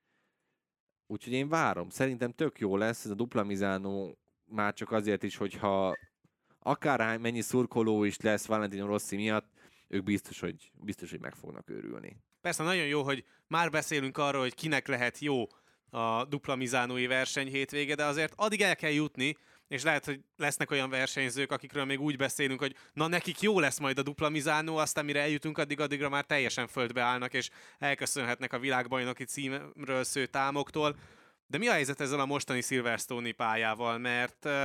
Úgyhogy 1.07 1.33
én 1.33 1.49
várom. 1.49 1.89
Szerintem 1.89 2.33
tök 2.33 2.59
jó 2.59 2.77
lesz 2.77 3.05
ez 3.05 3.11
a 3.11 3.15
dupla 3.15 3.43
Mizánó 3.43 4.19
már 4.45 4.75
csak 4.75 4.91
azért 4.91 5.23
is, 5.23 5.37
hogyha 5.37 5.97
akárhány 6.59 7.21
mennyi 7.21 7.41
szurkoló 7.41 8.05
is 8.05 8.21
lesz 8.21 8.47
Valentino 8.47 8.87
Rossi 8.87 9.17
miatt, 9.17 9.51
ők 9.89 10.03
biztos, 10.03 10.41
hogy, 10.41 10.71
biztos, 10.75 11.11
hogy 11.11 11.21
meg 11.21 11.35
fognak 11.35 11.71
őrülni. 11.71 12.17
Persze 12.41 12.63
nagyon 12.63 12.87
jó, 12.87 13.03
hogy 13.03 13.25
már 13.47 13.71
beszélünk 13.71 14.19
arról, 14.19 14.41
hogy 14.41 14.55
kinek 14.55 14.89
lehet 14.89 15.19
jó 15.19 15.47
a 15.91 16.25
dupla 16.25 16.57
mizánói 16.57 17.07
verseny 17.07 17.49
hétvége, 17.49 17.95
de 17.95 18.05
azért 18.05 18.33
addig 18.37 18.61
el 18.61 18.77
kell 18.77 18.91
jutni, 18.91 19.37
és 19.69 19.83
lehet, 19.83 20.05
hogy 20.05 20.21
lesznek 20.37 20.71
olyan 20.71 20.91
versenyzők, 20.91 21.53
akikről 21.53 21.85
még 21.85 22.01
úgy 22.01 22.17
beszélünk, 22.17 22.61
hogy 22.61 22.77
na 22.93 23.07
nekik 23.07 23.41
jó 23.41 23.61
lesz 23.61 23.79
majd 23.79 23.99
a 23.99 24.03
dupla 24.03 24.29
mizánó, 24.29 24.77
aztán 24.77 25.05
mire 25.05 25.21
eljutunk, 25.21 25.59
addig 25.59 25.81
addigra 25.81 26.09
már 26.09 26.25
teljesen 26.25 26.67
földbe 26.67 27.03
állnak, 27.03 27.35
és 27.35 27.51
elköszönhetnek 27.79 28.53
a 28.53 28.59
világbajnoki 28.59 29.25
címről 29.25 30.05
sző 30.05 30.27
támoktól. 30.27 30.97
De 31.47 31.59
mi 31.59 31.69
a 31.69 31.73
helyzet 31.73 32.01
ezzel 32.01 32.21
a 32.21 32.27
mostani 32.27 32.61
Silverstone-i 32.61 33.33
pályával? 33.33 33.99
Mert 33.99 34.45
uh, 34.45 34.65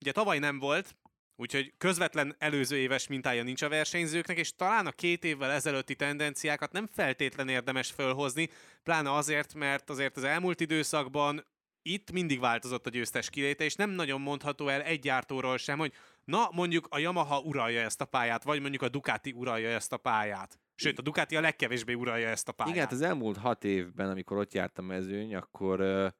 ugye 0.00 0.12
tavaly 0.12 0.38
nem 0.38 0.58
volt, 0.58 0.96
úgyhogy 1.36 1.72
közvetlen 1.78 2.34
előző 2.38 2.76
éves 2.76 3.06
mintája 3.06 3.42
nincs 3.42 3.62
a 3.62 3.68
versenyzőknek, 3.68 4.38
és 4.38 4.54
talán 4.56 4.86
a 4.86 4.92
két 4.92 5.24
évvel 5.24 5.50
ezelőtti 5.50 5.94
tendenciákat 5.96 6.72
nem 6.72 6.86
feltétlen 6.86 7.48
érdemes 7.48 7.90
fölhozni, 7.90 8.50
pláne 8.82 9.12
azért, 9.12 9.54
mert 9.54 9.90
azért 9.90 10.16
az 10.16 10.24
elmúlt 10.24 10.60
időszakban 10.60 11.44
itt 11.86 12.12
mindig 12.12 12.40
változott 12.40 12.86
a 12.86 12.90
győztes 12.90 13.30
kiléte, 13.30 13.64
és 13.64 13.74
nem 13.74 13.90
nagyon 13.90 14.20
mondható 14.20 14.68
el 14.68 14.82
egy 14.82 15.00
gyártóról 15.00 15.56
sem, 15.56 15.78
hogy 15.78 15.92
na, 16.24 16.48
mondjuk 16.52 16.86
a 16.90 16.98
Yamaha 16.98 17.40
uralja 17.40 17.80
ezt 17.80 18.00
a 18.00 18.04
pályát, 18.04 18.44
vagy 18.44 18.60
mondjuk 18.60 18.82
a 18.82 18.88
Ducati 18.88 19.32
uralja 19.32 19.68
ezt 19.68 19.92
a 19.92 19.96
pályát. 19.96 20.58
Sőt, 20.74 20.98
a 20.98 21.02
Ducati 21.02 21.36
a 21.36 21.40
legkevésbé 21.40 21.92
uralja 21.92 22.28
ezt 22.28 22.48
a 22.48 22.52
pályát. 22.52 22.74
Igen, 22.74 22.84
hát 22.84 22.94
az 22.94 23.02
elmúlt 23.02 23.36
hat 23.36 23.64
évben, 23.64 24.10
amikor 24.10 24.36
ott 24.36 24.52
jártam 24.52 24.84
mezőny, 24.84 25.34
akkor 25.34 25.80
uh, 25.80 26.10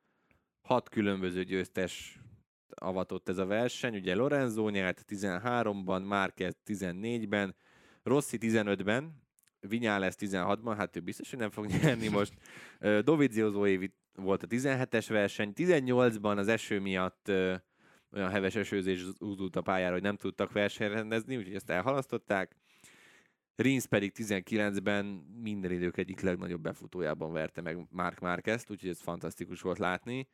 hat 0.63 0.89
különböző 0.89 1.45
győztes 1.45 2.19
avatott 2.75 3.29
ez 3.29 3.39
a 3.39 3.47
verseny. 3.47 3.95
Ugye 3.95 4.15
Lorenzo 4.15 4.69
nyert 4.69 5.05
13-ban, 5.09 6.07
Márquez 6.07 6.57
14-ben, 6.67 7.57
Rossi 8.03 8.39
15-ben, 8.41 9.23
Vinyales 9.61 10.15
16-ban, 10.19 10.75
hát 10.77 10.97
ő 10.97 11.01
biztos, 11.01 11.31
hogy 11.31 11.39
nem 11.39 11.51
fog 11.51 11.67
nyerni 11.67 12.09
most. 12.09 12.33
Dovizioso 13.05 13.67
évi 13.67 13.93
volt 14.17 14.43
a 14.43 14.47
17-es 14.47 15.07
verseny, 15.09 15.53
18-ban 15.57 16.37
az 16.37 16.49
eső 16.49 16.81
miatt 16.81 17.27
uh, 17.29 17.55
olyan 18.13 18.31
heves 18.31 18.55
esőzés 18.55 19.05
úzult 19.19 19.57
a 19.57 19.61
pályára, 19.61 19.93
hogy 19.93 20.03
nem 20.03 20.17
tudtak 20.17 20.53
versenyrendezni, 20.53 21.37
úgyhogy 21.37 21.55
ezt 21.55 21.71
elhalasztották. 21.71 22.57
Rins 23.57 23.87
pedig 23.87 24.13
19-ben 24.17 25.05
minden 25.43 25.71
idők 25.71 25.97
egyik 25.97 26.21
legnagyobb 26.21 26.61
befutójában 26.61 27.33
verte 27.33 27.61
meg 27.61 27.87
Mark 27.91 28.21
Márquezt, 28.21 28.71
úgyhogy 28.71 28.91
ez 28.91 29.01
fantasztikus 29.01 29.61
volt 29.61 29.79
látni. 29.79 30.29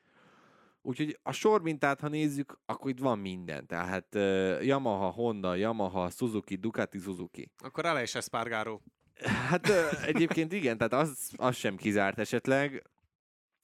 Úgyhogy 0.83 1.18
a 1.22 1.33
sormintát, 1.33 2.01
ha 2.01 2.09
nézzük, 2.09 2.59
akkor 2.66 2.91
itt 2.91 2.99
van 2.99 3.18
minden. 3.18 3.66
Tehát 3.66 4.14
uh, 4.14 4.66
Yamaha, 4.66 5.11
Honda, 5.11 5.55
Yamaha, 5.55 6.11
Suzuki, 6.11 6.57
Ducati, 6.57 6.99
Suzuki. 6.99 7.51
Akkor 7.59 7.85
ele 7.85 8.03
is 8.03 8.14
Espargaro. 8.14 8.81
Hát 9.49 9.68
uh, 9.68 10.07
egyébként 10.07 10.53
igen, 10.53 10.76
tehát 10.76 10.93
az, 10.93 11.31
az 11.37 11.57
sem 11.57 11.76
kizárt 11.76 12.18
esetleg. 12.18 12.83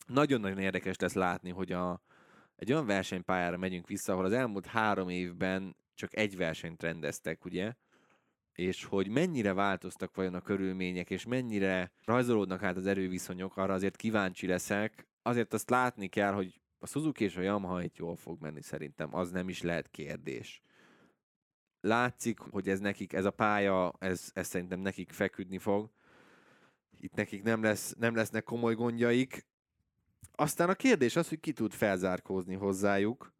Nagyon-nagyon 0.06 0.58
érdekes 0.58 0.96
lesz 0.96 1.14
látni, 1.14 1.50
hogy 1.50 1.72
a, 1.72 2.02
egy 2.56 2.72
olyan 2.72 2.86
versenypályára 2.86 3.56
megyünk 3.56 3.86
vissza, 3.86 4.12
ahol 4.12 4.24
az 4.24 4.32
elmúlt 4.32 4.66
három 4.66 5.08
évben 5.08 5.76
csak 5.94 6.16
egy 6.16 6.36
versenyt 6.36 6.82
rendeztek, 6.82 7.44
ugye? 7.44 7.74
és 8.56 8.84
hogy 8.84 9.08
mennyire 9.08 9.52
változtak 9.52 10.14
vajon 10.14 10.34
a 10.34 10.40
körülmények, 10.40 11.10
és 11.10 11.26
mennyire 11.26 11.92
rajzolódnak 12.04 12.62
át 12.62 12.76
az 12.76 12.86
erőviszonyok, 12.86 13.56
arra 13.56 13.74
azért 13.74 13.96
kíváncsi 13.96 14.46
leszek. 14.46 15.06
Azért 15.22 15.52
azt 15.52 15.70
látni 15.70 16.06
kell, 16.06 16.32
hogy 16.32 16.60
a 16.78 16.86
Suzuki 16.86 17.24
és 17.24 17.36
a 17.36 17.40
Yamaha 17.40 17.82
itt 17.82 17.96
jól 17.96 18.16
fog 18.16 18.40
menni 18.40 18.62
szerintem, 18.62 19.14
az 19.14 19.30
nem 19.30 19.48
is 19.48 19.62
lehet 19.62 19.90
kérdés. 19.90 20.62
Látszik, 21.80 22.38
hogy 22.38 22.68
ez 22.68 22.80
nekik, 22.80 23.12
ez 23.12 23.24
a 23.24 23.30
pálya, 23.30 23.92
ez, 23.98 24.30
ez 24.34 24.46
szerintem 24.46 24.80
nekik 24.80 25.10
feküdni 25.10 25.58
fog. 25.58 25.90
Itt 27.00 27.14
nekik 27.14 27.42
nem, 27.42 27.62
lesz, 27.62 27.94
nem 27.98 28.14
lesznek 28.14 28.44
komoly 28.44 28.74
gondjaik. 28.74 29.46
Aztán 30.32 30.68
a 30.68 30.74
kérdés 30.74 31.16
az, 31.16 31.28
hogy 31.28 31.40
ki 31.40 31.52
tud 31.52 31.72
felzárkózni 31.72 32.54
hozzájuk. 32.54 33.34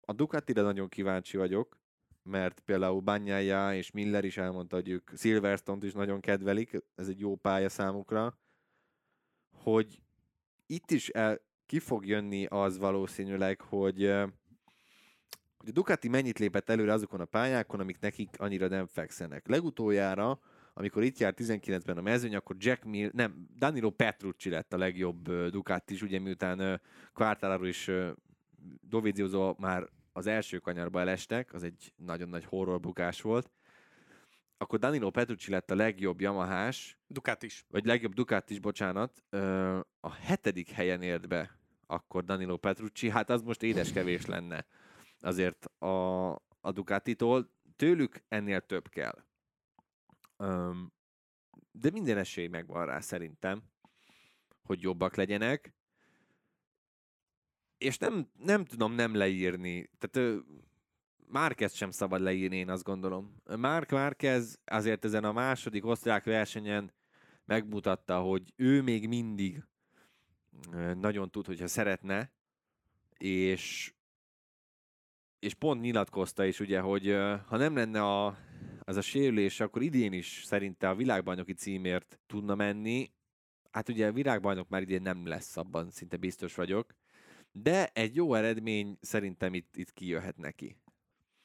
A 0.00 0.12
Ducatire 0.12 0.62
nagyon 0.62 0.88
kíváncsi 0.88 1.36
vagyok 1.36 1.78
mert 2.26 2.60
például 2.60 3.00
Banyája 3.00 3.74
és 3.74 3.90
Miller 3.90 4.24
is 4.24 4.36
elmondta, 4.36 4.76
hogy 4.76 4.88
ők 4.88 5.10
Silverstone-t 5.16 5.84
is 5.84 5.92
nagyon 5.92 6.20
kedvelik, 6.20 6.84
ez 6.94 7.08
egy 7.08 7.20
jó 7.20 7.36
pálya 7.36 7.68
számukra, 7.68 8.38
hogy 9.50 10.02
itt 10.66 10.90
is 10.90 11.08
el, 11.08 11.40
ki 11.66 11.78
fog 11.78 12.06
jönni 12.06 12.46
az 12.46 12.78
valószínűleg, 12.78 13.60
hogy, 13.60 14.12
hogy 15.56 15.68
a 15.68 15.72
Ducati 15.72 16.08
mennyit 16.08 16.38
lépett 16.38 16.68
előre 16.68 16.92
azokon 16.92 17.20
a 17.20 17.24
pályákon, 17.24 17.80
amik 17.80 17.98
nekik 17.98 18.28
annyira 18.38 18.68
nem 18.68 18.86
fekszenek. 18.86 19.46
Legutoljára, 19.46 20.40
amikor 20.78 21.02
itt 21.02 21.18
járt 21.18 21.40
19-ben 21.42 21.98
a 21.98 22.00
mezőny, 22.00 22.34
akkor 22.34 22.56
Jack 22.58 22.84
Mill, 22.84 23.10
nem, 23.12 23.46
Danilo 23.58 23.90
Petrucci 23.90 24.50
lett 24.50 24.72
a 24.72 24.76
legjobb 24.76 25.32
Ducati 25.50 25.94
is, 25.94 26.02
ugye 26.02 26.18
miután 26.18 26.80
Quartararo 27.12 27.66
és 27.66 27.92
Dovizioso 28.80 29.54
már 29.58 29.88
az 30.12 30.26
első 30.26 30.58
kanyarba 30.58 31.00
elestek, 31.00 31.52
az 31.52 31.62
egy 31.62 31.92
nagyon 31.96 32.28
nagy 32.28 32.44
horrorbukás 32.44 33.20
volt, 33.20 33.50
akkor 34.58 34.78
Danilo 34.78 35.10
Petrucci 35.10 35.50
lett 35.50 35.70
a 35.70 35.74
legjobb 35.74 36.20
Yamahás. 36.20 36.98
Ducatis. 37.06 37.64
Vagy 37.68 37.84
legjobb 37.84 38.14
Ducatis, 38.14 38.58
bocsánat. 38.58 39.24
A 40.00 40.12
hetedik 40.12 40.70
helyen 40.70 41.02
ért 41.02 41.28
be 41.28 41.58
akkor 41.86 42.24
Danilo 42.24 42.56
Petrucci. 42.56 43.10
Hát 43.10 43.30
az 43.30 43.42
most 43.42 43.62
édes 43.62 43.92
kevés 43.92 44.26
lenne 44.26 44.66
azért 45.20 45.66
a, 45.66 46.30
a 46.60 46.72
Ducatitól. 46.72 47.50
Tőlük 47.76 48.22
ennél 48.28 48.60
több 48.60 48.88
kell. 48.88 49.24
De 51.70 51.90
minden 51.90 52.18
esély 52.18 52.46
megvan 52.46 52.86
rá 52.86 53.00
szerintem, 53.00 53.62
hogy 54.62 54.82
jobbak 54.82 55.16
legyenek 55.16 55.74
és 57.78 57.98
nem, 57.98 58.28
nem 58.38 58.64
tudom 58.64 58.92
nem 58.92 59.14
leírni. 59.14 59.90
Tehát 59.98 60.42
Márquez 61.28 61.74
sem 61.74 61.90
szabad 61.90 62.20
leírni, 62.20 62.56
én 62.56 62.70
azt 62.70 62.84
gondolom. 62.84 63.36
Márk 63.56 63.90
Márquez 63.90 64.60
azért 64.64 65.04
ezen 65.04 65.24
a 65.24 65.32
második 65.32 65.86
osztrák 65.86 66.24
versenyen 66.24 66.92
megmutatta, 67.44 68.20
hogy 68.20 68.52
ő 68.56 68.82
még 68.82 69.08
mindig 69.08 69.64
nagyon 70.94 71.30
tud, 71.30 71.46
hogyha 71.46 71.66
szeretne, 71.66 72.30
és, 73.18 73.94
és 75.38 75.54
pont 75.54 75.80
nyilatkozta 75.80 76.44
is 76.44 76.60
ugye, 76.60 76.80
hogy 76.80 77.10
ha 77.46 77.56
nem 77.56 77.76
lenne 77.76 78.02
a, 78.02 78.38
az 78.86 78.96
a 78.96 79.00
sérülés, 79.00 79.60
akkor 79.60 79.82
idén 79.82 80.12
is 80.12 80.42
szerinte 80.44 80.88
a 80.88 80.94
világbajnoki 80.94 81.52
címért 81.52 82.20
tudna 82.26 82.54
menni. 82.54 83.10
Hát 83.70 83.88
ugye 83.88 84.06
a 84.06 84.12
világbajnok 84.12 84.68
már 84.68 84.82
idén 84.82 85.02
nem 85.02 85.26
lesz, 85.26 85.56
abban 85.56 85.90
szinte 85.90 86.16
biztos 86.16 86.54
vagyok 86.54 86.94
de 87.62 87.90
egy 87.92 88.14
jó 88.14 88.34
eredmény 88.34 88.98
szerintem 89.00 89.54
itt, 89.54 89.76
itt 89.76 89.92
kijöhet 89.92 90.36
neki. 90.36 90.76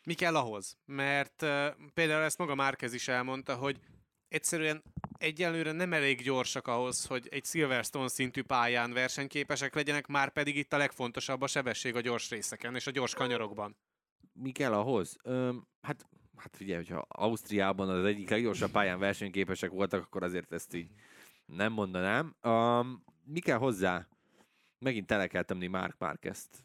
Mi 0.03 0.13
kell 0.13 0.35
ahhoz? 0.35 0.77
Mert 0.85 1.41
uh, 1.41 1.67
például 1.93 2.23
ezt 2.23 2.37
maga 2.37 2.55
Márkez 2.55 2.93
is 2.93 3.07
elmondta, 3.07 3.55
hogy 3.55 3.79
egyszerűen 4.27 4.83
egyelőre 5.17 5.71
nem 5.71 5.93
elég 5.93 6.21
gyorsak 6.21 6.67
ahhoz, 6.67 7.05
hogy 7.05 7.27
egy 7.31 7.45
Silverstone 7.45 8.07
szintű 8.07 8.41
pályán 8.41 8.93
versenyképesek 8.93 9.75
legyenek, 9.75 10.07
már 10.07 10.31
pedig 10.31 10.55
itt 10.55 10.73
a 10.73 10.77
legfontosabb 10.77 11.41
a 11.41 11.47
sebesség 11.47 11.95
a 11.95 12.01
gyors 12.01 12.29
részeken 12.29 12.75
és 12.75 12.87
a 12.87 12.91
gyors 12.91 13.13
kanyarokban. 13.13 13.77
Mi 14.33 14.51
kell 14.51 14.73
ahhoz? 14.73 15.17
Öm, 15.23 15.67
hát 15.81 16.05
hát 16.41 16.55
figyelj, 16.55 16.77
hogyha 16.77 17.05
Ausztriában 17.09 17.89
az 17.89 18.05
egyik 18.05 18.29
leggyorsabb 18.29 18.71
pályán 18.71 18.99
versenyképesek 18.99 19.69
voltak, 19.69 20.03
akkor 20.03 20.23
azért 20.23 20.53
ezt 20.53 20.73
így 20.73 20.89
nem 21.45 21.73
mondanám. 21.73 22.35
Um, 22.43 23.03
mi 23.23 23.39
kell 23.39 23.57
hozzá? 23.57 24.07
Megint 24.79 25.07
tele 25.07 25.27
kell 25.27 25.43
tenni 25.43 25.67
Mark 25.67 25.95
Marquez-t 25.99 26.63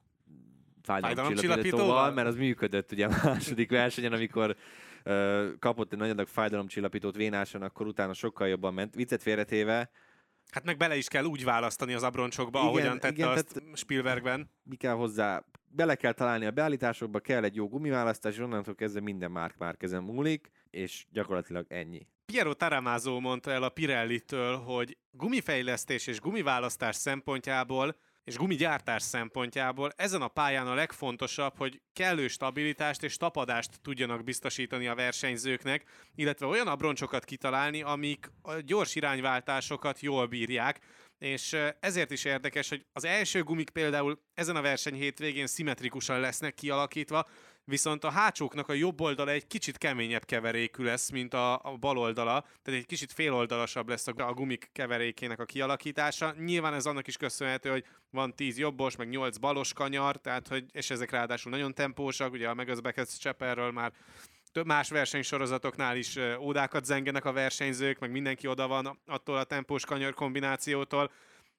fájdalomcsillapítóval, 0.83 2.12
mert 2.12 2.29
az 2.29 2.37
működött 2.37 2.93
ugye 2.93 3.07
a 3.07 3.20
második 3.24 3.70
versenyen, 3.70 4.12
amikor 4.12 4.57
uh, 5.05 5.59
kapott 5.59 5.93
egy 5.93 5.99
nagy 5.99 6.11
adag 6.11 6.27
fájdalomcsillapítót 6.27 7.16
vénáson, 7.16 7.62
akkor 7.62 7.87
utána 7.87 8.12
sokkal 8.12 8.49
jobban 8.49 8.74
ment. 8.74 8.95
Viccet 8.95 9.22
félretéve, 9.22 9.91
Hát 10.51 10.64
meg 10.64 10.77
bele 10.77 10.97
is 10.97 11.09
kell 11.09 11.24
úgy 11.24 11.45
választani 11.45 11.95
az 11.95 12.03
abroncsokba, 12.03 12.59
igen, 12.59 12.70
ahogyan 12.70 12.99
tette 12.99 13.14
igen, 13.14 13.29
azt 13.29 13.62
Spielbergben. 13.74 14.51
Mi 14.62 14.77
kell 14.77 14.95
hozzá? 14.95 15.45
Bele 15.77 15.95
kell 15.95 16.12
találni 16.12 16.47
a 16.47 16.51
beállításokba, 16.51 17.20
kell 17.20 17.45
egy 17.45 17.55
jó 17.55 17.68
gumiválasztás, 17.68 18.35
és 18.35 18.41
onnantól 18.41 18.74
kezdve 18.74 19.01
minden 19.01 19.31
már 19.31 19.55
már 19.59 19.77
kezem 19.77 20.05
múlik, 20.05 20.51
és 20.70 21.07
gyakorlatilag 21.11 21.66
ennyi. 21.68 22.07
Piero 22.27 22.55
Taramázó 22.55 23.20
mondta 23.20 23.51
el 23.51 23.62
a 23.62 23.68
Pirelli-től, 23.68 24.57
hogy 24.57 24.97
gumifejlesztés 25.11 26.07
és 26.07 26.20
gumiválasztás 26.20 26.97
szempontjából 26.97 27.97
és 28.27 28.37
gumigyártás 28.37 29.03
szempontjából 29.03 29.93
ezen 29.97 30.22
a 30.22 30.29
pályán 30.29 30.66
a 30.66 30.74
legfontosabb, 30.74 31.57
hogy 31.57 31.81
kellő 31.93 32.29
stabilitást 32.29 33.03
és 33.03 33.16
tapadást 33.16 33.81
tudjanak 33.83 34.24
biztosítani 34.24 34.87
a 34.87 34.95
versenyzőknek, 34.95 35.85
illetve 36.14 36.47
olyan 36.47 36.66
abroncsokat 36.66 37.24
kitalálni, 37.24 37.83
amik 37.83 38.31
a 38.43 38.55
gyors 38.55 38.95
irányváltásokat 38.95 40.01
jól 40.01 40.27
bírják, 40.27 40.81
és 41.19 41.57
ezért 41.81 42.11
is 42.11 42.25
érdekes, 42.25 42.69
hogy 42.69 42.85
az 42.93 43.05
első 43.05 43.43
gumik 43.43 43.71
például 43.71 44.21
ezen 44.35 44.57
a 44.57 44.61
verseny 44.61 44.95
hétvégén 44.95 45.47
szimmetrikusan 45.47 46.21
lesznek 46.21 46.55
kialakítva, 46.55 47.27
viszont 47.64 48.05
a 48.05 48.11
hátsóknak 48.11 48.69
a 48.69 48.73
jobb 48.73 49.01
oldala 49.01 49.31
egy 49.31 49.47
kicsit 49.47 49.79
keményebb 49.79 50.25
keverékű 50.25 50.85
lesz, 50.85 51.11
mint 51.11 51.35
a, 51.35 51.55
a 51.62 51.77
bal 51.77 51.99
oldala, 51.99 52.41
tehát 52.62 52.81
egy 52.81 52.87
kicsit 52.87 53.12
féloldalasabb 53.12 53.89
lesz 53.89 54.07
a, 54.07 54.12
a 54.17 54.33
gumik 54.33 54.69
keverékének 54.73 55.41
a 55.41 55.45
kialakítása. 55.45 56.35
Nyilván 56.39 56.75
ez 56.75 56.87
annak 56.87 57.07
is 57.07 57.17
köszönhető, 57.17 57.71
hogy 57.71 57.85
van 58.11 58.35
10 58.35 58.59
jobbos, 58.59 58.97
meg 58.97 59.09
8 59.09 59.37
balos 59.37 59.73
kanyar, 59.73 60.17
tehát 60.17 60.49
hogy, 60.49 60.64
és 60.73 60.91
ezek 60.91 61.11
ráadásul 61.11 61.51
nagyon 61.51 61.75
tempósak, 61.75 62.33
ugye 62.33 62.49
a 62.49 62.55
Megazbeket 62.55 63.19
Cseperről 63.21 63.71
már 63.71 63.93
több 64.57 64.67
más 64.67 64.91
versenysorozatoknál 64.91 65.97
is 65.97 66.19
ódákat 66.39 66.85
zengenek 66.85 67.25
a 67.25 67.33
versenyzők, 67.33 67.99
meg 67.99 68.11
mindenki 68.11 68.47
oda 68.47 68.67
van 68.67 68.99
attól 69.07 69.37
a 69.37 69.45
tempós 69.45 69.85
kanyar 69.85 70.15
kombinációtól. 70.15 71.11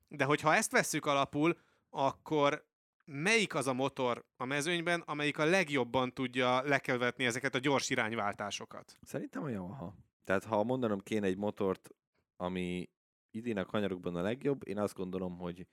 De 0.08 0.24
hogyha 0.24 0.56
ezt 0.56 0.72
vesszük 0.72 1.06
alapul, 1.06 1.58
akkor 1.89 2.66
melyik 3.06 3.56
az 3.56 3.68
a 3.68 3.74
motor 3.74 4.26
a 4.38 4.45
mezőnyben, 4.45 5.04
amelyik 5.06 5.38
a 5.38 5.45
legjobban 5.45 6.14
tudja 6.14 6.62
lekövetni 6.62 7.26
ezeket 7.26 7.56
a 7.56 7.60
gyors 7.60 7.89
irányváltásokat? 7.89 8.98
Szerintem 9.02 9.43
a 9.43 9.50
Yamaha. 9.50 9.95
Tehát 10.24 10.43
ha 10.43 10.64
mondanom 10.64 11.00
kéne 11.00 11.26
egy 11.26 11.38
motort, 11.38 11.89
ami 12.36 12.89
idén 13.32 13.58
a 13.58 13.66
kanyarokban 13.66 14.16
a 14.16 14.22
legjobb, 14.22 14.68
én 14.68 14.78
azt 14.78 14.95
gondolom, 14.95 15.38
hogy 15.38 15.68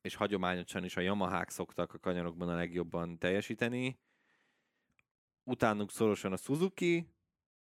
és 0.00 0.14
hagyományosan 0.14 0.84
is 0.84 0.96
a 0.96 1.00
Yamahák 1.00 1.50
szoktak 1.50 1.94
a 1.94 1.98
kanyarokban 1.98 2.48
a 2.48 2.54
legjobban 2.54 3.18
teljesíteni. 3.18 3.98
Utánuk 5.44 5.90
szorosan 5.90 6.32
a 6.32 6.36
Suzuki, 6.36 7.06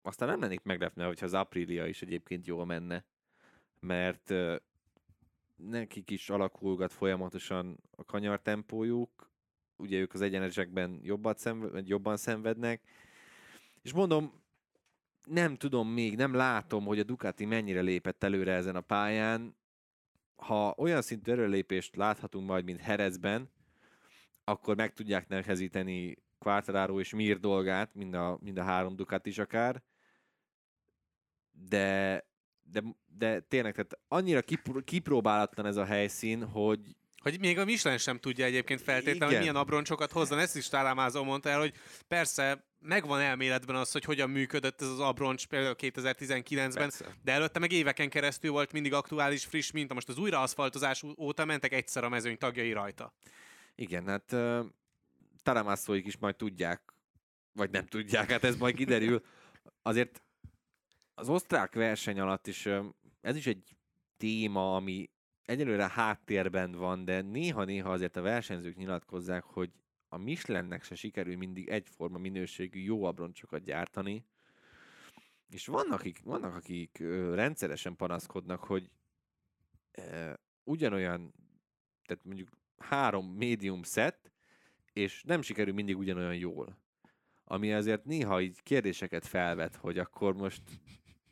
aztán 0.02 0.28
nem 0.28 0.40
lennék 0.40 0.62
meglepne, 0.62 1.06
hogyha 1.06 1.26
az 1.26 1.34
Aprilia 1.34 1.88
is 1.88 2.02
egyébként 2.02 2.48
jól 2.48 2.66
menne, 2.66 3.06
mert 3.80 4.34
nekik 5.56 6.10
is 6.10 6.30
alakulgat 6.30 6.94
folyamatosan 6.94 7.80
a 7.96 8.04
kanyar 8.04 8.42
tempójuk, 8.42 9.32
ugye 9.76 9.98
ők 10.00 10.14
az 10.14 10.22
egyenesekben 10.22 11.00
jobban, 11.04 11.34
szenved, 11.34 11.88
jobban 11.88 12.18
szenvednek, 12.18 12.82
és 13.82 13.94
mondom, 13.94 14.42
nem 15.28 15.56
tudom 15.56 15.90
még, 15.90 16.16
nem 16.16 16.34
látom, 16.34 16.86
hogy 16.86 17.00
a 17.00 17.04
Ducati 17.04 17.46
mennyire 17.46 17.82
lépett 17.82 18.24
előre 18.24 18.54
ezen 18.54 18.76
a 18.76 18.82
pályán. 18.82 19.56
Ha 20.36 20.74
olyan 20.78 21.02
szintű 21.02 21.32
erőlépést 21.32 21.96
láthatunk 21.96 22.48
majd, 22.48 22.64
mint 22.64 22.80
Herezben, 22.80 23.50
akkor 24.44 24.76
meg 24.76 24.94
tudják 24.94 25.28
nehezíteni 25.28 26.18
Quartararo 26.40 27.00
és 27.00 27.14
Mir 27.14 27.40
dolgát, 27.40 27.96
mind 27.96 28.14
a, 28.14 28.38
mind 28.42 28.58
a 28.58 28.64
három 28.64 28.96
Ducati 28.96 29.30
is 29.30 29.38
akár, 29.38 29.84
de 31.52 32.28
de, 32.72 32.84
de 33.18 33.40
tényleg, 33.40 33.72
tehát 33.72 34.00
annyira 34.08 34.42
kipr- 34.42 34.84
kipróbálatlan 34.84 35.66
ez 35.66 35.76
a 35.76 35.86
helyszín, 35.86 36.44
hogy 36.46 36.80
hogy 37.22 37.40
még 37.40 37.58
a 37.58 37.66
Michelin 37.66 37.98
sem 37.98 38.18
tudja 38.18 38.46
egyébként 38.46 38.82
feltétlenül, 38.82 39.28
hogy 39.28 39.40
milyen 39.40 39.56
abroncsokat 39.56 40.12
hozzon. 40.12 40.40
Ezt 40.40 40.56
is 40.56 40.68
Tálámázó 40.68 41.24
mondta 41.24 41.50
el, 41.50 41.60
hogy 41.60 41.74
persze 42.08 42.66
megvan 42.80 43.20
elméletben 43.20 43.76
az, 43.76 43.92
hogy 43.92 44.04
hogyan 44.04 44.30
működött 44.30 44.82
ez 44.82 44.88
az 44.88 45.00
abroncs 45.00 45.48
például 45.48 45.76
2019-ben, 45.78 46.72
persze. 46.74 47.06
de 47.24 47.32
előtte 47.32 47.60
meg 47.60 47.72
éveken 47.72 48.10
keresztül 48.10 48.52
volt 48.52 48.72
mindig 48.72 48.94
aktuális, 48.94 49.46
friss 49.46 49.72
mint 49.72 49.94
Most 49.94 50.10
az 50.10 50.18
újraaszfaltozás 50.18 51.04
óta 51.18 51.46
mentek 51.46 51.74
egyszer 51.74 52.04
a 52.04 52.10
mezőny 52.10 52.38
tagjai 52.38 52.72
rajta. 52.72 53.14
Igen, 53.76 54.08
hát 54.08 54.36
Taramászóik 55.50 56.06
is 56.06 56.18
majd 56.18 56.36
tudják, 56.36 56.94
vagy 57.52 57.70
nem 57.70 57.86
tudják, 57.86 58.30
hát 58.32 58.44
ez 58.44 58.58
majd 58.58 58.76
kiderül. 58.76 59.22
Azért 59.82 60.24
az 61.14 61.30
osztrák 61.30 61.74
verseny 61.74 62.20
alatt 62.20 62.48
is 62.48 62.66
ez 63.22 63.36
is 63.36 63.48
egy 63.48 63.76
téma, 64.18 64.76
ami 64.76 65.10
egyelőre 65.46 65.90
háttérben 65.90 66.72
van, 66.72 67.06
de 67.06 67.22
néha-néha 67.22 67.92
azért 67.92 68.16
a 68.16 68.22
versenyzők 68.22 68.76
nyilatkozzák, 68.76 69.44
hogy 69.44 69.72
a 70.08 70.18
Michelinnek 70.18 70.84
se 70.84 70.96
sikerül 70.96 71.38
mindig 71.38 71.68
egyforma 71.68 72.18
minőségű 72.18 72.80
jó 72.80 73.04
abroncsokat 73.04 73.64
gyártani, 73.64 74.26
és 75.50 75.66
vannak, 75.66 76.00
akik, 76.00 76.22
vannak, 76.24 76.56
akik 76.56 76.98
rendszeresen 77.34 77.96
panaszkodnak, 77.96 78.64
hogy 78.64 78.90
e, 79.92 80.40
ugyanolyan, 80.64 81.34
tehát 82.06 82.26
mondjuk 82.26 82.50
három 82.78 83.28
médium 83.28 83.84
set, 83.84 84.29
és 85.00 85.24
nem 85.26 85.42
sikerül 85.42 85.74
mindig 85.74 85.98
ugyanolyan 85.98 86.36
jól. 86.36 86.78
Ami 87.44 87.74
azért 87.74 88.06
néha 88.06 88.42
így 88.42 88.64
kérdéseket 88.64 89.28
felvet, 89.28 89.76
hogy 89.76 89.98
akkor 89.98 90.34
most 90.34 90.62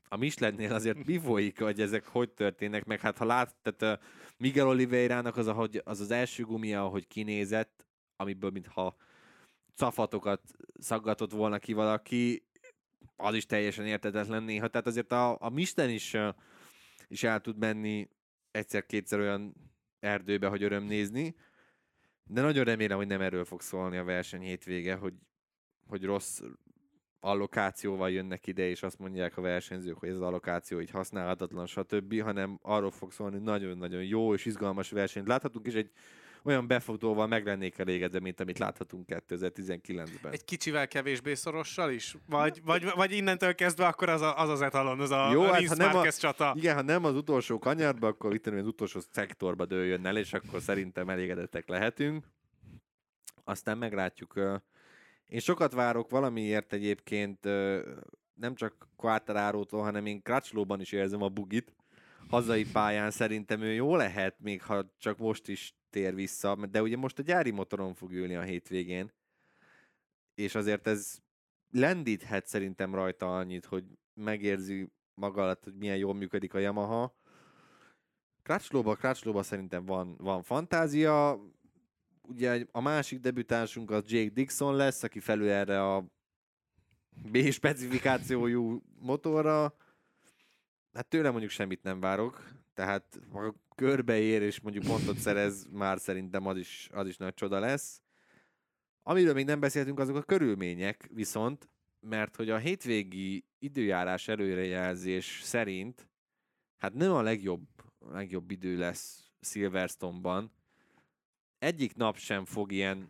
a 0.09 0.17
Michelinnél 0.17 0.73
azért 0.73 1.05
mi 1.05 1.19
folyik, 1.19 1.61
hogy 1.61 1.81
ezek 1.81 2.05
hogy 2.05 2.29
történnek, 2.29 2.85
meg 2.85 2.99
hát 2.99 3.17
ha 3.17 3.25
lát, 3.25 3.55
tehát 3.61 4.01
Miguel 4.37 4.67
Oliveira-nak 4.67 5.37
az, 5.37 5.47
ahogy, 5.47 5.81
az 5.83 5.99
az 5.99 6.11
első 6.11 6.43
gumia, 6.43 6.83
ahogy 6.85 7.07
kinézett, 7.07 7.85
amiből 8.15 8.49
mintha 8.49 8.95
cafatokat 9.75 10.41
szaggatott 10.79 11.31
volna 11.31 11.59
ki 11.59 11.73
valaki, 11.73 12.45
az 13.15 13.35
is 13.35 13.45
teljesen 13.45 13.85
értetetlen 13.85 14.43
néha. 14.43 14.67
Tehát 14.67 14.87
azért 14.87 15.11
a, 15.11 15.41
a 15.41 15.49
Michelin 15.49 15.95
is, 15.95 16.15
is 17.07 17.23
el 17.23 17.41
tud 17.41 17.57
menni 17.57 18.09
egyszer-kétszer 18.51 19.19
olyan 19.19 19.53
erdőbe, 19.99 20.47
hogy 20.47 20.63
öröm 20.63 20.83
nézni, 20.83 21.35
de 22.27 22.41
nagyon 22.41 22.63
remélem, 22.63 22.97
hogy 22.97 23.07
nem 23.07 23.21
erről 23.21 23.45
fog 23.45 23.61
szólni 23.61 23.97
a 23.97 24.03
verseny 24.03 24.41
hétvége, 24.41 24.95
hogy, 24.95 25.13
hogy 25.87 26.03
rossz, 26.03 26.41
allokációval 27.19 28.11
jönnek 28.11 28.47
ide, 28.47 28.69
és 28.69 28.83
azt 28.83 28.99
mondják 28.99 29.37
a 29.37 29.41
versenyzők, 29.41 29.97
hogy 29.97 30.09
ez 30.09 30.15
az 30.15 30.21
allokáció 30.21 30.79
így 30.79 30.89
használhatatlan, 30.89 31.65
stb., 31.65 32.21
hanem 32.21 32.59
arról 32.61 32.91
fog 32.91 33.11
szólni, 33.11 33.37
nagyon-nagyon 33.37 34.03
jó 34.03 34.33
és 34.33 34.45
izgalmas 34.45 34.89
versenyt 34.89 35.27
láthatunk, 35.27 35.65
és 35.65 35.73
egy 35.73 35.91
olyan 36.43 36.67
befutóval 36.67 37.27
meg 37.27 37.45
lennék 37.45 37.77
elégedve, 37.77 38.19
mint 38.19 38.39
amit 38.39 38.59
láthatunk 38.59 39.05
2019-ben. 39.07 40.31
Egy 40.31 40.45
kicsivel 40.45 40.87
kevésbé 40.87 41.33
szorossal 41.33 41.91
is? 41.91 42.15
Vagy, 42.25 42.61
vagy, 42.63 42.91
vagy 42.95 43.11
innentől 43.11 43.55
kezdve 43.55 43.85
akkor 43.85 44.09
az 44.09 44.21
a, 44.21 44.39
az, 44.39 44.49
az 44.49 44.61
etalon, 44.61 44.99
az 44.99 45.11
a, 45.11 45.31
Jó, 45.31 45.41
a 45.41 45.53
hát, 45.53 45.67
ha 45.67 45.75
nem 45.75 45.95
a, 45.95 46.11
csata? 46.11 46.53
Igen, 46.57 46.75
ha 46.75 46.81
nem 46.81 47.05
az 47.05 47.15
utolsó 47.15 47.59
kanyarba, 47.59 48.07
akkor 48.07 48.33
itt 48.33 48.47
az 48.47 48.67
utolsó 48.67 48.99
szektorba 49.11 49.65
dőljön 49.65 50.05
el, 50.05 50.17
és 50.17 50.33
akkor 50.33 50.61
szerintem 50.61 51.09
elégedettek 51.09 51.67
lehetünk. 51.67 52.25
Aztán 53.43 53.77
meglátjuk 53.77 54.33
én 55.27 55.39
sokat 55.39 55.73
várok 55.73 56.09
valamiért 56.09 56.73
egyébként 56.73 57.43
nem 58.33 58.55
csak 58.55 58.87
Quartararo-tól, 58.95 59.81
hanem 59.81 60.05
én 60.05 60.21
Crutchlowban 60.21 60.81
is 60.81 60.91
érzem 60.91 61.21
a 61.21 61.29
bugit. 61.29 61.73
Hazai 62.29 62.65
pályán 62.71 63.11
szerintem 63.11 63.61
ő 63.61 63.73
jó 63.73 63.95
lehet, 63.95 64.35
még 64.39 64.61
ha 64.61 64.93
csak 64.97 65.17
most 65.17 65.47
is 65.47 65.75
tér 65.89 66.15
vissza, 66.15 66.55
de 66.55 66.81
ugye 66.81 66.97
most 66.97 67.19
a 67.19 67.23
gyári 67.23 67.51
motoron 67.51 67.93
fog 67.93 68.11
ülni 68.11 68.35
a 68.35 68.41
hétvégén, 68.41 69.11
és 70.35 70.55
azért 70.55 70.87
ez 70.87 71.19
lendíthet 71.71 72.47
szerintem 72.47 72.95
rajta 72.95 73.37
annyit, 73.37 73.65
hogy 73.65 73.83
megérzi 74.13 74.91
maga 75.13 75.41
alatt, 75.41 75.63
hogy 75.63 75.75
milyen 75.75 75.97
jól 75.97 76.13
működik 76.13 76.53
a 76.53 76.59
Yamaha. 76.59 77.15
Crutchlowba, 78.43 78.95
Crutchlowba 78.95 79.43
szerintem 79.43 79.85
van, 79.85 80.15
van 80.17 80.43
fantázia, 80.43 81.39
ugye 82.21 82.65
a 82.71 82.81
másik 82.81 83.19
debütánsunk 83.19 83.91
az 83.91 84.03
Jake 84.11 84.29
Dixon 84.29 84.75
lesz, 84.75 85.03
aki 85.03 85.19
felül 85.19 85.49
erre 85.49 85.93
a 85.93 86.05
B 87.31 87.49
specifikációjú 87.51 88.81
motorra. 88.99 89.75
Hát 90.93 91.07
tőle 91.07 91.29
mondjuk 91.29 91.51
semmit 91.51 91.83
nem 91.83 91.99
várok, 91.99 92.47
tehát 92.77 93.19
ha 93.31 93.55
körbeér 93.75 94.41
és 94.41 94.59
mondjuk 94.59 94.83
pontot 94.83 95.17
szerez, 95.17 95.67
már 95.71 95.99
szerintem 95.99 96.47
az 96.47 96.57
is, 96.57 96.89
az 96.91 97.07
is 97.07 97.17
nagy 97.17 97.33
csoda 97.33 97.59
lesz. 97.59 98.01
Amiről 99.03 99.33
még 99.33 99.45
nem 99.45 99.59
beszéltünk, 99.59 99.99
azok 99.99 100.15
a 100.15 100.21
körülmények, 100.21 101.09
viszont 101.13 101.69
mert 101.99 102.35
hogy 102.35 102.49
a 102.49 102.57
hétvégi 102.57 103.45
időjárás 103.59 104.27
előrejelzés 104.27 105.39
szerint 105.43 106.09
hát 106.77 106.93
nem 106.93 107.11
a 107.11 107.21
legjobb, 107.21 107.67
legjobb 108.11 108.51
idő 108.51 108.77
lesz 108.77 109.31
Silverstone-ban. 109.41 110.51
Egyik 111.59 111.95
nap 111.95 112.17
sem 112.17 112.45
fog 112.45 112.71
ilyen 112.71 113.09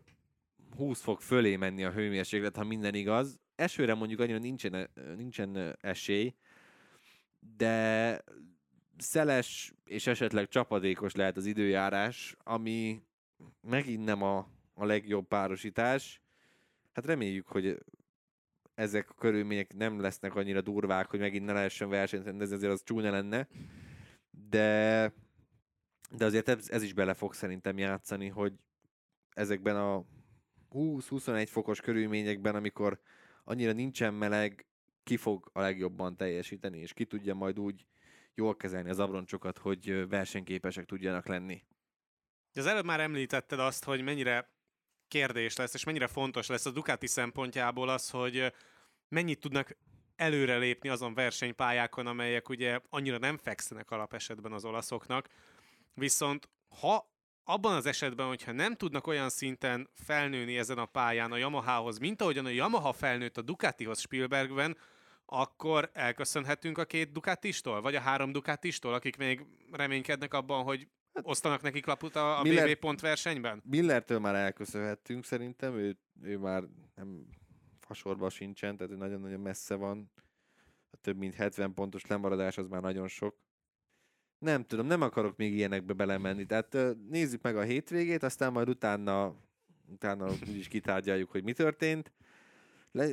20 0.75 1.01
fok 1.01 1.21
fölé 1.21 1.55
menni 1.55 1.83
a 1.83 1.91
hőmérséklet, 1.91 2.55
ha 2.55 2.63
minden 2.63 2.93
igaz. 2.93 3.39
Esőre 3.55 3.93
mondjuk 3.93 4.19
annyira 4.19 4.37
nincsen, 4.37 4.89
nincsen 5.15 5.77
esély, 5.81 6.35
de 7.57 8.21
szeles 8.97 9.73
és 9.83 10.07
esetleg 10.07 10.47
csapadékos 10.47 11.15
lehet 11.15 11.37
az 11.37 11.45
időjárás, 11.45 12.35
ami 12.43 13.01
megint 13.61 14.05
nem 14.05 14.21
a, 14.21 14.37
a 14.73 14.85
legjobb 14.85 15.27
párosítás. 15.27 16.21
Hát 16.93 17.05
reméljük, 17.05 17.47
hogy 17.47 17.77
ezek 18.73 19.09
a 19.09 19.13
körülmények 19.13 19.73
nem 19.73 19.99
lesznek 19.99 20.35
annyira 20.35 20.61
durvák, 20.61 21.09
hogy 21.09 21.19
megint 21.19 21.45
ne 21.45 21.53
lehessen 21.53 21.89
versenyt 21.89 22.25
rendezni, 22.25 22.55
ezért 22.55 22.71
az 22.71 22.83
csúnya 22.83 23.11
lenne. 23.11 23.47
De, 24.49 25.13
de 26.11 26.25
azért 26.25 26.49
ez, 26.49 26.69
ez 26.69 26.83
is 26.83 26.93
bele 26.93 27.13
fog 27.13 27.33
szerintem 27.33 27.77
játszani, 27.77 28.27
hogy 28.27 28.53
ezekben 29.29 29.75
a 29.75 30.05
20-21 30.71 31.47
fokos 31.49 31.81
körülményekben, 31.81 32.55
amikor 32.55 32.99
annyira 33.43 33.71
nincsen 33.71 34.13
meleg, 34.13 34.65
ki 35.03 35.17
fog 35.17 35.49
a 35.53 35.59
legjobban 35.59 36.15
teljesíteni, 36.15 36.79
és 36.79 36.93
ki 36.93 37.05
tudja 37.05 37.33
majd 37.33 37.59
úgy 37.59 37.85
jól 38.37 38.55
kezelni 38.55 38.89
az 38.89 38.99
abroncsokat, 38.99 39.57
hogy 39.57 40.07
versenyképesek 40.09 40.85
tudjanak 40.85 41.27
lenni. 41.27 41.63
Az 42.53 42.65
előbb 42.65 42.85
már 42.85 42.99
említetted 42.99 43.59
azt, 43.59 43.83
hogy 43.83 44.01
mennyire 44.01 44.51
kérdés 45.07 45.55
lesz, 45.55 45.73
és 45.73 45.83
mennyire 45.83 46.07
fontos 46.07 46.47
lesz 46.47 46.65
a 46.65 46.71
Ducati 46.71 47.07
szempontjából 47.07 47.89
az, 47.89 48.09
hogy 48.09 48.53
mennyit 49.09 49.39
tudnak 49.39 49.77
előrelépni 50.15 50.89
azon 50.89 51.13
versenypályákon, 51.13 52.07
amelyek 52.07 52.49
ugye 52.49 52.79
annyira 52.89 53.17
nem 53.17 53.37
fekszenek 53.37 53.91
alapesetben 53.91 54.51
az 54.51 54.65
olaszoknak. 54.65 55.27
Viszont 55.93 56.49
ha 56.79 57.11
abban 57.43 57.75
az 57.75 57.85
esetben, 57.85 58.27
hogyha 58.27 58.51
nem 58.51 58.75
tudnak 58.75 59.07
olyan 59.07 59.29
szinten 59.29 59.89
felnőni 59.93 60.57
ezen 60.57 60.77
a 60.77 60.85
pályán 60.85 61.31
a 61.31 61.37
Yamahához, 61.37 61.97
mint 61.97 62.21
ahogyan 62.21 62.45
a 62.45 62.49
Yamaha 62.49 62.93
felnőtt 62.93 63.37
a 63.37 63.41
Ducatihoz 63.41 63.99
Spielbergben, 63.99 64.77
akkor 65.29 65.89
elköszönhetünk 65.93 66.77
a 66.77 66.85
két 66.85 67.11
Ducatistól, 67.11 67.81
vagy 67.81 67.95
a 67.95 67.99
három 67.99 68.31
Ducatistól, 68.31 68.93
akik 68.93 69.17
még 69.17 69.45
reménykednek 69.71 70.33
abban, 70.33 70.63
hogy 70.63 70.87
hát, 71.13 71.23
osztanak 71.27 71.61
nekik 71.61 71.85
laput 71.85 72.15
a, 72.15 72.39
a 72.39 72.43
Miller, 72.43 72.67
BB 72.67 72.79
pont 72.79 72.99
versenyben? 72.99 73.61
Millertől 73.65 74.19
már 74.19 74.35
elköszönhettünk 74.35 75.25
szerintem, 75.25 75.75
ő, 75.75 75.97
ő 76.21 76.37
már 76.37 76.63
nem 76.95 77.25
fasorba 77.79 78.29
sincsen, 78.29 78.77
tehát 78.77 78.93
ő 78.93 78.95
nagyon-nagyon 78.95 79.39
messze 79.39 79.75
van. 79.75 80.11
A 80.91 80.97
több 81.01 81.17
mint 81.17 81.33
70 81.33 81.73
pontos 81.73 82.05
lemaradás 82.05 82.57
az 82.57 82.67
már 82.67 82.81
nagyon 82.81 83.07
sok. 83.07 83.35
Nem 84.39 84.65
tudom, 84.65 84.85
nem 84.85 85.01
akarok 85.01 85.37
még 85.37 85.53
ilyenekbe 85.53 85.93
belemenni. 85.93 86.45
Tehát 86.45 86.77
nézzük 87.09 87.41
meg 87.41 87.57
a 87.57 87.61
hétvégét, 87.61 88.23
aztán 88.23 88.51
majd 88.51 88.69
utána, 88.69 89.35
utána 89.87 90.31
úgyis 90.47 90.67
kitárgyaljuk, 90.67 91.31
hogy 91.31 91.43
mi 91.43 91.53
történt. 91.53 92.11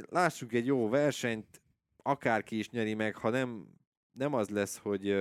Lássuk 0.09 0.53
egy 0.53 0.67
jó 0.67 0.89
versenyt, 0.89 1.63
akárki 2.07 2.59
is 2.59 2.71
nyeri 2.71 2.95
meg, 2.95 3.17
ha 3.17 3.31
nem, 3.31 3.67
nem 4.13 4.35
az 4.35 4.49
lesz, 4.49 4.79
hogy, 4.79 5.15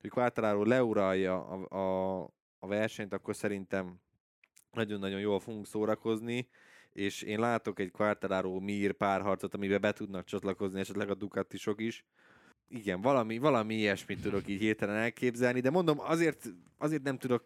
hogy 0.00 0.10
Quartararo 0.10 0.64
leuralja 0.64 1.46
a, 1.46 1.76
a, 1.76 2.22
a 2.58 2.66
versenyt, 2.66 3.12
akkor 3.12 3.36
szerintem 3.36 4.00
nagyon-nagyon 4.70 5.20
jól 5.20 5.40
fogunk 5.40 5.66
szórakozni, 5.66 6.48
és 6.92 7.22
én 7.22 7.38
látok 7.38 7.78
egy 7.78 7.90
Quartararo 7.90 8.60
Mir 8.60 8.92
párharcot, 8.92 9.54
amiben 9.54 9.80
be 9.80 9.92
tudnak 9.92 10.24
csatlakozni 10.24 10.80
esetleg 10.80 11.10
a 11.10 11.14
Ducatisok 11.14 11.80
is. 11.80 12.04
Igen, 12.68 13.00
valami, 13.00 13.38
valami 13.38 13.74
ilyesmit 13.74 14.22
tudok 14.22 14.48
így 14.48 14.60
hirtelen 14.66 14.96
elképzelni, 14.96 15.60
de 15.60 15.70
mondom, 15.70 16.00
azért, 16.00 16.48
azért 16.78 17.02
nem 17.02 17.18
tudok 17.18 17.44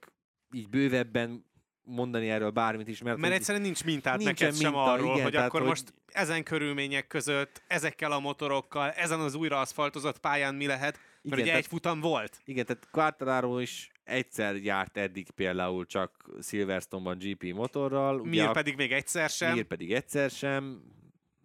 így 0.53 0.69
bővebben 0.69 1.45
mondani 1.87 2.31
erről 2.31 2.51
bármit 2.51 2.89
is, 2.89 3.03
mert... 3.03 3.17
Mert 3.17 3.35
egyszerűen 3.35 3.65
nincs 3.65 3.85
mintát 3.85 4.19
neked 4.23 4.53
minta, 4.53 4.65
sem 4.65 4.75
arról, 4.75 5.13
igen, 5.13 5.23
hogy 5.23 5.37
akkor 5.37 5.61
hogy... 5.61 5.69
most 5.69 5.95
ezen 6.07 6.43
körülmények 6.43 7.07
között, 7.07 7.63
ezekkel 7.67 8.13
a 8.13 8.19
motorokkal, 8.19 8.91
ezen 8.91 9.21
az 9.21 9.35
újra 9.35 9.61
aszfaltozott 9.61 10.19
pályán 10.19 10.55
mi 10.55 10.67
lehet, 10.67 10.93
mert 10.93 11.23
igen, 11.23 11.39
ugye 11.39 11.45
tehát, 11.45 11.61
egy 11.61 11.67
futam 11.67 12.01
volt. 12.01 12.41
Igen, 12.45 12.67
tehát 12.67 12.89
Quartararo 12.91 13.59
is 13.59 13.91
egyszer 14.05 14.57
járt 14.57 14.97
eddig 14.97 15.31
például 15.31 15.87
csak 15.87 16.31
Silverstone-ban 16.43 17.19
GP 17.19 17.55
motorral. 17.55 18.25
Mir 18.25 18.51
pedig 18.51 18.77
még 18.77 18.93
egyszer 18.93 19.31
sem. 19.31 19.55
Mir 19.55 19.65
pedig 19.65 19.93
egyszer 19.93 20.31
sem. 20.31 20.83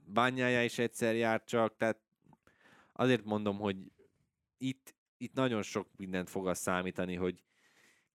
Bányája 0.05 0.63
is 0.63 0.77
egyszer 0.77 1.15
járt 1.15 1.47
csak, 1.47 1.77
tehát 1.77 1.97
azért 2.93 3.25
mondom, 3.25 3.57
hogy 3.57 3.77
itt, 4.57 4.95
itt 5.17 5.33
nagyon 5.33 5.61
sok 5.61 5.87
mindent 5.97 6.29
fog 6.29 6.47
az 6.47 6.59
számítani, 6.59 7.15
hogy 7.15 7.43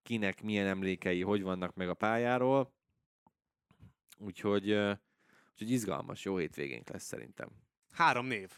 kinek 0.06 0.42
milyen 0.42 0.68
emlékei, 0.68 1.22
hogy 1.22 1.42
vannak 1.42 1.76
meg 1.76 1.90
a 1.90 1.94
pályáról. 1.94 2.74
Úgyhogy, 4.18 4.72
úgyhogy 5.52 5.72
izgalmas, 5.72 6.24
jó 6.24 6.38
hétvégénk 6.38 6.90
lesz 6.90 7.04
szerintem. 7.04 7.50
Három 7.92 8.26
név. 8.26 8.52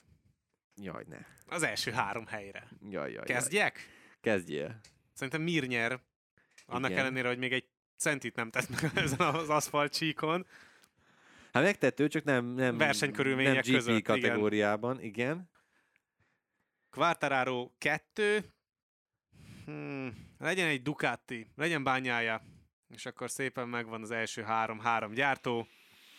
Jaj, 0.75 1.03
ne. 1.07 1.17
Az 1.45 1.63
első 1.63 1.91
három 1.91 2.25
helyre. 2.25 2.67
Jaj, 2.89 3.11
jaj, 3.11 3.25
Kezdjek? 3.25 3.75
Jaj. 3.75 3.85
Kezdjél. 4.21 4.79
Szerintem 5.13 5.41
Mir 5.41 5.67
nyer. 5.67 5.99
Annak 6.65 6.89
Igen. 6.89 7.01
ellenére, 7.01 7.27
hogy 7.27 7.37
még 7.37 7.53
egy 7.53 7.69
centit 7.97 8.35
nem 8.35 8.49
tett 8.49 8.69
meg 8.69 8.91
ezen 9.03 9.19
az 9.19 9.49
aszfalt 9.49 9.93
csíkon. 9.93 10.47
Hát 11.51 11.63
megtettő, 11.63 12.07
csak 12.07 12.23
nem, 12.23 12.45
nem, 12.45 12.77
versenykörülmények 12.77 13.53
nem 13.53 13.61
GP 13.61 13.71
között, 13.71 14.03
kategóriában, 14.03 15.01
igen. 15.01 15.09
igen. 15.09 15.49
Quartararo 16.89 17.71
2, 17.77 18.53
hmm, 19.67 20.27
legyen 20.37 20.67
egy 20.67 20.81
Ducati, 20.81 21.51
legyen 21.55 21.83
bányája, 21.83 22.41
és 22.87 23.05
akkor 23.05 23.29
szépen 23.29 23.69
megvan 23.69 24.01
az 24.01 24.11
első 24.11 24.41
három, 24.41 24.79
három 24.79 25.13
gyártó, 25.13 25.67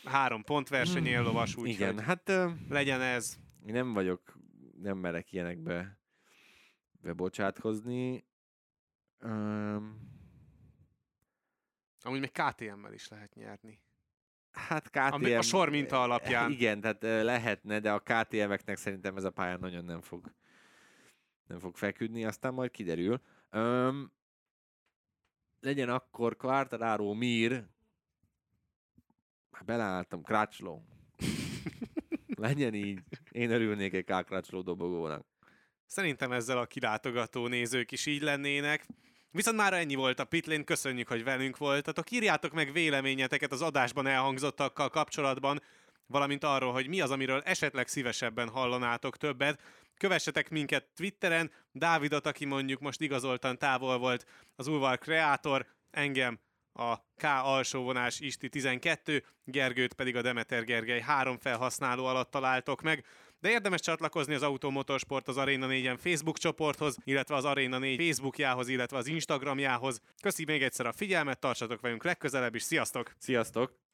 három 0.05 0.43
pontverseny 0.43 1.03
hmm, 1.03 1.13
éllovas, 1.13 1.57
úgyhogy 1.57 1.71
Igen, 1.71 1.99
hát 1.99 2.29
uh, 2.29 2.51
legyen 2.69 3.01
ez. 3.01 3.37
Én 3.67 3.73
nem 3.73 3.93
vagyok, 3.93 4.39
nem 4.81 4.99
merek 4.99 5.33
ilyenekbe 5.33 5.99
bebocsátkozni. 7.01 8.25
Um, 9.21 10.17
Amúgy 12.01 12.21
még 12.21 12.33
KTM-mel 12.33 12.93
is 12.93 13.09
lehet 13.09 13.35
nyerni. 13.35 13.81
Hát 14.51 14.89
KTM... 14.89 15.13
Ami 15.13 15.33
a 15.33 15.43
sor 15.43 15.71
minta 15.71 16.03
alapján. 16.03 16.51
Igen, 16.51 16.81
tehát 16.81 17.03
lehetne, 17.03 17.81
de 17.81 17.93
a 17.93 18.01
KTM-eknek 18.01 18.77
szerintem 18.77 19.17
ez 19.17 19.25
a 19.25 19.31
pálya 19.31 19.57
nagyon 19.57 19.85
nem 19.85 20.01
fog 20.01 20.33
nem 21.49 21.59
fog 21.59 21.77
feküdni, 21.77 22.25
aztán 22.25 22.55
majd 22.55 22.71
kiderül. 22.71 23.21
Um, 23.53 24.13
legyen 25.61 25.89
akkor 25.89 26.37
Quartararo 26.37 27.15
Mir, 27.15 27.65
beleálltam, 29.65 30.23
Crutchlow. 30.23 30.81
legyen 32.27 32.75
így. 32.75 33.01
Én 33.31 33.51
örülnék 33.51 33.93
egy 33.93 34.05
Crutchlow 34.05 34.63
dobogónak. 34.63 35.27
Szerintem 35.87 36.33
ezzel 36.33 36.59
a 36.59 36.67
kilátogató 36.67 37.47
nézők 37.47 37.93
is 37.93 38.07
így 38.07 38.23
lennének. 38.23 38.87
Viszont 39.31 39.57
már 39.57 39.73
ennyi 39.73 39.95
volt 39.95 40.19
a 40.19 40.25
Pitlén, 40.25 40.65
köszönjük, 40.65 41.09
hogy 41.09 41.25
velünk 41.25 41.57
voltatok. 41.57 42.11
Írjátok 42.11 42.53
meg 42.53 42.73
véleményeteket 42.73 43.53
az 43.53 43.63
adásban 43.63 44.07
elhangzottakkal 44.07 44.91
kapcsolatban, 44.91 45.61
valamint 46.07 46.45
arról, 46.45 46.73
hogy 46.73 46.89
mi 46.89 47.01
az, 47.01 47.11
amiről 47.11 47.41
esetleg 47.41 47.89
szívesebben 47.89 48.49
hallanátok 48.49 49.17
többet. 49.17 49.63
Kövessetek 49.99 50.51
minket 50.51 50.87
Twitteren, 50.97 51.51
Dávidot, 51.73 52.27
aki 52.27 52.45
mondjuk 52.45 52.81
most 52.81 53.01
igazoltan 53.01 53.59
távol 53.59 53.99
volt, 53.99 54.27
az 54.57 54.67
Ulvar 54.67 54.99
kreátor, 54.99 55.67
engem 55.91 56.39
a 56.73 56.97
K 56.97 57.25
alsóvonás 57.43 58.21
Isti 58.21 58.49
12, 58.49 59.25
Gergőt 59.45 59.93
pedig 59.93 60.17
a 60.17 60.23
Demeter 60.23 60.65
Gergely 60.65 61.01
három 61.01 61.39
felhasználó 61.39 62.05
alatt 62.05 62.31
találtok 62.31 62.83
meg. 62.83 63.05
De 63.41 63.51
érdemes 63.51 63.81
csatlakozni 63.81 64.35
az 64.35 64.43
Automotorsport 64.43 65.29
az 65.29 65.37
Arena 65.37 65.67
4-en 65.71 65.99
Facebook 66.01 66.39
csoporthoz, 66.39 66.97
illetve 67.05 67.35
az 67.35 67.45
Arena 67.45 67.79
4 67.79 68.03
Facebookjához, 68.03 68.69
illetve 68.69 68.97
az 68.97 69.07
Instagramjához. 69.07 70.01
Köszi 70.23 70.45
még 70.45 70.63
egyszer 70.63 70.87
a 70.87 70.93
figyelmet, 70.93 71.39
tartsatok 71.39 71.81
velünk 71.81 72.05
legközelebb 72.05 72.55
is, 72.55 72.63
sziasztok! 72.63 73.13
Sziasztok! 73.19 73.88